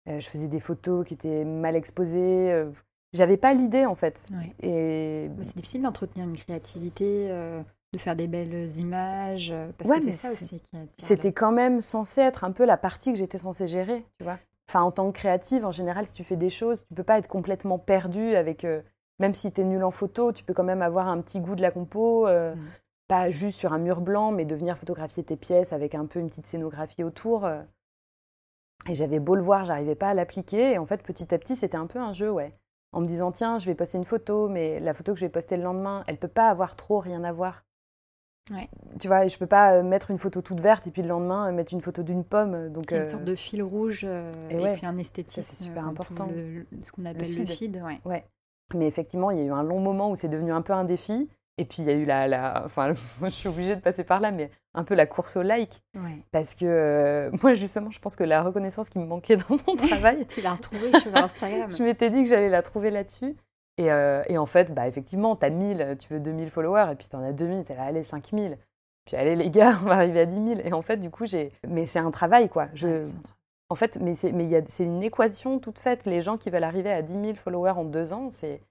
Euh, 0.10 0.20
je 0.20 0.30
faisais 0.30 0.48
des 0.48 0.60
photos 0.60 1.06
qui 1.06 1.14
étaient 1.14 1.46
mal 1.46 1.76
exposées. 1.76 2.52
euh, 2.52 2.72
j'avais 3.14 3.38
pas 3.38 3.54
l'idée, 3.54 3.86
en 3.86 3.96
fait. 3.96 4.26
Ouais. 4.32 4.54
Et 4.62 5.30
Mais 5.38 5.44
C'est 5.44 5.56
difficile 5.56 5.82
d'entretenir 5.82 6.26
une 6.26 6.38
créativité, 6.38 7.28
euh, 7.30 7.62
de 7.94 7.98
faire 7.98 8.16
des 8.16 8.28
belles 8.28 8.72
images, 8.78 9.52
euh, 9.52 9.70
parce 9.78 9.90
Ouais, 9.90 10.00
que 10.00 10.06
c'est 10.06 10.12
ça 10.14 10.32
aussi 10.32 10.60
qui 10.98 11.06
c'était 11.06 11.34
quand 11.34 11.52
même 11.52 11.82
censé 11.82 12.22
être 12.22 12.44
un 12.44 12.52
peu 12.52 12.66
la 12.66 12.78
partie 12.78 13.12
que 13.12 13.18
j'étais 13.18 13.38
censée 13.38 13.68
gérer, 13.68 14.06
tu 14.18 14.24
vois. 14.24 14.40
Enfin, 14.70 14.82
en 14.84 14.92
tant 14.92 15.12
que 15.12 15.18
créative, 15.18 15.66
en 15.66 15.72
général, 15.72 16.06
si 16.08 16.14
tu 16.14 16.24
fais 16.24 16.38
des 16.38 16.50
choses, 16.50 16.86
tu 16.88 16.94
peux 16.94 17.04
pas 17.04 17.18
être 17.18 17.28
complètement 17.28 17.78
perdu 17.80 18.36
avec. 18.36 18.64
euh, 18.64 18.82
même 19.20 19.34
si 19.34 19.52
tu 19.52 19.62
es 19.62 19.64
nul 19.66 19.84
en 19.84 19.92
photo, 19.92 20.32
tu 20.32 20.44
peux 20.44 20.54
quand 20.54 20.64
même 20.64 20.82
avoir 20.82 21.08
un 21.08 21.20
petit 21.22 21.42
goût 21.42 21.56
de 21.56 21.62
la 21.62 21.72
compo. 21.72 22.28
euh, 22.28 22.56
Mm. 22.56 22.60
Pas 23.08 23.30
juste 23.30 23.60
sur 23.60 23.74
un 23.74 23.78
mur 23.78 24.00
blanc, 24.00 24.32
mais 24.32 24.46
de 24.46 24.56
venir 24.56 24.78
photographier 24.78 25.22
tes 25.26 25.36
pièces 25.36 25.74
avec 25.74 25.96
un 25.96 26.06
peu 26.06 26.20
une 26.20 26.30
petite 26.30 26.48
scénographie 26.48 27.04
autour. 27.04 27.46
Et 28.88 28.96
j'avais 28.96 29.20
beau 29.20 29.36
le 29.36 29.42
voir, 29.42 29.66
j'arrivais 29.66 29.96
pas 29.96 30.10
à 30.10 30.14
l'appliquer. 30.14 30.72
Et 30.72 30.78
en 30.78 30.86
fait, 30.86 31.04
petit 31.04 31.34
à 31.34 31.38
petit, 31.38 31.58
c'était 31.58 31.76
un 31.78 31.88
peu 31.88 32.00
un 32.00 32.14
jeu, 32.14 32.32
ouais. 32.32 32.54
En 32.94 33.02
me 33.02 33.08
disant, 33.08 33.32
tiens, 33.32 33.58
je 33.58 33.66
vais 33.66 33.76
poster 33.76 33.98
une 33.98 34.06
photo, 34.06 34.50
mais 34.50 34.80
la 34.80 34.94
photo 34.94 35.14
que 35.14 35.20
je 35.20 35.26
vais 35.26 35.30
poster 35.30 35.56
le 35.58 35.64
lendemain, 35.64 36.04
elle 36.08 36.18
peut 36.18 36.28
pas 36.28 36.50
avoir 36.50 36.76
trop 36.76 37.00
rien 37.00 37.24
à 37.24 37.32
voir. 37.32 37.64
Ouais. 38.52 38.68
Tu 39.00 39.08
vois, 39.08 39.28
je 39.28 39.38
peux 39.38 39.46
pas 39.48 39.76
euh, 39.76 39.84
mettre 39.84 40.12
une 40.12 40.18
photo 40.18 40.42
toute 40.42 40.60
verte 40.60 40.88
et 40.88 40.92
puis 40.92 41.02
le 41.04 41.08
lendemain 41.08 41.48
euh, 41.48 41.52
mettre 41.54 41.74
une 41.74 41.80
photo 41.82 42.04
d'une 42.04 42.24
pomme. 42.26 42.70
Donc, 42.70 42.86
Il 42.90 42.92
y 42.92 42.94
a 42.96 42.98
une 42.98 43.04
euh, 43.04 43.08
sorte 43.08 43.24
de 43.24 43.36
fil 43.36 43.64
rouge 43.64 44.02
euh, 44.04 44.32
et 44.50 44.58
puis 44.74 44.86
un 44.86 44.98
esthétisme. 44.98 45.42
c'est 45.44 45.64
super 45.64 45.86
important. 45.88 46.28
le- 46.36 46.66
ce 46.84 46.92
qu'on 46.92 47.06
appelle 47.06 47.28
le 47.30 47.46
feed. 47.46 47.50
feed. 47.52 47.82
ouais. 47.84 48.02
Ouais. 48.04 48.26
Mais 48.74 48.88
effectivement, 48.88 49.32
il 49.32 49.38
y 49.38 49.42
a 49.42 49.46
eu 49.46 49.52
un 49.52 49.64
long 49.64 49.80
moment 49.80 50.10
où 50.12 50.16
c'est 50.16 50.28
devenu 50.28 50.52
un 50.52 50.62
peu 50.62 50.74
un 50.74 50.84
défi. 50.84 51.30
Et 51.58 51.66
puis, 51.66 51.84
il 51.84 51.86
y 51.86 51.90
a 51.90 51.94
eu 51.94 52.06
la. 52.06 52.28
la... 52.28 52.64
Enfin, 52.66 52.94
moi, 53.20 53.30
je 53.30 53.36
suis 53.36 53.48
obligée 53.50 53.76
de 53.76 53.82
passer 53.82 54.04
par 54.04 54.20
là, 54.20 54.32
mais 54.32 54.50
un 54.74 54.84
peu 54.84 54.96
la 54.96 55.06
course 55.06 55.36
au 55.38 55.42
like. 55.42 55.82
Ouais. 55.96 56.18
Parce 56.32 56.56
que 56.56 56.66
euh, 56.66 57.30
moi, 57.44 57.54
justement, 57.54 57.92
je 57.92 58.00
pense 58.00 58.16
que 58.16 58.24
la 58.24 58.42
reconnaissance 58.42 58.90
qui 58.90 59.00
me 59.00 59.06
manquait 59.06 59.38
dans 59.38 59.58
mon 59.68 59.76
travail, 59.88 60.26
Tu 60.28 60.42
l'as 60.42 60.54
retrouvé 60.54 60.98
sur 61.00 61.16
Instagram. 61.16 61.70
je 61.78 61.84
m'étais 61.84 62.10
dit 62.10 62.24
que 62.24 62.30
j'allais 62.30 62.50
la 62.50 62.62
trouver 62.62 62.90
là-dessus. 62.90 63.36
Et, 63.78 63.92
euh, 63.92 64.24
et 64.28 64.38
en 64.38 64.46
fait, 64.46 64.74
bah, 64.74 64.88
effectivement, 64.88 65.36
t'as 65.36 65.50
1000, 65.50 65.98
tu 66.00 66.14
veux 66.14 66.20
2000 66.20 66.50
followers, 66.50 66.90
et 66.92 66.96
puis 66.96 67.08
t'en 67.08 67.24
as 67.24 67.32
2000, 67.32 67.64
t'es 67.64 67.76
là, 67.76 67.84
allez, 67.84 68.04
5000. 68.04 68.58
Puis 69.06 69.16
allez, 69.18 69.36
les 69.36 69.50
gars, 69.50 69.78
on 69.82 69.86
va 69.88 69.96
arriver 69.96 70.20
à 70.22 70.26
10 70.26 70.36
000. 70.56 70.60
Et 70.64 70.74
en 70.74 70.82
fait, 70.82 70.98
du 70.98 71.10
coup, 71.10 71.26
j'ai. 71.26 71.52
Mais 71.68 71.86
c'est 71.86 72.00
un 72.00 72.12
travail, 72.12 72.50
quoi. 72.50 72.68
Je... 72.74 72.88
Ouais, 72.88 73.04
En 73.70 73.76
fait, 73.76 73.98
mais 74.02 74.14
c'est 74.14 74.32
mais 74.32 74.44
il 74.44 74.50
y 74.52 74.56
a- 74.56 74.62
c'est 74.68 74.84
une 74.84 75.02
équation 75.02 75.58
toute 75.60 75.80
faite. 75.80 76.06
Les 76.06 76.22
gens 76.22 76.38
qui 76.38 76.50
veulent 76.50 76.64
arriver 76.64 76.92
à 76.92 77.02
10 77.02 77.14
000 77.14 77.34
followers 77.36 77.72
en 77.72 77.84
deux 77.86 78.14
ans, 78.14 78.30
c'est 78.30 78.62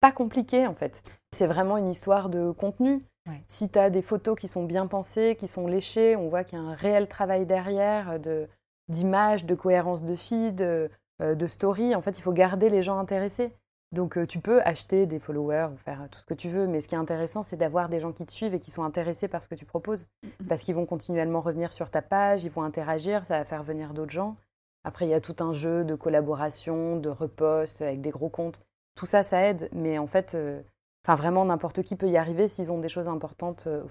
pas 0.00 0.12
compliqué 0.12 0.66
en 0.66 0.74
fait. 0.74 1.02
C'est 1.32 1.46
vraiment 1.46 1.76
une 1.76 1.90
histoire 1.90 2.28
de 2.28 2.50
contenu. 2.50 3.04
Ouais. 3.28 3.42
Si 3.48 3.68
tu 3.68 3.78
as 3.78 3.90
des 3.90 4.02
photos 4.02 4.38
qui 4.38 4.48
sont 4.48 4.64
bien 4.64 4.86
pensées, 4.86 5.36
qui 5.38 5.48
sont 5.48 5.66
léchées, 5.66 6.16
on 6.16 6.28
voit 6.28 6.44
qu'il 6.44 6.58
y 6.58 6.62
a 6.62 6.64
un 6.64 6.74
réel 6.74 7.08
travail 7.08 7.46
derrière 7.46 8.18
de 8.18 8.48
d'image, 8.88 9.44
de 9.44 9.54
cohérence 9.54 10.02
de 10.02 10.16
feed, 10.16 10.62
euh, 10.62 10.88
de 11.20 11.46
story. 11.46 11.94
En 11.94 12.00
fait, 12.00 12.18
il 12.18 12.22
faut 12.22 12.32
garder 12.32 12.70
les 12.70 12.82
gens 12.82 12.98
intéressés. 12.98 13.52
Donc, 13.92 14.18
euh, 14.18 14.26
tu 14.26 14.38
peux 14.38 14.60
acheter 14.62 15.06
des 15.06 15.18
followers 15.18 15.68
ou 15.72 15.76
faire 15.76 16.08
tout 16.10 16.18
ce 16.18 16.26
que 16.26 16.34
tu 16.34 16.48
veux, 16.48 16.66
mais 16.66 16.80
ce 16.80 16.88
qui 16.88 16.94
est 16.94 16.98
intéressant, 16.98 17.42
c'est 17.42 17.56
d'avoir 17.56 17.88
des 17.88 18.00
gens 18.00 18.12
qui 18.12 18.26
te 18.26 18.32
suivent 18.32 18.54
et 18.54 18.60
qui 18.60 18.70
sont 18.70 18.82
intéressés 18.82 19.28
par 19.28 19.42
ce 19.42 19.48
que 19.48 19.54
tu 19.54 19.64
proposes 19.64 20.06
parce 20.48 20.62
qu'ils 20.62 20.74
vont 20.74 20.86
continuellement 20.86 21.40
revenir 21.40 21.72
sur 21.72 21.90
ta 21.90 22.02
page, 22.02 22.44
ils 22.44 22.50
vont 22.50 22.62
interagir, 22.62 23.24
ça 23.24 23.38
va 23.38 23.44
faire 23.44 23.62
venir 23.62 23.94
d'autres 23.94 24.12
gens. 24.12 24.36
Après, 24.84 25.06
il 25.06 25.10
y 25.10 25.14
a 25.14 25.20
tout 25.20 25.36
un 25.40 25.52
jeu 25.52 25.84
de 25.84 25.94
collaboration, 25.94 26.96
de 26.96 27.08
repost 27.08 27.82
avec 27.82 28.00
des 28.00 28.10
gros 28.10 28.28
comptes. 28.28 28.62
Tout 28.98 29.06
ça, 29.06 29.22
ça 29.22 29.40
aide, 29.42 29.68
mais 29.72 29.96
en 29.98 30.08
fait, 30.08 30.34
euh, 30.34 30.60
enfin 31.04 31.14
vraiment, 31.14 31.44
n'importe 31.44 31.82
qui 31.84 31.94
peut 31.94 32.08
y 32.08 32.16
arriver 32.16 32.48
s'ils 32.48 32.72
ont 32.72 32.78
des 32.80 32.88
choses 32.88 33.06
importantes, 33.08 33.68
euh, 33.68 33.84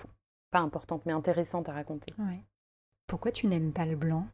pas 0.51 0.59
importantes, 0.59 1.03
mais 1.05 1.13
intéressantes 1.13 1.69
à 1.69 1.71
raconter. 1.71 2.13
Ouais. 2.19 2.43
Pourquoi 3.07 3.31
tu 3.31 3.47
n'aimes 3.47 3.71
pas 3.71 3.85
le 3.85 3.95
blanc 3.95 4.25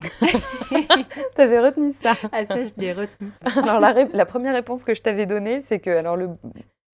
T'avais 1.36 1.60
retenu 1.60 1.90
ça 1.90 2.14
Ah 2.32 2.44
ça, 2.46 2.56
je 2.64 2.72
l'ai 2.78 2.92
retenu. 2.94 3.30
Alors, 3.56 3.80
la, 3.80 3.92
ré- 3.92 4.08
la 4.12 4.24
première 4.26 4.54
réponse 4.54 4.82
que 4.84 4.94
je 4.94 5.02
t'avais 5.02 5.26
donnée, 5.26 5.60
c'est 5.60 5.78
que, 5.78 5.90
alors, 5.90 6.16
le, 6.16 6.30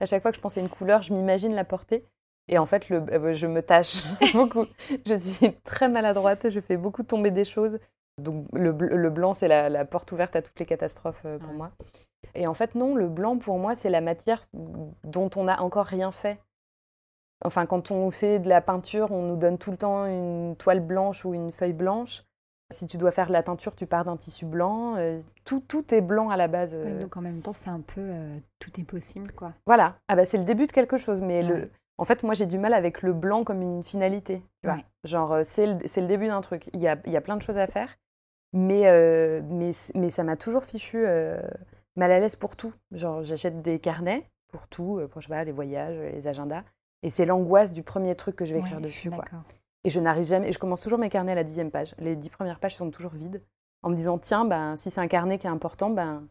à 0.01 0.07
chaque 0.07 0.23
fois 0.23 0.33
que 0.33 0.37
je 0.37 0.41
pense 0.43 0.57
à 0.59 0.61
une 0.61 0.69
couleur, 0.69 1.03
je 1.03 1.13
m'imagine 1.13 1.55
la 1.55 1.65
porter. 1.65 2.05
Et 2.49 2.59
en 2.59 2.67
fait, 2.67 2.89
le, 2.89 2.97
euh, 3.13 3.33
je 3.33 3.47
me 3.47 3.63
tâche 3.63 4.03
beaucoup. 4.35 4.67
Je 5.07 5.15
suis 5.15 5.55
très 5.61 5.89
maladroite, 5.89 6.51
je 6.51 6.59
fais 6.61 6.77
beaucoup 6.77 7.05
tomber 7.05 7.31
des 7.31 7.45
choses. 7.45 7.79
Donc, 8.19 8.47
le, 8.53 8.73
le 8.73 9.11
blanc, 9.11 9.35
c'est 9.35 9.47
la, 9.49 9.69
la 9.69 9.85
porte 9.85 10.11
ouverte 10.11 10.35
à 10.35 10.43
toutes 10.43 10.59
les 10.59 10.67
catastrophes 10.67 11.23
euh, 11.27 11.39
pour 11.39 11.51
Ouais. 11.51 11.57
moi. 11.57 11.71
Et 12.35 12.47
en 12.47 12.55
fait, 12.55 12.75
non, 12.75 12.95
le 12.95 13.09
blanc, 13.09 13.39
pour 13.39 13.59
moi, 13.59 13.75
c'est 13.75 13.91
la 13.91 14.01
matière 14.01 14.41
dont 15.05 15.31
on 15.37 15.45
n'a 15.45 15.63
encore 15.63 15.87
rien 15.87 16.11
fait. 16.13 16.39
Enfin, 17.45 17.65
quand 17.67 17.91
on 17.91 18.11
fait 18.11 18.39
de 18.39 18.49
la 18.49 18.61
peinture, 18.61 19.11
on 19.13 19.23
nous 19.23 19.37
donne 19.37 19.57
tout 19.59 19.71
le 19.71 19.77
temps 19.79 20.05
une 20.07 20.55
toile 20.57 20.81
blanche 20.81 21.25
ou 21.25 21.33
une 21.35 21.53
feuille 21.53 21.73
blanche. 21.73 22.25
Si 22.73 22.87
tu 22.87 22.99
dois 22.99 23.11
faire 23.11 23.27
de 23.27 23.33
la 23.33 23.43
teinture, 23.43 23.75
tu 23.75 23.87
pars 23.87 24.05
d'un 24.05 24.17
tissu 24.17 24.45
blanc. 24.45 24.95
Euh, 24.97 25.19
tout, 25.45 25.61
tout 25.61 25.93
est 25.95 26.03
blanc 26.03 26.29
à 26.31 26.37
la 26.37 26.47
base. 26.49 26.75
Ouais, 26.75 26.83
euh, 26.93 27.01
donc 27.01 27.17
en 27.17 27.21
même 27.23 27.41
temps, 27.41 27.53
c'est 27.55 27.71
un 27.71 27.81
peu 27.81 28.01
euh, 28.01 28.39
tout 28.61 28.79
est 28.79 28.85
possible, 28.85 29.33
quoi. 29.33 29.53
voilà, 29.67 29.97
ah 30.07 30.15
bah 30.15 30.25
c'est 30.27 30.39
le 30.39 30.45
début 30.45 30.67
de 30.67 30.73
quelque 30.73 30.97
chose, 30.99 31.21
mais 31.23 31.43
Ouais. 31.43 31.49
le... 31.49 31.71
en 31.99 32.05
fait, 32.05 32.23
moi 32.23 32.35
j'ai 32.35 32.47
du 32.47 32.59
mal 32.59 32.75
avec 32.75 33.03
le 33.03 33.13
blanc 33.13 33.43
comme 33.43 33.61
une 33.63 33.83
finalité. 33.83 34.43
tu 34.63 34.69
vois. 34.69 34.77
Ouais. 34.77 34.85
Genre, 35.05 35.39
c'est 35.43 35.67
le, 35.67 35.79
le 35.79 36.07
début 36.07 36.29
d'un 36.29 36.43
truc. 36.43 36.69
Il 36.75 36.81
y 36.81 36.87
a, 36.87 36.97
il 37.07 37.13
y 37.13 37.17
a 37.17 37.21
plein 37.21 37.37
de 37.37 37.43
choses 37.43 37.59
à 37.59 37.67
faire, 37.67 37.97
mais, 38.53 38.83
euh, 38.87 39.41
mais, 39.49 39.71
mais 39.97 40.11
ça 40.11 40.23
m'a 40.23 40.37
toujours 40.37 40.63
fichu 40.63 41.03
euh, 41.07 41.41
mal 41.97 42.11
à 42.13 42.19
l'aise 42.19 42.37
pour 42.37 42.57
tout. 42.57 42.73
Genre, 42.93 43.23
j'achète 43.23 43.63
des 43.63 43.79
carnets 43.79 44.29
pour 44.49 44.67
tout, 44.69 44.99
euh, 44.99 45.07
pour 45.09 45.21
je 45.21 45.27
sais 45.29 45.33
pas, 45.35 45.45
les 45.45 45.53
voyages, 45.53 45.97
les 45.97 46.27
agendas, 46.27 46.65
et 47.03 47.11
c'est 47.11 47.25
l'angoisse 47.27 47.73
du 47.73 47.83
premier 47.83 48.15
truc 48.17 48.37
que 48.37 48.45
je 48.45 48.53
vais 48.53 48.61
écrire 48.61 48.77
Ouais, 48.77 48.83
dessus. 48.83 49.11
Quoi. 49.11 49.25
Et 49.85 49.91
je 49.91 50.01
n'arrive 50.01 50.27
jamais, 50.27 50.49
et 50.49 50.53
je 50.53 50.59
commence 50.59 50.81
toujours 50.83 50.99
mes 50.99 51.09
carnets 51.09 51.33
à 51.33 51.37
la 51.37 51.45
dixième 51.45 51.71
page. 51.71 51.95
Les 51.99 52.17
dix 52.17 52.31
premières 52.31 52.59
pages 52.59 52.77
sont 52.77 52.91
toujours 52.91 53.13
vides, 53.13 53.43
en 53.83 53.91
me 53.91 53.95
disant, 53.95 54.19
tiens, 54.19 54.45
ben, 54.45 54.77
si 54.77 54.91
c'est 54.91 55.01
un 55.01 55.09
carnet 55.09 55.39
qui 55.39 55.47
est 55.47 55.51
important, 55.51 55.89
ben, 55.91 56.27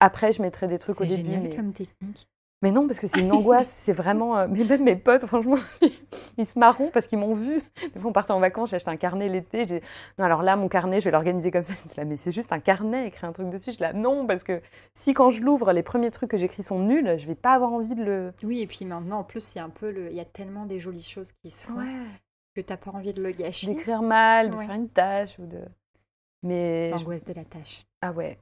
après 0.00 0.32
je 0.32 0.42
mettrai 0.42 0.68
des 0.68 0.78
trucs 0.78 1.00
au 1.00 1.04
C'est 1.04 1.16
début. 1.16 1.30
génial 1.30 1.42
mais... 1.42 1.56
comme 1.56 1.72
technique. 1.72 2.28
Mais 2.62 2.72
non, 2.72 2.86
parce 2.86 3.00
que 3.00 3.06
c'est 3.06 3.20
une 3.20 3.32
angoisse, 3.32 3.70
c'est 3.70 3.92
vraiment. 3.94 4.36
euh, 4.36 4.46
Mais 4.50 4.64
même 4.64 4.82
mes 4.84 4.96
potes, 4.96 5.24
franchement, 5.24 5.56
ils 6.36 6.44
se 6.46 6.58
marront 6.58 6.90
parce 6.92 7.06
qu'ils 7.06 7.18
m'ont 7.18 7.32
vu. 7.34 7.62
Mais 7.94 8.04
on 8.04 8.12
partait 8.12 8.32
en 8.32 8.38
vacances, 8.40 8.68
j'ai 8.70 8.76
acheté 8.76 8.90
un 8.90 8.96
carnet 8.98 9.28
l'été. 9.30 9.66
j'ai- 9.66 9.82
Non, 10.18 10.26
alors 10.26 10.42
là, 10.42 10.56
mon 10.56 10.68
carnet, 10.68 11.00
je 11.00 11.06
vais 11.06 11.10
l'organiser 11.10 11.50
comme 11.50 11.64
ça. 11.64 11.72
Je 11.84 11.88
dis 11.88 11.94
là, 11.96 12.04
mais 12.04 12.18
c'est 12.18 12.32
juste 12.32 12.52
un 12.52 12.60
carnet, 12.60 13.06
écrire 13.06 13.30
un 13.30 13.32
truc 13.32 13.48
dessus. 13.48 13.72
Je 13.72 13.76
dis 13.78 13.82
là, 13.82 13.94
non, 13.94 14.26
parce 14.26 14.44
que 14.44 14.60
si 14.92 15.14
quand 15.14 15.30
je 15.30 15.40
l'ouvre, 15.42 15.72
les 15.72 15.82
premiers 15.82 16.10
trucs 16.10 16.30
que 16.30 16.36
j'écris 16.36 16.62
sont 16.62 16.78
nuls, 16.80 17.14
je 17.18 17.26
vais 17.26 17.34
pas 17.34 17.52
avoir 17.54 17.72
envie 17.72 17.94
de 17.94 18.04
le. 18.04 18.32
Oui, 18.42 18.60
et 18.60 18.66
puis 18.66 18.84
maintenant, 18.84 19.20
en 19.20 19.24
plus, 19.24 19.54
il 19.54 19.58
y 19.58 19.60
a 19.62 19.64
un 19.64 19.70
peu 19.70 19.90
le... 19.90 20.10
il 20.10 20.16
y 20.16 20.20
a 20.20 20.26
tellement 20.26 20.66
des 20.66 20.80
jolies 20.80 21.02
choses 21.02 21.32
qui 21.42 21.50
se 21.50 21.66
font 21.66 21.78
que 22.54 22.60
t'as 22.60 22.76
pas 22.76 22.90
envie 22.90 23.12
de 23.12 23.22
le 23.22 23.30
gâcher. 23.30 23.68
D'écrire 23.68 24.02
mal, 24.02 24.50
de 24.50 24.56
Ouais. 24.56 24.66
faire 24.66 24.74
une 24.74 24.88
tâche 24.90 25.38
ou 25.38 25.46
de. 25.46 25.60
Mais. 26.42 26.90
je- 26.90 26.96
L'angoisse 26.96 27.24
de 27.24 27.32
la 27.32 27.44
tâche. 27.44 27.86
Ah 28.02 28.12
ouais. 28.12 28.38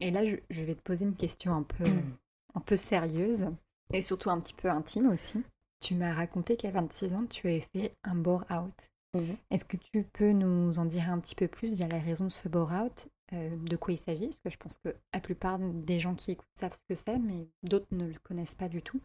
Et 0.00 0.10
là, 0.10 0.24
je, 0.24 0.62
vais 0.62 0.74
te 0.74 0.82
poser 0.82 1.04
une 1.04 1.16
question 1.16 1.54
un 1.54 1.62
peu, 1.62 1.84
Mm. 1.88 2.02
un 2.54 2.60
peu 2.60 2.76
sérieuse 2.76 3.46
et 3.92 4.02
surtout 4.02 4.30
un 4.30 4.40
petit 4.40 4.54
peu 4.54 4.68
intime 4.70 5.08
aussi. 5.08 5.42
Tu 5.80 5.94
m'as 5.94 6.12
raconté 6.12 6.56
qu'à 6.56 6.70
26 6.70 7.14
ans, 7.14 7.26
tu 7.26 7.48
avais 7.48 7.66
fait 7.74 7.94
un 8.04 8.14
bore-out. 8.14 8.74
Mhm. 9.14 9.36
Est-ce 9.50 9.64
que 9.64 9.76
tu 9.76 10.04
peux 10.12 10.32
nous 10.32 10.78
en 10.78 10.84
dire 10.84 11.10
un 11.10 11.18
petit 11.18 11.34
peu 11.34 11.48
plus 11.48 11.70
déjà 11.72 11.88
la 11.88 11.98
raison 11.98 12.26
de 12.26 12.30
ce 12.30 12.48
bore-out 12.48 13.08
euh, 13.32 13.56
De 13.56 13.76
quoi 13.76 13.94
il 13.94 13.98
s'agit? 13.98 14.26
Parce 14.28 14.38
que 14.40 14.50
je 14.50 14.56
pense 14.58 14.78
que 14.78 14.94
la 15.12 15.20
plupart 15.20 15.58
des 15.58 15.98
gens 16.00 16.14
qui 16.14 16.32
écoutent 16.32 16.46
savent 16.54 16.74
ce 16.74 16.82
que 16.88 16.94
c'est, 16.94 17.18
mais 17.18 17.48
d'autres 17.62 17.88
ne 17.92 18.06
le 18.06 18.18
connaissent 18.22 18.54
pas 18.54 18.68
du 18.68 18.82
tout. 18.82 19.00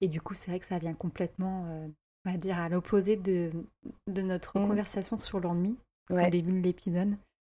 Et 0.00 0.08
du 0.08 0.20
coup, 0.20 0.34
c'est 0.34 0.50
vrai 0.50 0.60
que 0.60 0.66
ça 0.66 0.78
vient 0.78 0.94
complètement, 0.94 1.64
euh, 1.66 1.88
on 2.26 2.32
va 2.32 2.36
dire, 2.36 2.58
à 2.60 2.68
l'opposé 2.68 3.16
de, 3.16 3.50
de 4.06 4.22
notre 4.22 4.58
Mhm. 4.58 4.68
conversation 4.68 5.18
sur 5.18 5.40
l'ennui 5.40 5.76
Ouais. 6.10 6.26
au 6.26 6.30
début 6.30 6.52
de 6.52 6.58
l'épisode. 6.62 7.16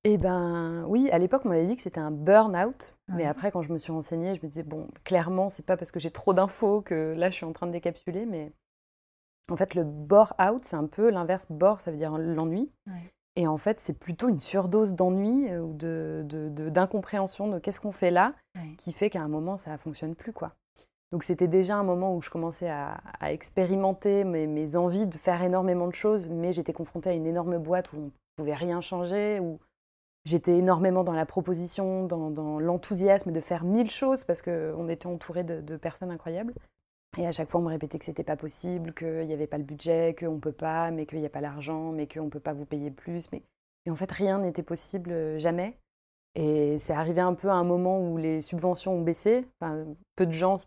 Eh 0.08 0.18
ben 0.18 0.84
oui, 0.86 1.10
à 1.10 1.18
l'époque, 1.18 1.42
on 1.44 1.48
m'avait 1.48 1.66
dit 1.66 1.74
que 1.74 1.82
c'était 1.82 1.98
un 2.00 2.12
burn-out. 2.12 2.96
Mais 3.08 3.24
après, 3.24 3.50
quand 3.50 3.62
je 3.62 3.72
me 3.72 3.78
suis 3.78 3.90
renseignée, 3.90 4.36
je 4.36 4.40
me 4.42 4.48
disais, 4.48 4.62
bon, 4.62 4.86
clairement, 5.02 5.48
c'est 5.50 5.66
pas 5.66 5.76
parce 5.76 5.90
que 5.90 5.98
j'ai 5.98 6.12
trop 6.12 6.32
d'infos 6.32 6.80
que 6.80 7.14
là, 7.16 7.28
je 7.28 7.34
suis 7.34 7.44
en 7.44 7.52
train 7.52 7.66
de 7.66 7.72
décapsuler. 7.72 8.24
Mais 8.24 8.52
en 9.50 9.56
fait, 9.56 9.74
le 9.74 9.82
bore-out, 9.82 10.64
c'est 10.64 10.76
un 10.76 10.86
peu 10.86 11.10
l'inverse. 11.10 11.46
Bore, 11.50 11.80
ça 11.80 11.90
veut 11.90 11.96
dire 11.96 12.16
l'ennui. 12.18 12.70
Ouais. 12.86 13.10
Et 13.34 13.48
en 13.48 13.58
fait, 13.58 13.80
c'est 13.80 13.98
plutôt 13.98 14.28
une 14.28 14.38
surdose 14.38 14.94
d'ennui 14.94 15.50
euh, 15.50 15.60
ou 15.60 15.74
de, 15.74 16.22
de- 16.24 16.48
de- 16.50 16.68
d'incompréhension 16.70 17.48
de, 17.48 17.58
qu'est-ce 17.58 17.80
qu'on 17.80 17.92
fait 17.92 18.10
là 18.12 18.32
Ouais. 18.56 18.74
qui 18.78 18.92
fait 18.92 19.10
qu'à 19.10 19.20
un 19.22 19.28
moment, 19.28 19.56
ça 19.56 19.76
fonctionne 19.76 20.14
plus, 20.14 20.32
quoi. 20.32 20.52
Donc 21.12 21.22
c'était 21.24 21.48
déjà 21.48 21.76
un 21.76 21.82
moment 21.82 22.14
où 22.16 22.22
je 22.22 22.30
commençais 22.30 22.68
à, 22.68 23.00
à 23.20 23.32
expérimenter 23.32 24.24
mes, 24.24 24.46
mes 24.46 24.76
envies 24.76 25.06
de 25.06 25.14
faire 25.16 25.42
énormément 25.42 25.86
de 25.88 25.94
choses, 25.94 26.28
mais 26.28 26.52
j'étais 26.52 26.72
confrontée 26.72 27.10
à 27.10 27.12
une 27.12 27.26
énorme 27.26 27.58
boîte 27.58 27.92
où 27.92 27.96
on 27.96 28.10
pouvait 28.36 28.54
rien 28.54 28.80
changer, 28.80 29.38
où 29.40 29.58
j'étais 30.26 30.58
énormément 30.58 31.04
dans 31.04 31.14
la 31.14 31.24
proposition, 31.24 32.04
dans, 32.04 32.58
l'enthousiasme 32.58 33.32
de 33.32 33.40
faire 33.40 33.64
mille 33.64 33.90
choses 33.90 34.24
parce 34.24 34.42
qu'on 34.42 34.88
était 34.88 35.06
entouré 35.06 35.44
de, 35.44 35.76
personnes 35.76 36.10
incroyables. 36.10 36.52
Et 37.16 37.26
à 37.26 37.30
chaque 37.30 37.48
fois, 37.48 37.60
on 37.60 37.64
me 37.64 37.70
répétait 37.70 37.98
que 37.98 38.04
c'était 38.04 38.24
pas 38.24 38.36
possible, 38.36 38.92
qu'il 38.92 39.26
n'y 39.26 39.32
avait 39.32 39.46
pas 39.46 39.56
le 39.56 39.64
budget, 39.64 40.14
qu'on 40.18 40.38
peut 40.38 40.52
pas, 40.52 40.90
mais 40.90 41.06
qu'il 41.06 41.20
n'y 41.20 41.26
a 41.26 41.30
pas 41.30 41.40
l'argent, 41.40 41.92
mais 41.92 42.06
qu'on 42.06 42.28
peut 42.28 42.40
pas 42.40 42.52
vous 42.52 42.66
payer 42.66 42.90
plus. 42.90 43.32
Mais... 43.32 43.42
Et 43.86 43.90
en 43.90 43.96
fait, 43.96 44.10
rien 44.12 44.38
n'était 44.40 44.62
possible, 44.62 45.12
euh, 45.12 45.38
jamais. 45.38 45.78
Et 46.34 46.76
c'est 46.76 46.92
arrivé 46.92 47.22
un 47.22 47.32
peu 47.32 47.48
à 47.48 47.54
un 47.54 47.64
moment 47.64 47.98
où 47.98 48.18
les 48.18 48.42
subventions 48.42 48.96
ont 48.96 49.00
baissé. 49.00 49.46
Peu 50.16 50.26
de 50.26 50.32
gens 50.32 50.60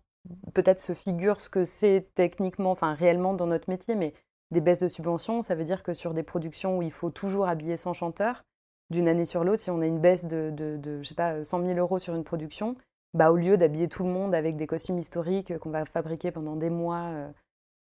peut-être 0.54 0.80
se 0.80 0.94
figurent 0.94 1.42
ce 1.42 1.50
que 1.50 1.64
c'est 1.64 2.08
techniquement, 2.16 2.72
enfin 2.72 2.94
réellement 2.94 3.36
dans 3.36 3.46
notre 3.46 3.70
métier, 3.70 3.94
mais 3.94 4.14
des 4.50 4.62
baisses 4.62 4.80
de 4.80 4.88
subventions, 4.88 5.44
ça 5.44 5.54
veut 5.54 5.64
dire 5.64 5.84
que 5.84 5.94
sur 5.94 6.16
des 6.16 6.24
productions 6.24 6.80
où 6.80 6.82
il 6.82 6.92
faut 6.92 7.12
toujours 7.12 7.48
habiller 7.48 7.78
100 7.78 7.94
chanteurs, 7.94 8.44
d'une 8.90 9.08
année 9.08 9.26
sur 9.26 9.44
l'autre, 9.44 9.62
si 9.62 9.72
on 9.72 9.82
a 9.82 9.86
une 9.86 10.00
baisse 10.00 10.26
de, 10.26 10.52
de, 10.52 10.78
de, 10.78 11.02
je 11.02 11.08
sais 11.08 11.16
pas, 11.16 11.44
100 11.44 11.66
000 11.66 11.78
euros 11.80 12.00
sur 12.00 12.16
une 12.16 12.24
production, 12.24 12.76
bah, 13.14 13.32
au 13.32 13.36
lieu 13.36 13.58
d'habiller 13.58 13.88
tout 13.88 14.04
le 14.04 14.10
monde 14.10 14.34
avec 14.36 14.56
des 14.56 14.68
costumes 14.68 15.00
historiques 15.00 15.58
qu'on 15.60 15.70
va 15.70 15.86
fabriquer 15.86 16.32
pendant 16.32 16.56
des 16.56 16.70
mois, 16.70 17.06
euh, 17.12 17.30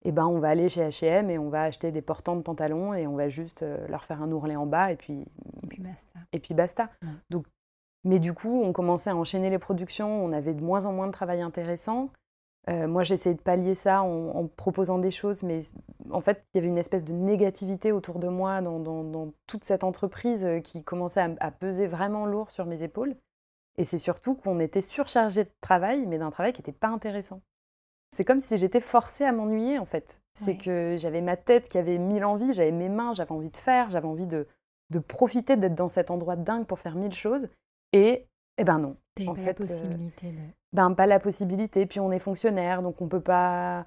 eh 0.04 0.12
ben, 0.12 0.26
on 0.26 0.38
va 0.38 0.48
aller 0.50 0.68
chez 0.68 0.82
H&M 0.82 1.30
et 1.30 1.38
on 1.38 1.48
va 1.48 1.62
acheter 1.62 1.90
des 1.90 2.02
portants 2.02 2.36
de 2.36 2.42
pantalons 2.42 2.94
et 2.94 3.06
on 3.06 3.16
va 3.16 3.28
juste 3.28 3.62
euh, 3.62 3.86
leur 3.88 4.04
faire 4.04 4.22
un 4.22 4.30
ourlet 4.30 4.56
en 4.56 4.66
bas 4.66 4.92
et 4.92 4.96
puis, 4.96 5.24
Et 5.62 5.66
puis 5.66 5.82
basta. 5.82 6.18
et 6.32 6.38
puis 6.38 6.54
basta. 6.54 6.90
Ouais. 7.04 7.10
Donc, 7.30 7.46
mais 8.04 8.20
du 8.20 8.32
coup, 8.32 8.62
on 8.62 8.72
commençait 8.72 9.10
à 9.10 9.16
enchaîner 9.16 9.50
les 9.50 9.58
productions, 9.58 10.24
on 10.24 10.32
avait 10.32 10.54
de 10.54 10.62
moins 10.62 10.86
en 10.86 10.92
moins 10.92 11.08
de 11.08 11.12
travail 11.12 11.40
intéressant. 11.40 12.10
Euh, 12.68 12.88
moi, 12.88 13.04
j'essayais 13.04 13.34
de 13.36 13.40
pallier 13.40 13.74
ça 13.76 14.02
en, 14.02 14.30
en 14.30 14.46
proposant 14.48 14.98
des 14.98 15.12
choses, 15.12 15.42
mais 15.44 15.60
en 16.10 16.20
fait, 16.20 16.44
il 16.52 16.56
y 16.56 16.58
avait 16.58 16.68
une 16.68 16.78
espèce 16.78 17.04
de 17.04 17.12
négativité 17.12 17.92
autour 17.92 18.18
de 18.18 18.26
moi 18.28 18.60
dans, 18.60 18.80
dans- 18.80 19.04
dans 19.04 19.32
toute 19.46 19.64
cette 19.64 19.84
entreprise 19.84 20.44
euh, 20.44 20.58
qui 20.60 20.82
commençait 20.82 21.20
à, 21.20 21.30
à 21.38 21.50
peser 21.52 21.86
vraiment 21.86 22.26
lourd 22.26 22.50
sur 22.50 22.66
mes 22.66 22.82
épaules. 22.82 23.14
Et 23.78 23.84
c'est 23.84 23.98
surtout 23.98 24.34
qu'on 24.34 24.58
était 24.58 24.80
surchargé 24.80 25.44
de 25.44 25.50
travail, 25.60 26.06
mais 26.06 26.18
d'un 26.18 26.30
travail 26.30 26.52
qui 26.52 26.60
n'était 26.60 26.72
pas 26.72 26.88
intéressant. 26.88 27.40
C'est 28.10 28.24
comme 28.24 28.40
si 28.40 28.56
j'étais 28.56 28.80
forcée 28.80 29.24
à 29.24 29.32
m'ennuyer, 29.32 29.78
en 29.78 29.84
fait. 29.84 30.20
C'est 30.34 30.52
Ouais. 30.52 30.56
que 30.58 30.96
j'avais 30.98 31.20
ma 31.20 31.36
tête 31.36 31.68
qui 31.68 31.78
avait 31.78 31.98
mille 31.98 32.24
envies, 32.24 32.52
j'avais 32.52 32.72
mes 32.72 32.88
mains, 32.88 33.14
j'avais 33.14 33.32
envie 33.32 33.50
de 33.50 33.56
faire, 33.56 33.90
j'avais 33.90 34.08
envie 34.08 34.26
de, 34.26 34.46
de 34.90 34.98
profiter 34.98 35.56
d'être 35.56 35.74
dans 35.74 35.88
cet 35.88 36.10
endroit 36.10 36.36
dingue 36.36 36.66
pour 36.66 36.78
faire 36.78 36.94
mille 36.96 37.14
choses. 37.14 37.48
Et, 37.92 38.26
eh 38.58 38.64
ben 38.64 38.78
non, 38.78 38.96
En 39.26 39.34
pas 39.34 39.40
fait, 39.40 39.44
la 39.44 39.64
euh, 39.64 39.68
possibilité 39.68 40.26
de... 40.26 40.38
ben 40.72 40.92
pas 40.92 41.06
la 41.06 41.20
possibilité. 41.20 41.86
Puis 41.86 42.00
on 42.00 42.12
est 42.12 42.18
fonctionnaire, 42.18 42.82
donc 42.82 43.00
on 43.00 43.08
peut 43.08 43.20
pas. 43.20 43.86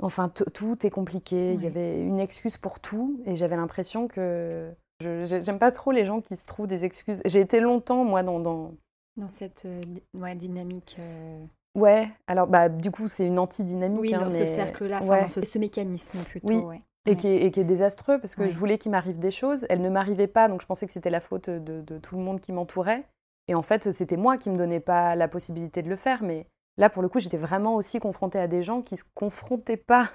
Enfin, 0.00 0.28
tout 0.28 0.86
est 0.86 0.90
compliqué. 0.90 1.54
Il 1.54 1.62
y 1.62 1.66
avait 1.66 2.00
une 2.00 2.20
excuse 2.20 2.56
pour 2.56 2.78
tout, 2.78 3.20
et 3.26 3.34
j'avais 3.34 3.56
l'impression 3.56 4.06
que 4.06 4.70
j'aime 5.00 5.58
pas 5.58 5.72
trop 5.72 5.90
les 5.90 6.04
gens 6.04 6.20
qui 6.20 6.36
se 6.36 6.46
trouvent 6.46 6.68
des 6.68 6.84
excuses. 6.84 7.20
J'ai 7.24 7.40
été 7.40 7.60
longtemps 7.60 8.04
moi 8.04 8.22
dans, 8.22 8.38
dans... 8.38 8.74
Dans 9.16 9.28
cette 9.28 9.64
euh, 9.64 9.80
ouais, 10.14 10.36
dynamique... 10.36 10.96
euh, 11.00 11.44
ouais. 11.76 12.08
Alors 12.28 12.46
bah 12.46 12.68
du 12.68 12.92
coup 12.92 13.08
c'est 13.08 13.26
une 13.26 13.40
anti-dynamique. 13.40 14.00
Oui, 14.00 14.14
hein, 14.14 14.18
dans 14.18 14.30
ce 14.30 14.46
cercle-là, 14.46 15.02
ouais. 15.02 15.22
dans 15.22 15.28
ce, 15.28 15.44
ce 15.44 15.58
mécanisme 15.58 16.20
plutôt, 16.24 16.48
Oui. 16.48 16.56
ouais. 16.58 16.82
et, 17.06 17.16
qui 17.16 17.26
est, 17.26 17.44
et 17.44 17.50
qui 17.50 17.58
est 17.58 17.64
désastreux 17.64 18.20
parce 18.20 18.36
que 18.36 18.48
je 18.48 18.56
voulais 18.56 18.78
qu'il 18.78 18.92
m'arrive 18.92 19.18
des 19.18 19.32
choses. 19.32 19.66
Elles 19.68 19.82
ne 19.82 19.90
m'arrivaient 19.90 20.28
pas, 20.28 20.46
donc 20.46 20.62
je 20.62 20.66
pensais 20.66 20.86
que 20.86 20.92
c'était 20.92 21.10
la 21.10 21.20
faute 21.20 21.50
de, 21.50 21.80
de 21.80 21.98
tout 21.98 22.16
le 22.16 22.22
monde 22.22 22.40
qui 22.40 22.52
m'entourait. 22.52 23.04
Et 23.48 23.54
en 23.54 23.62
fait, 23.62 23.90
c'était 23.90 24.16
moi 24.16 24.36
qui 24.36 24.50
me 24.50 24.56
donnais 24.56 24.80
pas 24.80 25.16
la 25.16 25.28
possibilité 25.28 25.82
de 25.82 25.88
le 25.88 25.96
faire. 25.96 26.22
Mais 26.22 26.46
là, 26.76 26.90
pour 26.90 27.02
le 27.02 27.08
coup, 27.08 27.18
j'étais 27.18 27.36
vraiment 27.36 27.74
aussi 27.74 27.98
confrontée 27.98 28.38
à 28.38 28.46
des 28.46 28.62
gens 28.62 28.82
qui 28.82 28.96
se 28.96 29.04
confrontaient 29.14 29.76
pas 29.76 30.10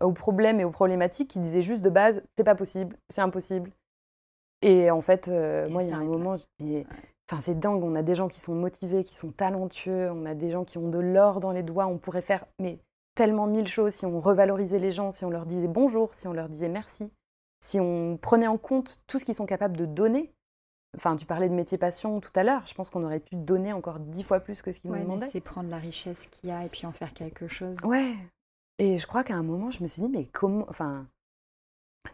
aux 0.00 0.12
problèmes 0.12 0.60
et 0.60 0.64
aux 0.64 0.70
problématiques, 0.70 1.30
qui 1.30 1.38
disaient 1.38 1.62
juste 1.62 1.82
de 1.82 1.90
base, 1.90 2.22
c'est 2.36 2.44
pas 2.44 2.54
possible, 2.54 2.96
c'est 3.08 3.20
impossible. 3.20 3.70
Et 4.62 4.90
en 4.90 5.00
fait, 5.00 5.28
euh, 5.28 5.66
Et 5.66 5.70
moi, 5.70 5.82
il 5.82 5.90
y 5.90 5.92
a 5.92 5.96
un 5.96 6.04
moment, 6.04 6.36
dis, 6.60 6.84
Enfin, 7.32 7.40
c'est 7.40 7.58
dingue, 7.58 7.82
on 7.82 7.94
a 7.94 8.02
des 8.02 8.14
gens 8.14 8.28
qui 8.28 8.40
sont 8.40 8.54
motivés, 8.54 9.04
qui 9.04 9.14
sont 9.14 9.30
talentueux, 9.30 10.10
on 10.10 10.26
a 10.26 10.34
des 10.34 10.50
gens 10.50 10.64
qui 10.64 10.76
ont 10.76 10.88
de 10.88 10.98
l'or 10.98 11.40
dans 11.40 11.50
les 11.52 11.62
doigts, 11.62 11.86
on 11.86 11.96
pourrait 11.96 12.20
faire 12.20 12.44
mais 12.58 12.78
tellement 13.14 13.46
mille 13.46 13.68
choses 13.68 13.94
si 13.94 14.04
on 14.04 14.20
revalorisait 14.20 14.78
les 14.78 14.90
gens, 14.90 15.10
si 15.12 15.24
on 15.24 15.30
leur 15.30 15.46
disait 15.46 15.68
bonjour, 15.68 16.14
si 16.14 16.26
on 16.26 16.34
leur 16.34 16.50
disait 16.50 16.68
merci, 16.68 17.10
si 17.60 17.80
on 17.80 18.18
prenait 18.20 18.48
en 18.48 18.58
compte 18.58 19.00
tout 19.06 19.18
ce 19.18 19.24
qu'ils 19.24 19.34
sont 19.34 19.46
capables 19.46 19.76
de 19.76 19.86
donner. 19.86 20.34
Enfin, 20.96 21.16
tu 21.16 21.24
parlais 21.24 21.48
de 21.48 21.54
métier 21.54 21.78
passion 21.78 22.20
tout 22.20 22.30
à 22.34 22.42
l'heure, 22.42 22.66
je 22.66 22.74
pense 22.74 22.90
qu'on 22.90 23.02
aurait 23.04 23.20
pu 23.20 23.34
donner 23.34 23.72
encore 23.72 23.98
dix 23.98 24.22
fois 24.24 24.40
plus 24.40 24.60
que 24.60 24.72
ce 24.72 24.80
qu'ils 24.80 24.90
Ouais, 24.90 24.98
nous 24.98 25.04
demandaient. 25.04 25.30
c'est 25.30 25.40
prendre 25.40 25.70
la 25.70 25.78
richesse 25.78 26.26
qu'il 26.30 26.50
y 26.50 26.52
a 26.52 26.64
et 26.64 26.68
puis 26.68 26.86
en 26.86 26.92
faire 26.92 27.14
quelque 27.14 27.48
chose. 27.48 27.78
Ouais. 27.82 28.14
Et 28.78 28.98
je 28.98 29.06
crois 29.06 29.24
qu'à 29.24 29.34
un 29.34 29.42
moment, 29.42 29.70
je 29.70 29.82
me 29.82 29.86
suis 29.88 30.02
dit, 30.02 30.08
mais 30.08 30.26
comment. 30.26 30.66
Enfin, 30.68 31.06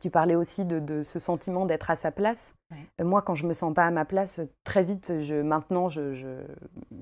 tu 0.01 0.11
parlais 0.11 0.37
aussi 0.37 0.65
de, 0.65 0.79
de 0.79 1.03
ce 1.03 1.19
sentiment 1.19 1.67
d'être 1.67 1.91
à 1.91 1.97
sa 1.97 2.13
place. 2.13 2.55
Ouais. 2.71 2.79
Euh, 3.01 3.05
Moi, 3.05 3.23
quand 3.23 3.35
je 3.35 3.47
me 3.49 3.53
sens 3.53 3.75
pas 3.75 3.85
à 3.87 3.91
ma 3.91 4.05
place, 4.05 4.41
très 4.63 4.85
vite, 4.85 5.13
je, 5.23 5.41
maintenant, 5.43 5.89
je, 5.89 6.13
je- 6.13 6.45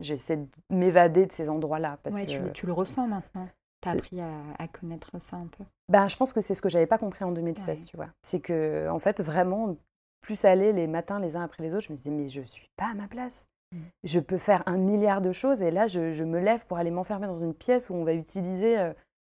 j'essaie 0.01 0.37
de 0.39 0.47
m'évader 0.71 1.27
de 1.27 1.33
ces 1.33 1.51
endroits-là. 1.51 1.99
Parce 2.03 2.17
ouais, 2.17 2.25
que, 2.25 2.31
tu, 2.31 2.39
le- 2.39 2.53
tu 2.53 2.67
le 2.67 2.73
ressens 2.73 3.07
maintenant. 3.09 3.49
Tu 3.83 3.89
as 3.89 3.93
appris 3.93 4.21
à, 4.23 4.31
à 4.59 4.67
connaître 4.69 5.11
ça 5.21 5.37
un 5.37 5.47
peu. 5.47 5.65
Ben, 5.91 6.09
je 6.09 6.17
pense 6.17 6.33
que 6.33 6.41
c'est 6.41 6.55
ce 6.55 6.63
que 6.63 6.71
j'avais 6.71 6.87
pas 6.87 6.97
compris 6.99 7.25
en 7.25 7.33
2016, 7.33 7.81
Ouais. 7.81 7.87
tu 7.87 7.97
vois. 7.97 8.09
C'est 8.23 8.41
que, 8.41 8.89
en 8.89 8.99
fait, 8.99 9.21
vraiment, 9.21 9.77
plus 10.21 10.45
aller 10.45 10.73
les 10.73 10.87
matins 10.87 11.21
les 11.21 11.37
uns 11.37 11.43
après 11.43 11.63
les 11.63 11.73
autres, 11.75 11.87
je 11.87 11.93
me 11.93 11.97
disais, 11.97 12.11
mais 12.11 12.29
je 12.29 12.43
suis 12.43 12.69
pas 12.77 12.87
à 12.91 12.95
ma 12.95 13.07
place. 13.09 13.47
Mm. 13.73 13.79
Je 14.05 14.21
peux 14.21 14.39
faire 14.39 14.63
un 14.67 14.77
milliard 14.79 15.21
de 15.21 15.33
choses 15.33 15.63
et 15.63 15.71
là, 15.71 15.87
je, 15.87 16.13
je 16.13 16.25
me 16.25 16.39
lève 16.41 16.67
pour 16.67 16.79
aller 16.79 16.91
m'enfermer 16.91 17.27
dans 17.27 17.39
une 17.41 17.55
pièce 17.55 17.91
où 17.91 17.95
on 17.95 18.05
va 18.05 18.13
utiliser 18.15 18.79
euh, 18.79 18.93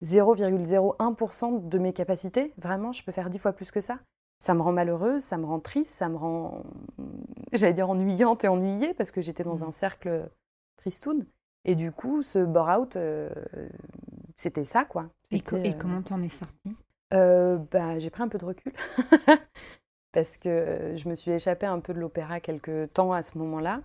0,01% 0.03 1.67
de 1.67 1.77
mes 1.79 1.93
capacités. 1.93 2.53
Vraiment, 2.57 2.91
je 2.91 3.03
peux 3.03 3.11
faire 3.11 3.29
dix 3.29 3.39
fois 3.39 3.53
plus 3.53 3.71
que 3.71 3.81
ça. 3.81 3.99
Ça 4.39 4.53
me 4.53 4.61
rend 4.61 4.71
malheureuse, 4.71 5.23
ça 5.23 5.37
me 5.37 5.45
rend 5.45 5.59
triste, 5.59 5.95
ça 5.95 6.09
me 6.09 6.15
rend, 6.17 6.63
j'allais 7.53 7.73
dire 7.73 7.89
ennuyante 7.89 8.43
et 8.43 8.47
ennuyée 8.47 8.93
parce 8.93 9.11
que 9.11 9.21
j'étais 9.21 9.43
dans 9.43 9.57
Mm. 9.57 9.63
un 9.63 9.71
cercle 9.71 10.29
tristoun. 10.77 11.25
Et 11.65 11.75
du 11.75 11.91
coup, 11.91 12.21
ce 12.21 12.39
bore-out, 12.39 12.95
euh, 12.95 13.29
c'était 14.37 14.63
ça, 14.63 14.85
quoi. 14.85 15.09
Et, 15.31 15.41
co- 15.41 15.55
C'était, 15.57 15.69
et 15.69 15.73
euh, 15.73 15.77
comment 15.77 16.01
t'en 16.01 16.21
es 16.21 16.29
sortie? 16.29 16.75
Euh, 17.13 17.57
bah, 17.71 17.97
j'ai 17.99 18.09
pris 18.09 18.21
un 18.23 18.27
peu 18.27 18.37
de 18.37 18.45
recul 18.45 18.71
parce 20.17 20.37
que 20.37 20.95
je 20.95 21.07
me 21.07 21.13
suis 21.13 21.29
échappée 21.29 21.67
un 21.67 21.79
peu 21.79 21.93
de 21.93 21.99
l'opéra 21.99 22.39
quelques 22.39 22.91
temps 22.91 23.13
à 23.13 23.21
ce 23.21 23.37
moment-là. 23.37 23.81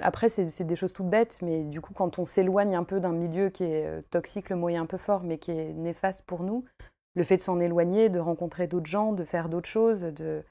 Après, 0.00 0.28
c'est 0.28 0.64
des 0.64 0.76
choses 0.76 0.92
tout 0.92 1.02
bêtes, 1.02 1.38
mais 1.40 1.64
du 1.64 1.80
coup, 1.80 1.94
quand 1.94 2.18
on 2.18 2.26
s'éloigne 2.26 2.76
un 2.76 2.84
peu 2.84 3.00
d'un 3.00 3.12
milieu 3.12 3.48
qui 3.48 3.64
est 3.64 3.86
euh, 3.86 4.02
toxique, 4.10 4.50
le 4.50 4.56
mot 4.56 4.68
est 4.68 4.76
un 4.76 4.84
peu 4.84 4.98
fort, 4.98 5.22
mais 5.22 5.38
qui 5.38 5.50
est 5.50 5.72
néfaste 5.72 6.26
pour 6.26 6.42
nous, 6.42 6.66
le 7.14 7.24
fait 7.24 7.38
de 7.38 7.40
s'en 7.40 7.58
éloigner, 7.58 8.10
de 8.10 8.18
rencontrer 8.20 8.66
d'autres 8.66 8.84
gens, 8.84 9.14
de 9.14 9.24
faire 9.24 9.48
d'autres 9.48 9.68
choses, 9.68 10.02
de... 10.02 10.44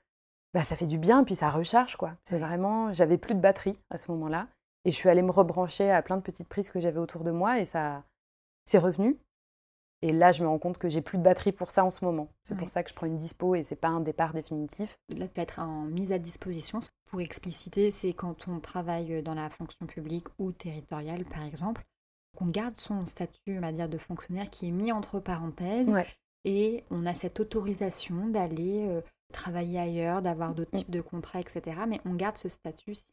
bah, 0.55 0.63
ça 0.63 0.75
fait 0.75 0.87
du 0.87 0.97
bien, 0.97 1.23
puis 1.23 1.35
ça 1.35 1.51
recharge, 1.51 1.97
quoi. 1.97 2.13
C'est 2.23 2.39
vraiment... 2.39 2.91
J'avais 2.91 3.19
plus 3.19 3.35
de 3.35 3.41
batterie 3.41 3.77
à 3.91 3.97
ce 3.97 4.09
moment-là, 4.09 4.47
et 4.85 4.91
je 4.91 4.95
suis 4.95 5.07
allée 5.07 5.21
me 5.21 5.29
rebrancher 5.29 5.91
à 5.91 6.01
plein 6.01 6.17
de 6.17 6.23
petites 6.23 6.49
prises 6.49 6.71
que 6.71 6.81
j'avais 6.81 6.99
autour 6.99 7.23
de 7.23 7.29
moi, 7.29 7.59
et 7.59 7.65
ça, 7.65 8.01
c'est 8.65 8.79
revenu. 8.79 9.19
Et 10.03 10.11
là, 10.11 10.31
je 10.31 10.41
me 10.41 10.47
rends 10.47 10.57
compte 10.57 10.79
que 10.79 10.89
j'ai 10.89 11.01
plus 11.01 11.17
de 11.19 11.23
batterie 11.23 11.51
pour 11.51 11.69
ça 11.69 11.85
en 11.85 11.91
ce 11.91 12.03
moment. 12.03 12.29
C'est 12.43 12.57
pour 12.57 12.69
ça 12.69 12.81
que 12.83 12.89
je 12.89 12.95
prends 12.95 13.05
une 13.05 13.17
dispo 13.17 13.53
et 13.53 13.63
c'est 13.63 13.75
pas 13.75 13.89
un 13.89 13.99
départ 13.99 14.33
définitif. 14.33 14.97
Là, 15.09 15.27
vas 15.35 15.43
être 15.43 15.59
en 15.59 15.83
mise 15.83 16.11
à 16.11 16.17
disposition. 16.17 16.79
Pour 17.05 17.21
expliciter, 17.21 17.91
c'est 17.91 18.13
quand 18.13 18.47
on 18.47 18.59
travaille 18.59 19.21
dans 19.21 19.35
la 19.35 19.49
fonction 19.49 19.85
publique 19.85 20.27
ou 20.39 20.51
territoriale, 20.51 21.25
par 21.25 21.43
exemple, 21.43 21.83
qu'on 22.35 22.47
garde 22.47 22.77
son 22.77 23.05
statut, 23.05 23.57
on 23.57 23.61
va 23.61 23.71
dire, 23.71 23.89
de 23.89 23.97
fonctionnaire 23.97 24.49
qui 24.49 24.67
est 24.67 24.71
mis 24.71 24.91
entre 24.91 25.19
parenthèses. 25.19 25.87
Et 26.45 26.83
on 26.89 27.05
a 27.05 27.13
cette 27.13 27.39
autorisation 27.39 28.27
d'aller 28.27 28.87
euh, 28.87 29.01
travailler 29.31 29.79
ailleurs, 29.79 30.23
d'avoir 30.23 30.55
d'autres 30.55 30.71
mm. 30.73 30.77
types 30.79 30.91
de 30.91 31.01
contrats, 31.01 31.39
etc. 31.39 31.61
Mais 31.87 32.01
on 32.05 32.15
garde 32.15 32.37
ce 32.37 32.49
statut 32.49 32.95
si 32.95 33.05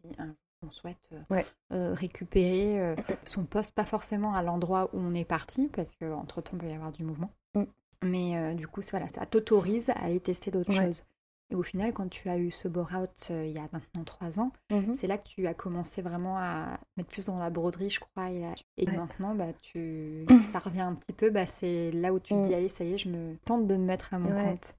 on 0.67 0.71
souhaite 0.71 1.11
euh, 1.13 1.43
euh, 1.73 1.95
récupérer 1.95 2.95
son 3.25 3.45
poste, 3.45 3.75
pas 3.75 3.85
forcément 3.85 4.35
à 4.35 4.43
l'endroit 4.43 4.91
où 4.93 4.99
on 4.99 5.15
est 5.15 5.25
parti, 5.25 5.69
parce 5.69 5.95
qu'entre-temps, 5.95 6.53
il 6.55 6.59
peut 6.59 6.69
y 6.69 6.75
avoir 6.75 6.93
du 6.93 7.05
mouvement. 7.05 7.31
Mm. 7.55 7.65
Mais 8.03 8.55
du 8.55 8.69
coup, 8.69 8.83
ça, 8.83 9.01
ça 9.09 9.27
t'autorise 9.27 9.91
à 9.91 9.95
aller 9.95 10.21
tester 10.21 10.51
d'autres 10.51 10.73
choses. 10.73 11.05
Et 11.51 11.55
au 11.55 11.63
final, 11.63 11.95
quand 11.95 12.09
tu 12.11 12.29
as 12.29 12.37
eu 12.37 12.51
ce 12.51 12.69
bore-out 12.69 13.31
il 13.31 13.53
y 13.53 13.59
a 13.59 13.67
maintenant 13.73 14.05
trois 14.05 14.39
ans, 14.39 14.53
mmh 14.71 14.95
c'est 14.95 15.07
là 15.07 15.17
que 15.17 15.27
tu 15.27 15.47
as 15.47 15.55
commencé 15.55 16.03
vraiment 16.03 16.37
à 16.37 16.79
mettre 16.99 17.09
plus 17.09 17.25
dans 17.27 17.39
la 17.39 17.49
broderie, 17.49 17.89
je 17.89 18.01
crois. 18.01 18.29
Et, 18.77 18.87
maintenant, 18.87 19.35
bah, 19.35 19.53
tu... 19.63 20.27
ça 20.43 20.59
revient 20.59 20.83
un 20.83 20.95
petit 20.95 21.15
peu. 21.15 21.31
Bah, 21.31 21.47
c'est 21.47 21.91
là 21.93 22.13
où 22.13 22.21
tu 22.21 22.35
te 22.35 22.43
dis, 22.45 22.51
mmh. 22.51 22.55
allez, 22.55 22.69
ça 22.69 22.85
y 22.85 22.93
est, 22.93 22.99
je 22.99 23.09
me 23.09 23.37
tente 23.47 23.67
de 23.67 23.77
me 23.77 23.85
mettre 23.85 24.13
à 24.13 24.19
mon 24.19 24.31
compte. 24.31 24.75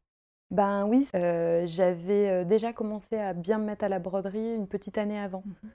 Ben 0.51 0.85
oui, 0.85 1.07
euh, 1.15 1.63
j'avais 1.65 2.43
déjà 2.45 2.73
commencé 2.73 3.17
à 3.17 3.33
bien 3.33 3.59
me 3.59 3.65
mettre 3.65 3.85
à 3.85 3.89
la 3.89 3.99
broderie 3.99 4.55
une 4.55 4.67
petite 4.67 4.97
année 4.97 5.19
avant. 5.19 5.43
Mmh 5.45 5.67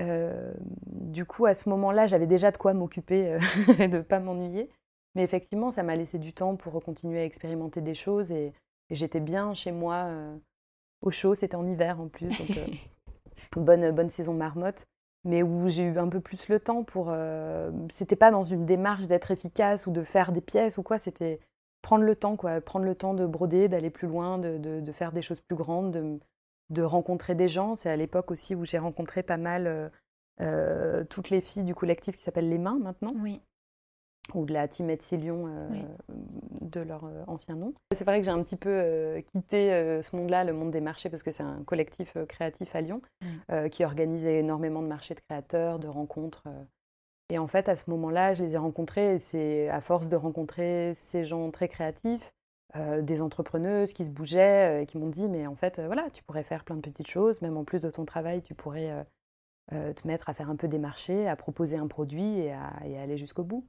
euh, 0.00 0.54
du 0.86 1.26
coup, 1.26 1.44
à 1.44 1.52
ce 1.52 1.68
moment-là, 1.68 2.06
j'avais 2.06 2.26
déjà 2.26 2.50
de 2.50 2.56
quoi 2.56 2.72
m'occuper 2.72 3.36
et 3.78 3.86
de 3.86 3.98
ne 3.98 4.02
pas 4.02 4.18
m'ennuyer. 4.18 4.70
Mais 5.14 5.22
effectivement, 5.22 5.70
ça 5.72 5.82
m'a 5.82 5.94
laissé 5.94 6.18
du 6.18 6.32
temps 6.32 6.56
pour 6.56 6.82
continuer 6.82 7.20
à 7.20 7.24
expérimenter 7.26 7.82
des 7.82 7.92
choses 7.92 8.32
et 8.32 8.54
et 8.90 8.96
j'étais 8.96 9.20
bien 9.20 9.54
chez 9.54 9.72
moi, 9.72 9.94
euh, 10.08 10.36
au 11.00 11.10
chaud, 11.10 11.34
c'était 11.34 11.54
en 11.54 11.66
hiver 11.66 12.00
en 12.00 12.08
plus, 12.08 12.28
donc 12.28 12.56
euh, 12.56 12.66
bonne, 13.56 13.90
bonne 13.92 14.10
saison 14.10 14.34
marmotte, 14.34 14.84
mais 15.24 15.42
où 15.42 15.68
j'ai 15.68 15.84
eu 15.84 15.98
un 15.98 16.08
peu 16.08 16.20
plus 16.20 16.48
le 16.48 16.58
temps 16.58 16.82
pour... 16.82 17.06
Euh, 17.10 17.70
c'était 17.90 18.16
pas 18.16 18.30
dans 18.30 18.44
une 18.44 18.66
démarche 18.66 19.06
d'être 19.06 19.30
efficace 19.30 19.86
ou 19.86 19.92
de 19.92 20.02
faire 20.02 20.32
des 20.32 20.40
pièces 20.40 20.76
ou 20.76 20.82
quoi, 20.82 20.98
c'était 20.98 21.38
prendre 21.82 22.04
le 22.04 22.16
temps, 22.16 22.36
quoi, 22.36 22.60
prendre 22.60 22.84
le 22.84 22.94
temps 22.94 23.14
de 23.14 23.26
broder, 23.26 23.68
d'aller 23.68 23.90
plus 23.90 24.08
loin, 24.08 24.38
de, 24.38 24.58
de, 24.58 24.92
faire 24.92 25.12
des 25.12 25.22
choses 25.22 25.40
plus 25.40 25.56
grandes, 25.56 25.92
de, 25.92 26.18
de 26.70 26.82
rencontrer 26.82 27.34
des 27.34 27.48
gens. 27.48 27.76
C'est 27.76 27.90
à 27.90 27.96
l'époque 27.96 28.30
aussi 28.30 28.54
où 28.54 28.64
j'ai 28.64 28.78
rencontré 28.78 29.22
pas 29.22 29.36
mal 29.36 29.90
toutes 31.10 31.30
les 31.30 31.40
filles 31.40 31.64
du 31.64 31.74
collectif 31.74 32.16
qui 32.16 32.22
s'appelle 32.22 32.48
Les 32.48 32.58
Mains 32.58 32.78
maintenant. 32.78 33.12
Oui 33.16 33.40
ou 34.34 34.44
de 34.44 34.52
la 34.52 34.68
Team 34.68 34.90
Etsy 34.90 35.16
Lyon 35.16 35.46
euh, 35.48 35.68
de 36.60 36.80
leur 36.80 37.04
euh, 37.04 37.24
ancien 37.26 37.56
nom. 37.56 37.74
C'est 37.92 38.04
vrai 38.04 38.20
que 38.20 38.24
j'ai 38.24 38.30
un 38.30 38.42
petit 38.42 38.56
peu 38.56 38.70
euh, 38.70 39.20
quitté 39.22 40.00
ce 40.02 40.16
monde-là, 40.16 40.44
le 40.44 40.52
monde 40.52 40.70
des 40.70 40.80
marchés, 40.80 41.10
parce 41.10 41.22
que 41.22 41.30
c'est 41.30 41.42
un 41.42 41.62
collectif 41.64 42.16
créatif 42.28 42.74
à 42.74 42.80
Lyon 42.80 43.02
qui 43.70 43.84
organise 43.84 44.24
énormément 44.24 44.82
de 44.82 44.86
marchés 44.86 45.14
de 45.14 45.20
créateurs, 45.20 45.78
de 45.78 45.88
rencontres. 45.88 46.44
Et 47.30 47.38
en 47.38 47.46
fait, 47.46 47.68
à 47.68 47.76
ce 47.76 47.88
moment-là, 47.90 48.34
je 48.34 48.42
les 48.42 48.54
ai 48.54 48.58
rencontrés 48.58 49.14
et 49.14 49.18
c'est 49.18 49.68
à 49.68 49.80
force 49.80 50.08
de 50.08 50.16
rencontrer 50.16 50.92
ces 50.94 51.24
gens 51.24 51.50
très 51.50 51.68
créatifs, 51.68 52.34
des 52.74 53.22
entrepreneuses 53.22 53.92
qui 53.92 54.04
se 54.04 54.10
bougeaient 54.10 54.82
et 54.82 54.86
qui 54.86 54.98
m'ont 54.98 55.08
dit 55.08 55.28
mais 55.28 55.46
en 55.46 55.54
fait, 55.54 55.80
voilà, 55.80 56.10
tu 56.12 56.22
pourrais 56.22 56.42
faire 56.42 56.64
plein 56.64 56.76
de 56.76 56.80
petites 56.80 57.08
choses, 57.08 57.40
même 57.40 57.56
en 57.56 57.64
plus 57.64 57.80
de 57.80 57.90
ton 57.90 58.04
travail, 58.04 58.42
tu 58.42 58.54
pourrais 58.54 59.06
te 59.70 60.06
mettre 60.06 60.28
à 60.28 60.34
faire 60.34 60.50
un 60.50 60.56
peu 60.56 60.66
des 60.66 60.78
marchés, 60.78 61.28
à 61.28 61.36
proposer 61.36 61.76
un 61.76 61.86
produit 61.86 62.40
et 62.40 62.52
à 62.52 62.72
aller 63.00 63.16
jusqu'au 63.16 63.44
bout. 63.44 63.64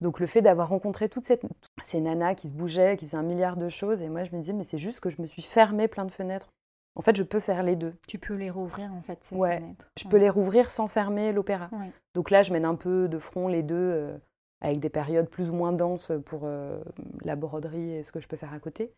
Donc 0.00 0.18
le 0.18 0.26
fait 0.26 0.42
d'avoir 0.42 0.70
rencontré 0.70 1.08
toutes 1.08 1.26
ces 1.26 2.00
nanas 2.00 2.34
qui 2.34 2.48
se 2.48 2.54
bougeaient, 2.54 2.96
qui 2.96 3.06
faisaient 3.06 3.18
un 3.18 3.22
milliard 3.22 3.56
de 3.56 3.68
choses, 3.68 4.02
et 4.02 4.08
moi 4.08 4.24
je 4.24 4.34
me 4.34 4.40
disais, 4.40 4.54
mais 4.54 4.64
c'est 4.64 4.78
juste 4.78 5.00
que 5.00 5.10
je 5.10 5.20
me 5.20 5.26
suis 5.26 5.42
fermé 5.42 5.86
plein 5.86 6.06
de 6.06 6.10
fenêtres. 6.10 6.50
En 6.94 7.00
fait, 7.00 7.16
je 7.16 7.22
peux 7.22 7.40
faire 7.40 7.62
les 7.62 7.76
deux. 7.76 7.94
Tu 8.06 8.18
peux 8.18 8.34
les 8.34 8.50
rouvrir, 8.50 8.92
en 8.92 9.00
fait, 9.00 9.18
ces 9.22 9.34
ouais. 9.34 9.62
Je 9.98 10.08
peux 10.08 10.18
les 10.18 10.28
rouvrir 10.28 10.70
sans 10.70 10.88
fermer 10.88 11.32
l'opéra. 11.32 11.70
Donc 12.14 12.30
là, 12.30 12.42
je 12.42 12.52
mène 12.52 12.64
un 12.64 12.74
peu 12.74 13.08
de 13.08 13.18
front 13.18 13.48
les 13.48 13.62
deux, 13.62 13.74
euh, 13.76 14.16
avec 14.60 14.78
des 14.78 14.90
périodes 14.90 15.28
plus 15.28 15.50
ou 15.50 15.54
moins 15.54 15.72
denses 15.72 16.12
pour 16.26 16.42
euh, 16.44 16.82
la 17.22 17.36
broderie 17.36 17.92
et 17.96 18.02
ce 18.02 18.12
que 18.12 18.20
je 18.20 18.28
peux 18.28 18.36
faire 18.36 18.52
à 18.52 18.58
côté. 18.58 18.92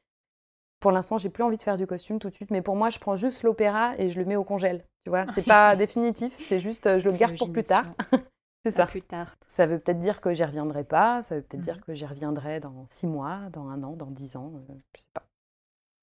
Pour 0.81 0.93
l'instant, 0.93 1.17
j'ai 1.17 1.31
plus 1.31 1.43
envie 1.43 1.57
de 1.57 1.63
faire 1.63 1.79
du 1.79 1.87
costume 1.87 2.19
tout 2.19 2.29
de 2.29 2.35
suite, 2.35 2.51
mais 2.51 2.61
pour 2.61 2.77
moi, 2.77 2.91
je 2.91 2.99
prends 2.99 3.17
juste 3.17 3.43
l'opéra 3.43 3.95
et 3.99 4.11
je 4.11 4.19
le 4.19 4.27
mets 4.27 4.37
au 4.37 4.45
congèle. 4.45 4.85
Tu 5.05 5.11
vois, 5.11 5.27
c'est 5.29 5.43
pas 5.43 5.77
définitif, 5.77 6.35
c'est 6.39 6.59
juste, 6.59 6.87
euh, 6.87 6.99
je 6.99 7.09
le 7.09 7.17
garde 7.17 7.39
pour 7.39 7.51
plus 7.51 7.65
tard. 7.65 7.87
C'est 8.67 8.71
ça. 8.71 8.87
Plus 8.87 9.03
tard. 9.03 9.37
Ça 9.47 9.67
veut 9.67 9.79
peut-être 9.79 10.01
dire 10.01 10.23
que 10.23 10.33
j'y 10.33 10.43
reviendrai 10.43 10.85
pas, 10.85 11.21
ça 11.21 11.35
veut 11.35 11.43
peut-être 11.43 11.61
dire 11.61 11.77
mhm. 11.77 11.83
que 11.83 11.93
j'y 11.93 12.07
reviendrai 12.07 12.61
dans 12.61 12.87
six 12.89 13.07
mois, 13.07 13.41
dans 13.53 13.69
un 13.69 13.83
an, 13.83 13.93
dans 13.93 14.11
dix 14.11 14.37
ans, 14.37 14.53
euh, 14.55 14.75
je 14.97 15.03
sais 15.03 15.11
pas. 15.13 15.27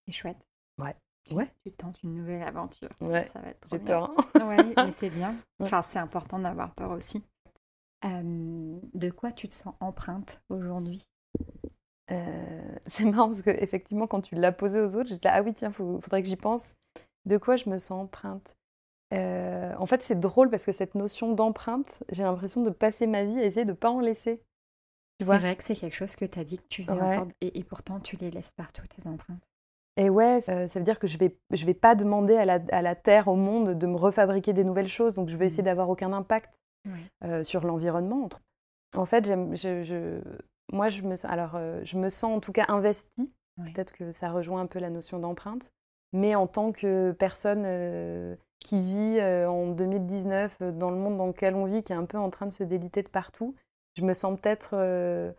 C'est 0.06 0.12
chouette. 0.12 0.38
Ouais. 0.78 0.96
Ouais. 1.30 1.52
Tu 1.64 1.72
tentes 1.72 2.02
une 2.04 2.16
nouvelle 2.16 2.44
aventure. 2.44 2.90
Ouais. 3.00 3.24
Ça 3.24 3.40
va 3.40 3.50
être 3.50 3.68
J'ai 3.70 3.80
peur. 3.80 4.12
Hein. 4.36 4.48
ouais, 4.48 4.74
mais 4.76 4.92
c'est 4.92 5.10
bien. 5.10 5.36
Enfin, 5.60 5.82
c'est 5.82 6.00
important 6.00 6.40
d'avoir 6.40 6.74
peur 6.74 6.92
aussi. 6.92 7.24
Euh, 8.04 8.80
de 8.94 9.10
quoi 9.12 9.32
tu 9.32 9.48
te 9.48 9.54
sens 9.54 9.76
empreinte 9.80 10.42
aujourd'hui? 10.50 11.04
Euh, 12.12 12.76
C'est 12.88 13.06
marrant 13.06 13.28
parce 13.28 13.42
que 13.42 13.52
effectivement, 13.52 14.08
quand 14.08 14.22
tu 14.22 14.36
l'as 14.36 14.52
posé 14.52 14.80
aux 14.80 14.96
autres, 14.96 15.10
j'étais 15.10 15.30
là, 15.30 15.36
ah 15.36 15.42
oui, 15.42 15.54
tiens, 15.54 15.70
il 15.70 15.74
faudrait 16.02 16.22
que 16.22 16.28
j'y 16.28 16.36
pense. 16.36 16.74
De 17.26 17.38
quoi 17.38 17.56
je 17.56 17.70
me 17.70 17.78
sens 17.78 18.04
empreinte? 18.04 18.56
Euh, 19.14 19.74
en 19.78 19.86
fait, 19.86 20.02
c'est 20.04 20.20
drôle 20.20 20.50
parce 20.50 20.66
que 20.66 20.72
cette 20.72 20.96
notion 20.96 21.34
d'empreinte, 21.34 22.04
j'ai 22.12 22.24
l'impression 22.24 22.64
de 22.64 22.70
passer 22.70 23.08
ma 23.08 23.24
vie 23.24 23.40
à 23.40 23.46
essayer 23.46 23.66
de 23.66 23.72
ne 23.72 23.76
pas 23.76 23.90
en 23.90 24.00
laisser. 24.00 24.42
C'est 25.20 25.26
vrai 25.26 25.56
que 25.56 25.64
c'est 25.64 25.76
quelque 25.76 25.96
chose 25.96 26.16
que 26.16 26.26
tu 26.26 26.40
as 26.40 26.44
dit 26.44 26.58
que 26.58 26.68
tu 26.68 26.84
faisais 26.84 27.00
en 27.00 27.08
sorte, 27.08 27.30
et, 27.42 27.64
pourtant 27.64 28.00
tu 28.00 28.16
les 28.16 28.32
laisses 28.32 28.52
partout, 28.52 28.82
tes 28.88 29.08
empreintes. 29.08 29.44
Et 30.02 30.10
ouais, 30.10 30.42
ça, 30.42 30.66
veut 30.66 30.84
dire 30.84 31.00
que 31.00 31.08
je 31.08 31.18
vais, 31.18 31.38
je 31.52 31.66
vais 31.66 31.74
pas 31.74 31.96
demander 31.96 32.36
à 32.36 32.46
la, 32.46 32.60
à 32.72 32.82
la, 32.82 32.96
Terre, 32.96 33.28
au 33.28 33.36
monde, 33.36 33.78
de 33.78 33.88
me 33.88 33.98
refabriquer 33.98 34.54
des 34.54 34.64
nouvelles 34.64 34.88
choses, 34.88 35.14
donc 35.14 35.30
je 35.30 35.38
vais 35.38 35.46
essayer 35.46 35.64
mmh. 35.64 35.66
d'avoir 35.66 35.90
aucun 35.90 36.12
impact 36.14 36.52
euh, 37.24 37.44
sur 37.44 37.66
l'environnement. 37.66 38.28
En 38.96 39.06
fait, 39.06 39.26
je, 39.26 39.84
je, 39.84 40.22
moi, 40.72 40.90
je 40.90 41.04
me, 41.04 41.16
alors, 41.28 41.56
euh, 41.56 41.82
je 41.84 41.98
me 41.98 42.10
sens 42.10 42.38
en 42.38 42.40
tout 42.40 42.52
cas 42.52 42.66
investie. 42.68 43.34
Peut-être 43.58 43.94
que 43.94 44.12
ça 44.12 44.32
rejoint 44.32 44.62
un 44.62 44.66
peu 44.66 44.80
la 44.80 44.90
notion 44.90 45.20
d'empreinte. 45.20 45.72
Mais 46.14 46.34
en 46.36 46.48
tant 46.48 46.72
que 46.72 47.12
personne 47.12 47.66
qui 48.62 48.80
vit 48.80 49.18
euh, 49.20 49.50
en 49.50 49.68
2019 49.68 50.58
euh, 50.62 50.72
dans 50.72 50.92
le 50.92 50.98
monde 50.98 51.18
dans 51.18 51.28
lequel 51.28 51.56
on 51.56 51.66
vit, 51.66 51.84
qui 51.84 51.92
est 51.92 51.96
un 51.96 52.06
peu 52.06 52.18
en 52.18 52.30
train 52.30 52.46
de 52.46 52.52
se 52.52 52.64
déliter 52.64 53.04
de 53.04 53.10
partout, 53.10 53.56
je 53.98 54.04
me 54.04 54.14
sens 54.14 54.40
peut-être 54.40 54.72
euh, 54.74 55.32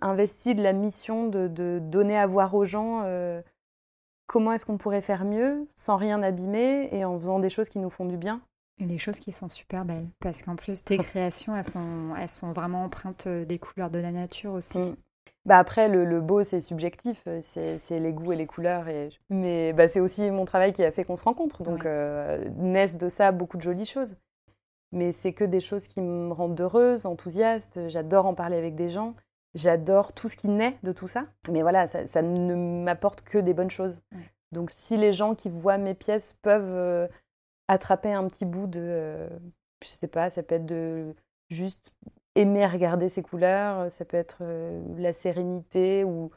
investie 0.00 0.54
de 0.54 0.62
la 0.62 0.72
mission 0.72 1.26
de, 1.28 1.80
donner 1.80 2.16
à 2.16 2.26
voir 2.26 2.54
aux 2.54 2.64
gens 2.64 3.02
comment 4.26 4.52
est-ce 4.52 4.66
qu'on 4.66 4.78
pourrait 4.78 5.02
faire 5.02 5.24
mieux 5.24 5.66
sans 5.74 5.96
rien 5.96 6.22
abîmer 6.22 6.88
et 6.92 7.04
en 7.04 7.18
faisant 7.18 7.38
des 7.38 7.50
choses 7.50 7.68
qui 7.68 7.78
nous 7.78 7.90
font 7.90 8.06
du 8.06 8.16
bien. 8.16 8.40
Des 8.80 8.98
choses 8.98 9.20
qui 9.20 9.32
sont 9.32 9.48
super 9.48 9.84
belles, 9.84 10.08
parce 10.18 10.42
qu'en 10.42 10.56
plus, 10.56 10.82
tes 10.82 10.98
créations, 10.98 11.56
elles 11.56 11.68
sont, 11.68 12.16
elles 12.18 12.28
sont 12.28 12.52
vraiment 12.52 12.84
empreintes 12.84 13.28
des 13.28 13.58
couleurs 13.58 13.90
de 13.90 13.98
la 13.98 14.10
nature 14.10 14.54
aussi. 14.54 14.78
Mm. 14.78 14.96
Bah 15.44 15.58
après, 15.58 15.88
le, 15.88 16.20
beau, 16.20 16.44
c'est 16.44 16.60
subjectif, 16.60 17.24
euh, 17.26 17.40
c'est 17.40 17.98
les 17.98 18.12
goûts 18.12 18.32
et 18.32 18.36
les 18.36 18.46
couleurs. 18.46 18.88
Et... 18.88 19.10
Mais 19.28 19.72
bah, 19.72 19.88
c'est 19.88 19.98
aussi 20.00 20.30
mon 20.30 20.44
travail 20.44 20.72
qui 20.72 20.84
a 20.84 20.92
fait 20.92 21.04
qu'on 21.04 21.16
se 21.16 21.24
rencontre. 21.24 21.64
Donc, 21.64 21.84
euh, 21.84 22.48
naissent 22.56 22.96
de 22.96 23.08
ça 23.08 23.32
beaucoup 23.32 23.56
de 23.56 23.62
jolies 23.62 23.84
choses. 23.84 24.16
Mais 24.92 25.10
c'est 25.10 25.32
que 25.32 25.44
des 25.44 25.60
choses 25.60 25.88
qui 25.88 26.00
me 26.00 26.32
rendent 26.32 26.60
heureuse, 26.60 27.06
enthousiaste. 27.06 27.88
J'adore 27.88 28.26
en 28.26 28.34
parler 28.34 28.56
avec 28.56 28.76
des 28.76 28.88
gens. 28.88 29.14
J'adore 29.54 30.12
tout 30.12 30.28
ce 30.28 30.36
qui 30.36 30.48
naît 30.48 30.78
de 30.82 30.92
tout 30.92 31.08
ça. 31.08 31.26
Mais 31.48 31.62
voilà, 31.62 31.86
ça, 31.86 32.22
ne 32.22 32.54
m'apporte 32.82 33.22
que 33.22 33.38
des 33.38 33.54
bonnes 33.54 33.70
choses. 33.70 34.00
Donc, 34.50 34.70
si 34.70 34.96
les 34.96 35.12
gens 35.12 35.34
qui 35.34 35.48
voient 35.48 35.78
mes 35.78 35.94
pièces 35.94 36.34
peuvent 36.42 36.62
euh, 36.64 37.08
attraper 37.68 38.12
un 38.12 38.26
petit 38.28 38.44
bout 38.44 38.66
de. 38.66 39.28
je 39.82 39.88
sais 39.88 40.08
pas, 40.08 40.30
ça 40.30 40.42
peut 40.42 40.54
être 40.54 40.66
de 40.66 41.14
juste 41.50 41.92
aimer 42.34 42.66
regarder 42.66 43.08
ces 43.08 43.22
couleurs, 43.22 43.80
euh, 43.80 43.88
ça 43.88 44.04
peut 44.04 44.16
être 44.16 44.38
euh, 44.40 44.82
la 44.96 45.12
sérénité 45.12 46.04
ou, 46.04 46.30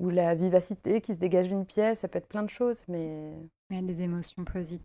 ou 0.00 0.10
la 0.10 0.34
vivacité 0.34 1.00
qui 1.00 1.14
se 1.14 1.18
dégage 1.18 1.48
d'une 1.48 1.66
pièce, 1.66 2.00
ça 2.00 2.08
peut 2.08 2.18
être 2.18 2.28
plein 2.28 2.42
de 2.42 2.50
choses, 2.50 2.84
mais... 2.88 3.32
a 3.70 3.82
des 3.82 4.02
émotions 4.02 4.44
positives. 4.44 4.84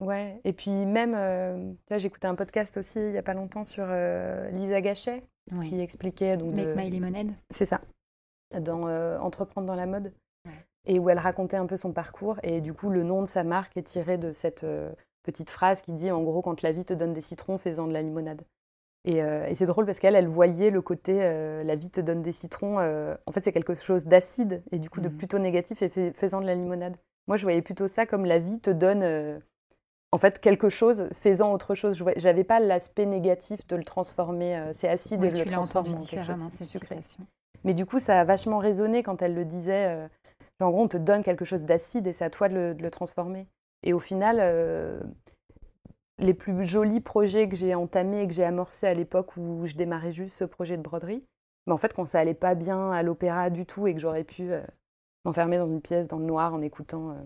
Ouais, 0.00 0.40
et 0.44 0.52
puis 0.52 0.70
même, 0.70 1.14
euh, 1.14 1.72
écouté 1.90 2.26
un 2.26 2.34
podcast 2.34 2.76
aussi 2.76 2.98
il 2.98 3.12
n'y 3.12 3.18
a 3.18 3.22
pas 3.22 3.34
longtemps 3.34 3.62
sur 3.62 3.86
Lisa 3.86 4.80
Gachet, 4.80 5.22
qui 5.62 5.80
expliquait... 5.80 6.36
Donc, 6.36 6.54
Make 6.54 6.76
My 6.76 6.90
Lemonade 6.90 7.32
C'est 7.50 7.64
ça, 7.64 7.80
dans 8.58 8.86
Entreprendre 9.20 9.66
dans 9.66 9.74
la 9.74 9.86
mode, 9.86 10.12
et 10.86 10.98
où 10.98 11.10
elle 11.10 11.18
racontait 11.18 11.56
un 11.56 11.66
peu 11.66 11.76
son 11.76 11.92
parcours, 11.92 12.38
et 12.42 12.60
du 12.60 12.72
coup 12.72 12.90
le 12.90 13.02
nom 13.02 13.20
de 13.20 13.26
sa 13.26 13.44
marque 13.44 13.76
est 13.76 13.82
tiré 13.82 14.18
de 14.18 14.32
cette 14.32 14.66
petite 15.22 15.50
phrase 15.50 15.82
qui 15.82 15.92
dit 15.92 16.10
en 16.10 16.22
gros 16.22 16.42
quand 16.42 16.62
la 16.62 16.72
vie 16.72 16.84
te 16.84 16.94
donne 16.94 17.12
des 17.12 17.20
citrons, 17.20 17.58
fais-en 17.58 17.86
de 17.86 17.92
la 17.92 18.02
limonade. 18.02 18.42
Euh, 19.08 19.46
et, 19.46 19.54
c'est 19.54 19.66
drôle 19.66 19.86
parce 19.86 19.98
qu'elle, 19.98 20.14
elle 20.14 20.28
voyait 20.28 20.70
le 20.70 20.80
côté 20.80 21.18
euh, 21.22 21.64
la 21.64 21.74
vie 21.74 21.90
te 21.90 22.00
donne 22.00 22.22
des 22.22 22.32
citrons. 22.32 22.78
Euh, 22.78 23.14
en 23.26 23.32
fait, 23.32 23.44
c'est 23.44 23.52
quelque 23.52 23.74
chose 23.74 24.04
d'acide 24.04 24.62
et 24.70 24.78
du 24.78 24.88
coup 24.90 25.00
de 25.00 25.08
mmh. 25.08 25.16
plutôt 25.16 25.38
négatif 25.38 25.82
et 25.82 26.12
faisant 26.12 26.40
de 26.40 26.46
la 26.46 26.54
limonade. 26.54 26.96
Moi, 27.26 27.36
je 27.36 27.42
voyais 27.42 27.62
plutôt 27.62 27.88
ça 27.88 28.06
comme 28.06 28.24
la 28.24 28.38
vie 28.38 28.60
te 28.60 28.70
donne 28.70 29.40
en 30.12 30.18
fait, 30.18 30.38
quelque 30.40 30.68
chose, 30.68 31.08
faisant 31.14 31.52
autre 31.52 31.74
chose. 31.74 32.04
J'avais 32.16 32.44
pas 32.44 32.60
l'aspect 32.60 33.06
négatif 33.06 33.66
de 33.66 33.76
le 33.76 33.84
transformer. 33.84 34.56
Euh, 34.56 34.70
c'est 34.74 34.88
acide 34.88 35.24
et 35.24 35.34
je 35.34 35.42
le 35.42 35.50
transforme 35.50 35.94
en 35.94 35.98
différemment, 35.98 36.50
cette 36.50 36.68
sucré. 36.68 36.98
Mais 37.64 37.72
du 37.72 37.86
coup, 37.86 37.98
ça 37.98 38.20
a 38.20 38.24
vachement 38.24 38.58
résonné 38.58 39.02
quand 39.02 39.22
elle 39.22 39.34
le 39.34 39.46
disait. 39.46 39.86
Euh, 39.86 40.08
en 40.60 40.70
gros, 40.70 40.82
on 40.82 40.88
te 40.88 40.98
donne 40.98 41.24
quelque 41.24 41.44
chose 41.44 41.62
d'acide 41.62 42.06
et 42.06 42.12
c'est 42.12 42.24
à 42.24 42.30
toi 42.30 42.48
de 42.48 42.76
le, 42.78 42.90
transformer. 42.90 43.48
Et 43.82 43.94
au 43.94 43.98
final, 43.98 44.36
euh, 44.38 45.00
les 46.18 46.34
plus 46.34 46.64
jolis 46.64 47.00
projets 47.00 47.48
que 47.48 47.56
j'ai 47.56 47.74
entamés 47.74 48.22
et 48.22 48.28
que 48.28 48.34
j'ai 48.34 48.44
amorcés 48.44 48.86
à 48.86 48.94
l'époque 48.94 49.36
où 49.36 49.66
je 49.66 49.74
démarrais 49.74 50.12
juste 50.12 50.36
ce 50.36 50.44
projet 50.44 50.76
de 50.76 50.82
broderie, 50.82 51.24
mais 51.66 51.72
en 51.72 51.78
fait, 51.78 51.94
quand 51.94 52.04
ça 52.04 52.20
allait 52.20 52.34
pas 52.34 52.54
bien 52.54 52.92
à 52.92 53.02
l'opéra 53.02 53.50
du 53.50 53.66
tout 53.66 53.88
et 53.88 53.94
que 53.94 54.00
j'aurais 54.00 54.22
pu 54.22 54.50
m'enfermer 55.24 55.58
dans 55.58 55.66
une 55.66 55.80
pièce 55.80 56.06
dans 56.06 56.18
le 56.18 56.26
noir 56.26 56.54
en 56.54 56.60
écoutant 56.60 57.16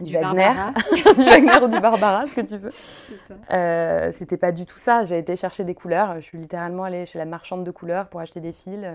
du, 0.00 0.12
Wagner, 0.14 0.52
du 1.16 1.24
Wagner 1.24 1.64
ou 1.64 1.68
du 1.68 1.80
Barbara, 1.80 2.26
ce 2.26 2.34
que 2.34 2.40
tu 2.40 2.56
veux. 2.56 2.72
Euh, 3.50 4.10
C'était 4.12 4.36
pas 4.36 4.52
du 4.52 4.66
tout 4.66 4.78
ça. 4.78 5.04
J'ai 5.04 5.18
été 5.18 5.36
chercher 5.36 5.64
des 5.64 5.74
couleurs. 5.74 6.14
Je 6.16 6.20
suis 6.20 6.38
littéralement 6.38 6.84
allée 6.84 7.06
chez 7.06 7.18
la 7.18 7.26
marchande 7.26 7.64
de 7.64 7.70
couleurs 7.70 8.08
pour 8.08 8.20
acheter 8.20 8.40
des 8.40 8.52
fils. 8.52 8.86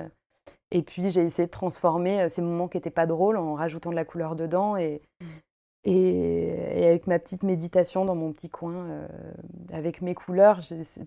Et 0.74 0.82
puis 0.82 1.10
j'ai 1.10 1.22
essayé 1.22 1.46
de 1.46 1.52
transformer 1.52 2.24
euh, 2.24 2.30
ces 2.30 2.42
moments 2.42 2.68
qui 2.68 2.78
n'étaient 2.78 2.90
pas 2.90 3.06
drôles 3.06 3.38
en 3.38 3.54
rajoutant 3.54 3.92
de 3.92 3.96
la 3.96 4.06
couleur 4.06 4.36
dedans 4.36 4.76
et, 4.76 5.02
mm. 5.22 5.26
et, 5.86 6.88
avec 6.88 7.06
ma 7.06 7.20
petite 7.20 7.44
méditation 7.44 8.06
dans 8.06 8.16
mon 8.16 8.34
petit 8.34 8.50
coin, 8.50 8.74
euh, 8.74 9.08
avec 9.72 10.02
mes 10.02 10.16
couleurs, 10.16 10.60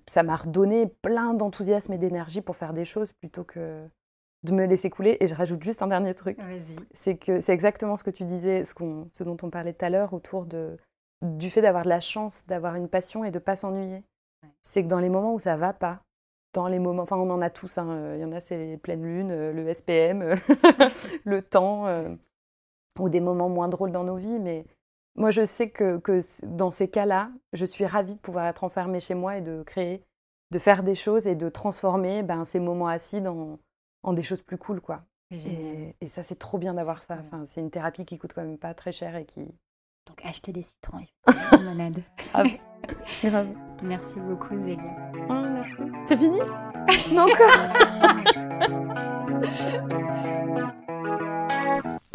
ça 0.06 0.22
m'a 0.22 0.36
redonné 0.36 0.86
plein 0.86 1.34
d'enthousiasme 1.34 1.92
et 1.92 1.98
d'énergie 1.98 2.40
pour 2.40 2.56
faire 2.56 2.72
des 2.72 2.84
choses 2.84 3.12
plutôt 3.12 3.42
que 3.42 3.84
de 4.46 4.52
me 4.52 4.64
laisser 4.64 4.90
couler. 4.90 5.16
Et 5.20 5.26
je 5.26 5.34
rajoute 5.34 5.62
juste 5.62 5.82
un 5.82 5.88
dernier 5.88 6.14
truc. 6.14 6.38
C'est 6.92 7.16
que 7.16 7.40
c'est 7.40 7.52
exactement 7.52 7.96
ce 7.96 8.04
que 8.04 8.10
tu 8.10 8.24
disais, 8.24 8.64
ce, 8.64 8.74
ce 9.12 9.24
dont 9.24 9.36
on 9.42 9.50
parlait 9.50 9.72
tout 9.72 9.84
à 9.84 9.90
l'heure 9.90 10.14
autour 10.14 10.46
de, 10.46 10.78
du 11.22 11.50
fait 11.50 11.62
d'avoir 11.62 11.84
de 11.84 11.88
la 11.88 12.00
chance, 12.00 12.46
d'avoir 12.46 12.74
une 12.76 12.88
passion 12.88 13.24
et 13.24 13.30
de 13.30 13.38
pas 13.38 13.56
s'ennuyer. 13.56 14.02
C'est 14.62 14.82
que 14.82 14.88
dans 14.88 15.00
les 15.00 15.08
moments 15.08 15.34
où 15.34 15.38
ça 15.38 15.56
va 15.56 15.72
pas, 15.72 16.00
dans 16.52 16.68
les 16.68 16.78
moments, 16.78 17.02
enfin 17.02 17.16
on 17.16 17.30
en 17.30 17.42
a 17.42 17.50
tous, 17.50 17.78
hein, 17.78 18.14
il 18.14 18.20
y 18.20 18.24
en 18.24 18.32
a 18.32 18.40
c'est 18.40 18.56
les 18.56 18.76
pleines 18.76 19.04
lunes, 19.04 19.30
euh, 19.30 19.52
le 19.52 19.72
SPM, 19.72 20.22
euh, 20.22 20.36
le 21.24 21.42
temps, 21.42 21.86
euh, 21.86 22.14
ou 22.98 23.08
des 23.08 23.20
moments 23.20 23.48
moins 23.48 23.68
drôles 23.68 23.92
dans 23.92 24.04
nos 24.04 24.16
vies, 24.16 24.38
mais 24.38 24.64
moi 25.16 25.30
je 25.30 25.44
sais 25.44 25.70
que, 25.70 25.98
que 25.98 26.18
dans 26.44 26.70
ces 26.70 26.88
cas-là, 26.88 27.30
je 27.52 27.64
suis 27.64 27.86
ravie 27.86 28.14
de 28.14 28.20
pouvoir 28.20 28.46
être 28.46 28.64
enfermée 28.64 29.00
chez 29.00 29.14
moi 29.14 29.36
et 29.36 29.42
de 29.42 29.62
créer, 29.64 30.02
de 30.50 30.58
faire 30.58 30.82
des 30.82 30.94
choses 30.94 31.26
et 31.26 31.34
de 31.34 31.48
transformer 31.48 32.22
ben, 32.22 32.44
ces 32.44 32.60
moments 32.60 32.88
acides 32.88 33.26
en, 33.26 33.58
en 34.06 34.12
des 34.12 34.22
choses 34.22 34.40
plus 34.40 34.56
cool, 34.56 34.80
quoi. 34.80 35.02
Et, 35.32 36.06
ça, 36.06 36.22
c'est 36.22 36.38
trop 36.38 36.56
bien 36.56 36.74
d'avoir 36.74 37.02
ça. 37.02 37.18
Enfin, 37.26 37.44
c'est 37.44 37.60
une 37.60 37.70
thérapie 37.70 38.04
qui 38.04 38.16
coûte 38.16 38.32
quand 38.32 38.42
même 38.42 38.58
pas 38.58 38.72
très 38.72 38.92
cher 38.92 39.16
et 39.16 39.26
qui. 39.26 39.40
Donc, 40.06 40.24
acheter 40.24 40.52
des 40.52 40.62
citrons, 40.62 41.04
monade. 41.64 42.00
grave. 42.16 42.46
grave. 43.24 43.48
Merci 43.82 44.20
beaucoup, 44.20 44.54
Zélia. 44.54 45.12
Oh, 45.28 45.32
merci. 45.32 45.74
C'est 46.04 46.16
fini? 46.16 46.38
Non, 47.12 47.22
encore 47.22 47.50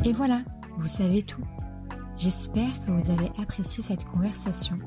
Et 0.06 0.14
voilà, 0.14 0.40
vous 0.78 0.88
savez 0.88 1.24
tout. 1.24 1.44
J'espère 2.16 2.70
que 2.86 2.92
vous 2.92 3.12
avez 3.12 3.30
apprécié 3.42 3.84
cette 3.84 4.06
conversation 4.06 4.78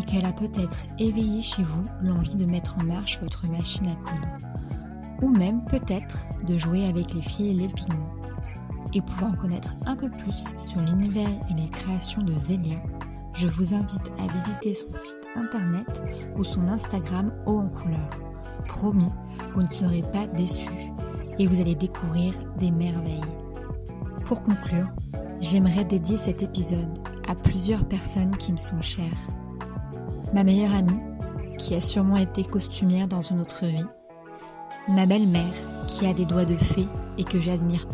et 0.00 0.04
qu'elle 0.04 0.26
a 0.26 0.32
peut-être 0.32 0.78
éveillé 0.98 1.40
chez 1.40 1.62
vous 1.62 1.84
l'envie 2.02 2.34
de 2.34 2.46
mettre 2.46 2.78
en 2.78 2.84
marche 2.84 3.20
votre 3.20 3.46
machine 3.46 3.86
à 3.86 3.94
coudre 3.94 4.51
ou 5.22 5.28
même 5.28 5.64
peut-être 5.64 6.26
de 6.46 6.58
jouer 6.58 6.86
avec 6.86 7.14
les 7.14 7.22
fils 7.22 7.52
et 7.52 7.54
les 7.54 7.68
pigments. 7.68 8.12
Et 8.94 9.00
pour 9.00 9.26
en 9.26 9.32
connaître 9.32 9.74
un 9.86 9.96
peu 9.96 10.10
plus 10.10 10.54
sur 10.58 10.80
l'univers 10.80 11.30
et 11.50 11.54
les 11.54 11.68
créations 11.68 12.22
de 12.22 12.36
Zélia, 12.38 12.76
je 13.34 13.46
vous 13.46 13.72
invite 13.72 14.12
à 14.18 14.30
visiter 14.32 14.74
son 14.74 14.92
site 14.92 15.16
internet 15.34 16.02
ou 16.36 16.44
son 16.44 16.68
Instagram 16.68 17.32
haut 17.46 17.60
en 17.60 17.68
couleur. 17.68 18.10
Promis, 18.66 19.12
vous 19.54 19.62
ne 19.62 19.68
serez 19.68 20.02
pas 20.12 20.26
déçus 20.26 20.92
et 21.38 21.46
vous 21.46 21.60
allez 21.60 21.74
découvrir 21.74 22.34
des 22.58 22.70
merveilles. 22.70 23.20
Pour 24.26 24.42
conclure, 24.42 24.88
j'aimerais 25.40 25.84
dédier 25.84 26.18
cet 26.18 26.42
épisode 26.42 26.98
à 27.28 27.34
plusieurs 27.34 27.86
personnes 27.86 28.36
qui 28.36 28.52
me 28.52 28.58
sont 28.58 28.80
chères. 28.80 29.28
Ma 30.34 30.44
meilleure 30.44 30.74
amie, 30.74 31.00
qui 31.56 31.74
a 31.74 31.80
sûrement 31.80 32.16
été 32.16 32.44
costumière 32.44 33.08
dans 33.08 33.22
une 33.22 33.40
autre 33.40 33.64
vie, 33.64 33.84
ma 34.88 35.06
belle-mère 35.06 35.52
qui 35.86 36.06
a 36.06 36.14
des 36.14 36.24
doigts 36.24 36.44
de 36.44 36.56
fée 36.56 36.88
et 37.18 37.24
que 37.24 37.40
j'admire, 37.40 37.86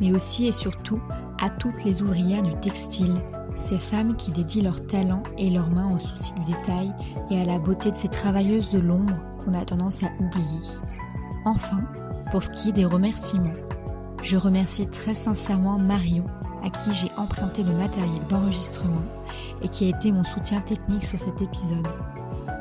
mais 0.00 0.12
aussi 0.12 0.46
et 0.46 0.52
surtout 0.52 1.00
à 1.40 1.50
toutes 1.50 1.84
les 1.84 2.02
ouvrières 2.02 2.42
du 2.42 2.54
textile, 2.60 3.14
ces 3.56 3.78
femmes 3.78 4.16
qui 4.16 4.30
dédient 4.30 4.64
leur 4.64 4.86
talent 4.86 5.22
et 5.38 5.50
leurs 5.50 5.70
mains 5.70 5.94
au 5.94 5.98
souci 5.98 6.32
du 6.34 6.52
détail 6.52 6.92
et 7.30 7.40
à 7.40 7.44
la 7.44 7.58
beauté 7.58 7.90
de 7.90 7.96
ces 7.96 8.08
travailleuses 8.08 8.70
de 8.70 8.78
l'ombre 8.78 9.14
qu'on 9.44 9.54
a 9.54 9.64
tendance 9.64 10.02
à 10.02 10.08
oublier. 10.20 10.60
Enfin, 11.44 11.80
pour 12.30 12.42
ce 12.42 12.50
qui 12.50 12.70
est 12.70 12.72
des 12.72 12.84
remerciements, 12.84 13.52
je 14.22 14.36
remercie 14.36 14.86
très 14.86 15.14
sincèrement 15.14 15.78
Marion, 15.78 16.24
à 16.64 16.70
qui 16.70 16.92
j'ai 16.92 17.10
emprunté 17.16 17.64
le 17.64 17.72
matériel 17.72 18.24
d'enregistrement 18.28 19.02
et 19.62 19.68
qui 19.68 19.86
a 19.86 19.96
été 19.96 20.12
mon 20.12 20.24
soutien 20.24 20.60
technique 20.60 21.06
sur 21.06 21.18
cet 21.18 21.42
épisode. 21.42 21.88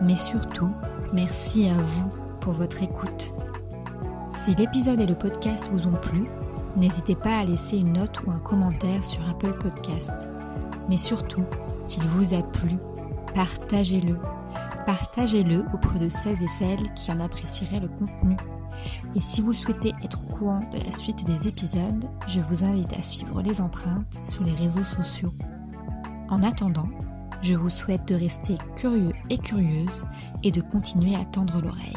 Mais 0.01 0.15
surtout, 0.15 0.71
merci 1.13 1.67
à 1.67 1.75
vous 1.75 2.09
pour 2.39 2.53
votre 2.53 2.81
écoute 2.81 3.33
si 4.41 4.55
l'épisode 4.55 4.99
et 4.99 5.05
le 5.05 5.13
podcast 5.13 5.69
vous 5.71 5.85
ont 5.85 5.99
plu, 6.01 6.23
n'hésitez 6.75 7.13
pas 7.15 7.37
à 7.37 7.45
laisser 7.45 7.77
une 7.77 7.93
note 7.93 8.23
ou 8.23 8.31
un 8.31 8.39
commentaire 8.39 9.03
sur 9.03 9.21
Apple 9.29 9.55
Podcast. 9.59 10.27
Mais 10.89 10.97
surtout, 10.97 11.43
s'il 11.83 12.01
vous 12.05 12.33
a 12.33 12.41
plu, 12.41 12.71
partagez-le. 13.35 14.17
Partagez-le 14.87 15.63
auprès 15.75 15.99
de 15.99 16.09
celles 16.09 16.41
et 16.41 16.47
celles 16.47 16.91
qui 16.95 17.11
en 17.11 17.19
apprécieraient 17.19 17.81
le 17.81 17.87
contenu. 17.87 18.35
Et 19.15 19.21
si 19.21 19.41
vous 19.41 19.53
souhaitez 19.53 19.93
être 20.03 20.23
au 20.23 20.33
courant 20.33 20.61
de 20.73 20.79
la 20.83 20.89
suite 20.89 21.23
des 21.23 21.47
épisodes, 21.47 22.09
je 22.25 22.41
vous 22.41 22.63
invite 22.63 22.93
à 22.97 23.03
suivre 23.03 23.43
les 23.43 23.61
empreintes 23.61 24.21
sur 24.25 24.43
les 24.43 24.53
réseaux 24.53 24.83
sociaux. 24.83 25.33
En 26.29 26.41
attendant, 26.41 26.89
je 27.43 27.53
vous 27.53 27.69
souhaite 27.69 28.07
de 28.07 28.15
rester 28.15 28.57
curieux 28.75 29.13
et 29.29 29.37
curieuse 29.37 30.03
et 30.41 30.49
de 30.49 30.61
continuer 30.61 31.15
à 31.15 31.25
tendre 31.25 31.61
l'oreille. 31.61 31.93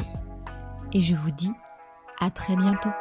Et 0.93 1.01
je 1.01 1.15
vous 1.15 1.31
dis 1.31 1.51
à 2.19 2.29
très 2.29 2.55
bientôt. 2.55 2.91